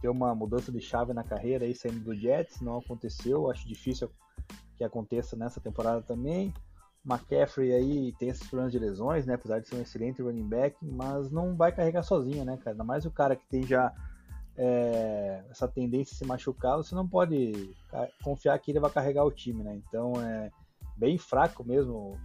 [0.00, 4.10] ter uma mudança de chave na carreira aí saindo do Jets, não aconteceu, acho difícil
[4.76, 6.52] que aconteça nessa temporada também.
[7.04, 10.76] McCaffrey aí tem esses problemas de lesões, né, apesar de ser um excelente running back,
[10.82, 12.72] mas não vai carregar sozinho, né, cara?
[12.72, 13.92] Ainda mais o cara que tem já
[14.56, 17.74] é, essa tendência a se machucar, você não pode
[18.22, 19.74] confiar que ele vai carregar o time, né?
[19.76, 20.50] Então é
[20.96, 22.18] bem fraco mesmo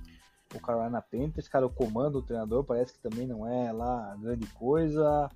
[0.53, 4.45] o Carolina Panthers, cara, o comando do treinador parece que também não é lá grande
[4.47, 5.29] coisa.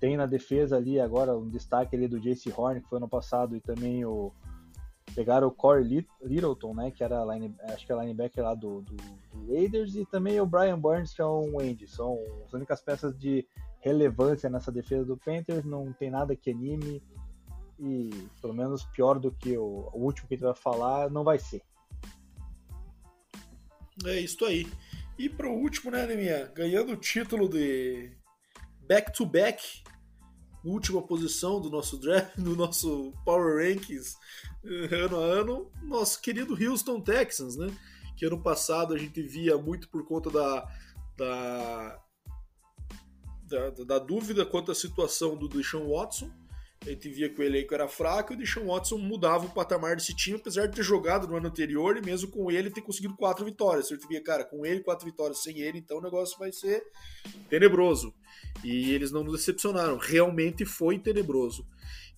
[0.00, 3.56] Tem na defesa ali agora um destaque ali do JC Horn, que foi ano passado,
[3.56, 4.32] e também o
[5.14, 8.94] pegaram o Corey Littleton, né, que era line, acho que é linebacker lá do, do,
[8.94, 11.88] do, Raiders, e também o Brian Burns, que é um end.
[11.88, 13.46] São as únicas peças de
[13.80, 17.02] relevância nessa defesa do Panthers, não tem nada que anime,
[17.80, 18.10] e
[18.40, 21.38] pelo menos pior do que o, o último que a gente vai falar, não vai
[21.38, 21.62] ser.
[24.04, 24.66] É isso aí.
[25.18, 26.46] E pro último, né, Neminha?
[26.54, 28.12] Ganhando o título de
[28.88, 29.62] back-to-back,
[30.64, 34.16] última posição do nosso draft, do nosso Power Rankings
[34.90, 37.68] ano a ano, nosso querido Houston Texans, né?
[38.16, 40.68] Que ano passado a gente via muito por conta da,
[41.16, 42.00] da,
[43.44, 46.30] da, da dúvida quanto à situação do Deshaun Watson.
[46.86, 49.96] A gente via que o elenco era fraco e o Deshaun Watson mudava o patamar
[49.96, 53.16] desse time, apesar de ter jogado no ano anterior e mesmo com ele ter conseguido
[53.16, 53.88] quatro vitórias.
[53.88, 56.82] Você via, cara, com ele quatro vitórias, sem ele, então o negócio vai ser
[57.50, 58.14] tenebroso.
[58.64, 61.66] E eles não nos decepcionaram, realmente foi tenebroso.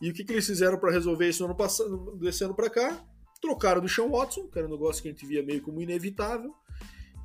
[0.00, 2.70] E o que, que eles fizeram para resolver isso no ano passado, desse ano para
[2.70, 3.04] cá?
[3.40, 6.54] Trocaram do Sean Watson, que era um negócio que a gente via meio como inevitável.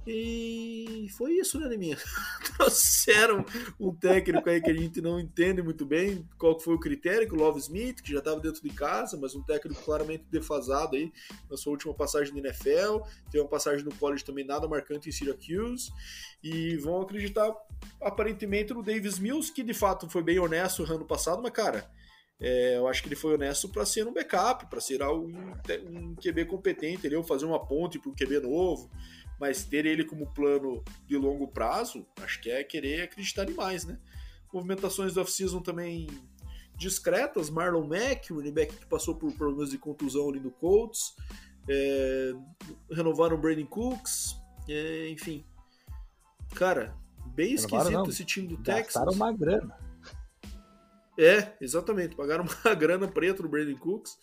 [0.08, 1.98] E foi isso, né, Neminha?
[2.58, 3.44] Trouxeram
[3.80, 7.34] um técnico aí que a gente não entende muito bem qual foi o critério, que
[7.34, 11.12] o Love Smith, que já estava dentro de casa, mas um técnico claramente defasado aí
[11.50, 13.00] na sua última passagem no NFL.
[13.32, 15.92] Tem uma passagem no college também nada marcante em Syracuse.
[16.44, 17.52] E vão acreditar
[18.02, 21.90] aparentemente no Davis Mills, que de fato foi bem honesto no ano passado, mas cara
[22.40, 25.32] é, eu acho que ele foi honesto para ser um backup, para ser um,
[25.90, 28.90] um QB competente, ele fazer uma ponte para um QB novo,
[29.40, 34.00] mas ter ele como plano de longo prazo, acho que é querer acreditar demais, né?
[34.54, 36.08] Movimentações do off-season também
[36.78, 41.16] discretas, Marlon Mack, o running back que passou por problemas de contusão ali no Colts,
[41.68, 42.34] é,
[42.92, 44.36] renovaram o Brandon Cooks,
[44.68, 45.46] é, enfim.
[46.54, 46.96] Cara,
[47.28, 48.94] bem esquisito esse time do Texas.
[48.94, 49.78] Gastaram uma grana.
[51.18, 52.16] É, exatamente.
[52.16, 54.18] Pagaram uma grana preta no Brandon Cooks.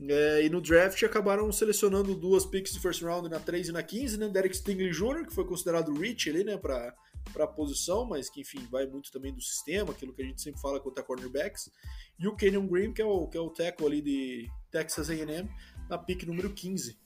[0.00, 3.82] É, e no draft acabaram selecionando duas picks de first round na 3 e na
[3.82, 4.28] 15, né?
[4.28, 6.94] Derek Stingley Jr., que foi considerado rich ali, né, para
[7.38, 10.60] a posição, mas que, enfim, vai muito também do sistema, aquilo que a gente sempre
[10.60, 11.70] fala quanto a cornerbacks.
[12.18, 15.48] E o Kenyon Green, que é o, que é o tackle ali de Texas A&M,
[15.88, 16.98] na pick número 15.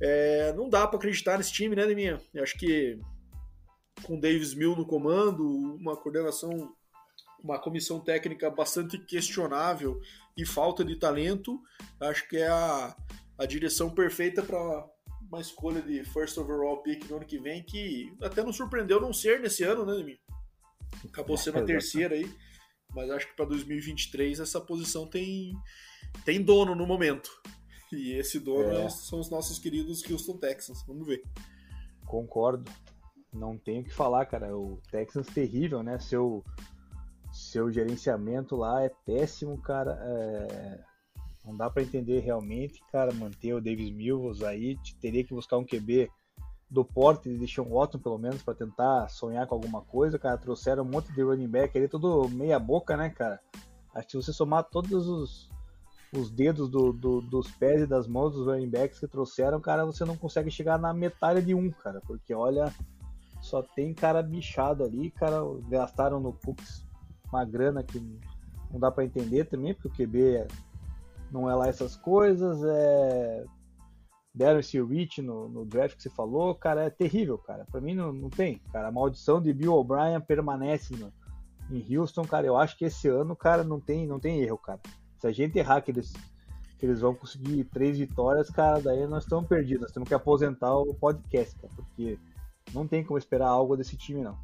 [0.00, 2.20] É, não dá para acreditar nesse time, né, Deminha?
[2.32, 2.98] Eu acho que
[4.04, 6.74] com Davis Mill no comando, uma coordenação
[7.42, 10.00] uma comissão técnica bastante questionável
[10.36, 11.60] e falta de talento,
[12.00, 12.96] acho que é a,
[13.38, 14.88] a direção perfeita para
[15.30, 19.12] uma escolha de first overall pick no ano que vem, que até nos surpreendeu não
[19.12, 20.20] ser nesse ano, né, Demi?
[21.04, 22.28] Acabou sendo a terceira aí,
[22.94, 25.52] mas acho que para 2023 essa posição tem,
[26.24, 27.30] tem dono no momento.
[27.92, 28.88] E esse dono é.
[28.88, 30.84] são os nossos queridos Houston Texans.
[30.86, 31.22] Vamos ver.
[32.06, 32.70] Concordo.
[33.32, 34.56] Não tenho o que falar, cara.
[34.56, 35.98] O Texans terrível, né?
[35.98, 36.44] Seu
[37.40, 39.98] seu gerenciamento lá é péssimo, cara.
[40.02, 40.80] É...
[41.44, 44.76] Não dá para entender realmente, cara, manter o Davis Mills aí.
[45.00, 46.10] Teria que buscar um QB
[46.70, 50.36] do porte de Deshaun Watson, pelo menos, para tentar sonhar com alguma coisa, cara.
[50.36, 53.40] Trouxeram um monte de running back ali, tudo meia boca, né, cara?
[53.94, 55.50] Acho que se você somar todos os,
[56.12, 59.84] os dedos do, do, dos pés e das mãos dos running backs que trouxeram, cara,
[59.84, 62.00] você não consegue chegar na metade de um, cara.
[62.06, 62.72] Porque olha,
[63.40, 65.40] só tem cara bichado ali, cara.
[65.68, 66.89] Gastaram no Cooks
[67.32, 67.98] uma grana que
[68.70, 70.46] não dá para entender também, porque o QB
[71.30, 72.62] não é lá essas coisas.
[72.64, 73.44] É...
[74.32, 77.66] Deram esse reach no, no draft que você falou, cara, é terrível, cara.
[77.70, 78.88] Para mim não, não tem, cara.
[78.88, 81.12] A maldição de Bill O'Brien permanece no,
[81.70, 82.46] em Houston, cara.
[82.46, 84.80] Eu acho que esse ano, cara, não tem, não tem erro, cara.
[85.18, 86.12] Se a gente errar que eles,
[86.78, 89.82] que eles vão conseguir três vitórias, cara, daí nós estamos perdidos.
[89.82, 92.16] Nós temos que aposentar o podcast, cara, porque
[92.72, 94.38] não tem como esperar algo desse time, não.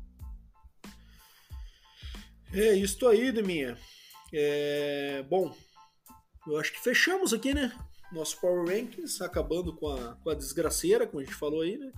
[2.53, 3.77] É isso aí, Deminha.
[4.33, 5.55] É, bom,
[6.47, 7.73] eu acho que fechamos aqui, né?
[8.13, 11.93] Nosso Power Rankings, acabando com a, com a desgraceira, como a gente falou aí, né?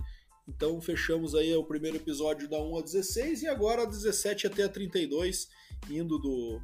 [0.47, 4.69] Então fechamos aí o primeiro episódio da 1 a 16 e agora 17 até a
[4.69, 5.47] 32,
[5.89, 6.59] indo do,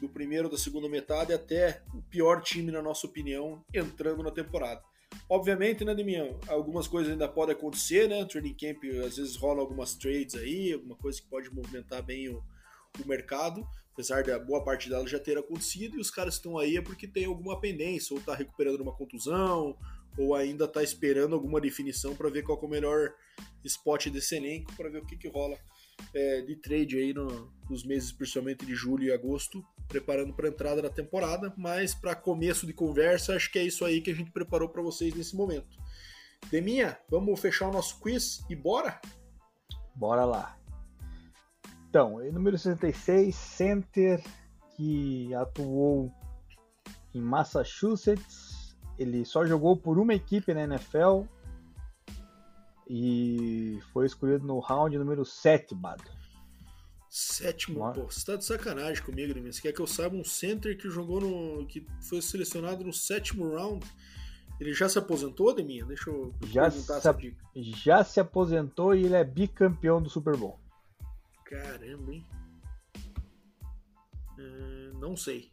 [0.00, 4.80] do primeiro da segunda metade até o pior time, na nossa opinião, entrando na temporada.
[5.28, 8.24] Obviamente, né, Demian, algumas coisas ainda podem acontecer, né?
[8.24, 12.40] Training Camp às vezes rola algumas trades aí, alguma coisa que pode movimentar bem o,
[13.02, 16.76] o mercado, apesar da boa parte dela já ter acontecido, e os caras estão aí
[16.76, 19.76] é porque tem alguma pendência, ou está recuperando uma contusão,
[20.18, 23.14] ou ainda está esperando alguma definição para ver qual é o melhor
[23.64, 25.58] spot desse elenco, para ver o que, que rola
[26.14, 30.50] é, de trade aí no, nos meses, principalmente de julho e agosto, preparando para a
[30.50, 31.52] entrada da temporada.
[31.56, 34.82] Mas para começo de conversa, acho que é isso aí que a gente preparou para
[34.82, 35.76] vocês nesse momento.
[36.50, 39.00] Deminha, vamos fechar o nosso quiz e bora?
[39.94, 40.55] Bora lá.
[41.96, 44.22] Então, número 66, center,
[44.76, 46.12] que atuou
[47.14, 48.76] em Massachusetts.
[48.98, 51.22] Ele só jogou por uma equipe na NFL
[52.86, 56.04] e foi escolhido no round número 7, Bado.
[57.08, 57.92] Sétimo, Uma...
[57.92, 59.50] pô, você tá de sacanagem comigo, né?
[59.50, 61.64] Você quer que eu saiba um center que jogou no.
[61.64, 63.86] que foi selecionado no sétimo round?
[64.60, 65.86] Ele já se aposentou, Deminha?
[65.86, 67.42] Deixa eu já perguntar se, essa dica.
[67.54, 70.60] Já se aposentou e ele é bicampeão do Super Bowl.
[71.46, 72.26] Caramba, hein?
[74.38, 75.50] Uh, não sei.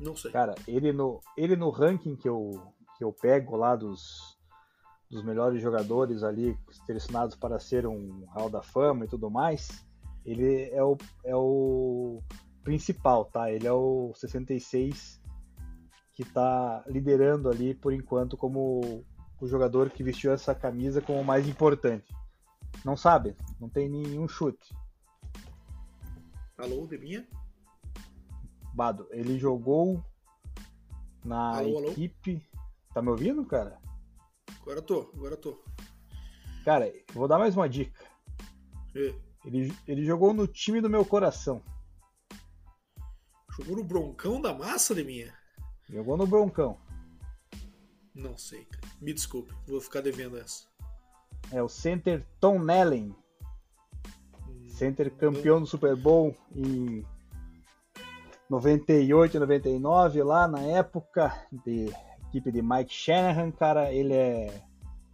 [0.00, 0.32] Não sei.
[0.32, 4.36] Cara, ele no, ele no ranking que eu, que eu pego lá dos,
[5.08, 9.86] dos melhores jogadores ali selecionados para ser um Hall da Fama e tudo mais,
[10.24, 12.20] ele é o, é o
[12.64, 13.50] principal, tá?
[13.50, 15.22] Ele é o 66
[16.12, 19.04] que está liderando ali por enquanto como
[19.40, 22.15] o jogador que vestiu essa camisa como o mais importante.
[22.84, 24.74] Não sabe, não tem nenhum chute.
[26.58, 27.26] Alô, Debinha?
[28.72, 30.04] Bado, ele jogou
[31.24, 32.42] na alô, equipe.
[32.52, 32.66] Alô?
[32.94, 33.80] Tá me ouvindo, cara?
[34.62, 35.62] Agora tô, agora tô.
[36.64, 38.04] Cara, vou dar mais uma dica.
[38.94, 39.14] E?
[39.44, 41.62] Ele, ele jogou no time do meu coração.
[43.56, 45.32] Jogou no Broncão da massa, de minha?
[45.88, 46.80] Jogou no Broncão.
[48.14, 48.88] Não sei, cara.
[49.00, 50.66] Me desculpe, vou ficar devendo essa.
[51.52, 53.14] É o center Tom Nellen.
[54.68, 57.04] Center campeão do Super Bowl em
[58.48, 61.90] 98 99, lá na época de
[62.28, 64.62] equipe de Mike Shanahan, cara, ele é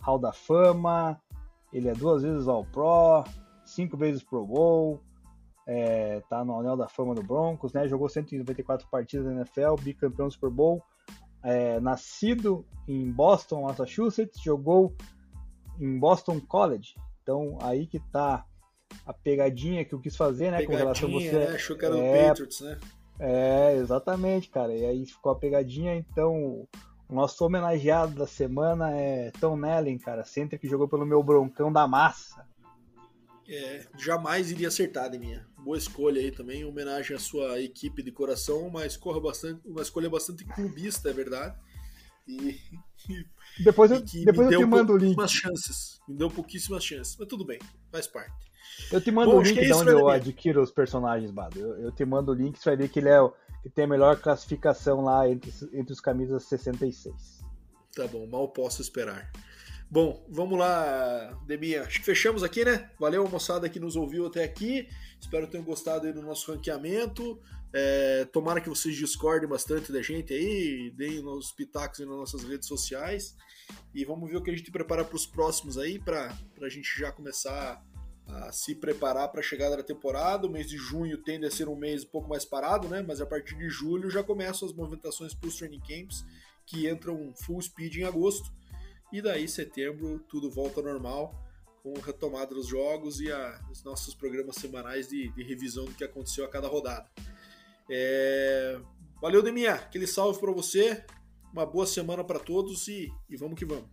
[0.00, 1.18] Hall da Fama,
[1.72, 3.24] ele é duas vezes All Pro,
[3.64, 5.00] cinco vezes Pro Bowl,
[5.66, 7.88] é, tá no Anel da Fama do Broncos, né?
[7.88, 10.82] Jogou 194 partidas na NFL, bicampeão do Super Bowl,
[11.42, 14.94] é, nascido em Boston, Massachusetts, jogou
[15.80, 16.94] em Boston College.
[17.22, 18.44] Então aí que tá
[19.06, 20.58] a pegadinha que eu quis fazer, né?
[20.58, 21.32] Pegadinha, com relação a você.
[21.32, 21.54] Né?
[21.54, 22.78] Achou que era é, Patriots, né?
[23.18, 24.74] É, exatamente, cara.
[24.74, 26.66] E aí ficou a pegadinha, então
[27.08, 31.72] o nosso homenageado da semana é Tom Nellen, cara, center que jogou pelo meu broncão
[31.72, 32.46] da massa.
[33.48, 35.46] É, jamais iria acertar, de minha.
[35.58, 40.08] Boa escolha aí também, homenagem à sua equipe de coração, uma escolha bastante, uma escolha
[40.08, 41.56] bastante clubista, é verdade.
[42.26, 42.58] E,
[43.60, 45.16] depois eu, depois eu te mando o link.
[45.28, 47.58] chances, me deu pouquíssimas chances, mas tudo bem,
[47.90, 48.52] faz parte.
[48.90, 51.58] Eu te mando Bom, o link é de onde eu adquiro os personagens, Bado.
[51.58, 53.18] Eu, eu, te mando o link, você vai ver que ele é
[53.62, 57.42] que tem a melhor classificação lá entre, entre os camisas 66.
[57.94, 59.30] Tá bom, mal posso esperar.
[59.90, 61.82] Bom, vamos lá, Deminha.
[61.82, 62.90] Acho que fechamos aqui, né?
[62.98, 64.88] Valeu, moçada que nos ouviu até aqui.
[65.20, 67.38] Espero que tenham gostado aí do nosso ranqueamento.
[67.74, 72.44] É, tomara que vocês discordem bastante da gente aí, deem os pitacos aí nas nossas
[72.44, 73.34] redes sociais.
[73.94, 76.88] E vamos ver o que a gente prepara para os próximos aí, para a gente
[76.98, 77.82] já começar
[78.26, 80.46] a se preparar para a chegada da temporada.
[80.46, 83.02] O mês de junho tende a ser um mês um pouco mais parado, né?
[83.06, 86.24] Mas a partir de julho já começam as movimentações para os training camps,
[86.66, 88.52] que entram full speed em agosto.
[89.12, 91.34] E daí, setembro, tudo volta ao normal,
[91.82, 96.04] com retomada dos jogos e a, os nossos programas semanais de, de, revisão do que
[96.04, 97.10] aconteceu a cada rodada.
[97.90, 98.80] É...
[99.20, 99.74] Valeu, Deminha.
[99.74, 101.04] Aquele salve para você.
[101.52, 103.84] Uma boa semana para todos e, e vamos que vamos.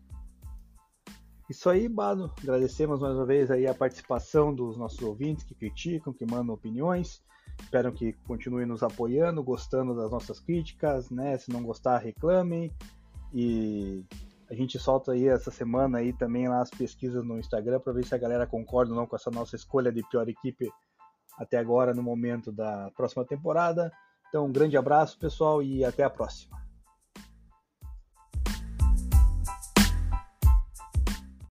[1.49, 2.31] Isso aí, Bado.
[2.41, 7.21] Agradecemos mais uma vez aí a participação dos nossos ouvintes que criticam, que mandam opiniões.
[7.59, 11.37] Espero que continuem nos apoiando, gostando das nossas críticas, né?
[11.37, 12.71] Se não gostar, reclamem.
[13.33, 14.03] E
[14.49, 18.05] a gente solta aí essa semana aí também lá as pesquisas no Instagram para ver
[18.05, 20.71] se a galera concorda ou não com essa nossa escolha de pior equipe
[21.39, 23.91] até agora no momento da próxima temporada.
[24.27, 26.68] Então, um grande abraço, pessoal, e até a próxima.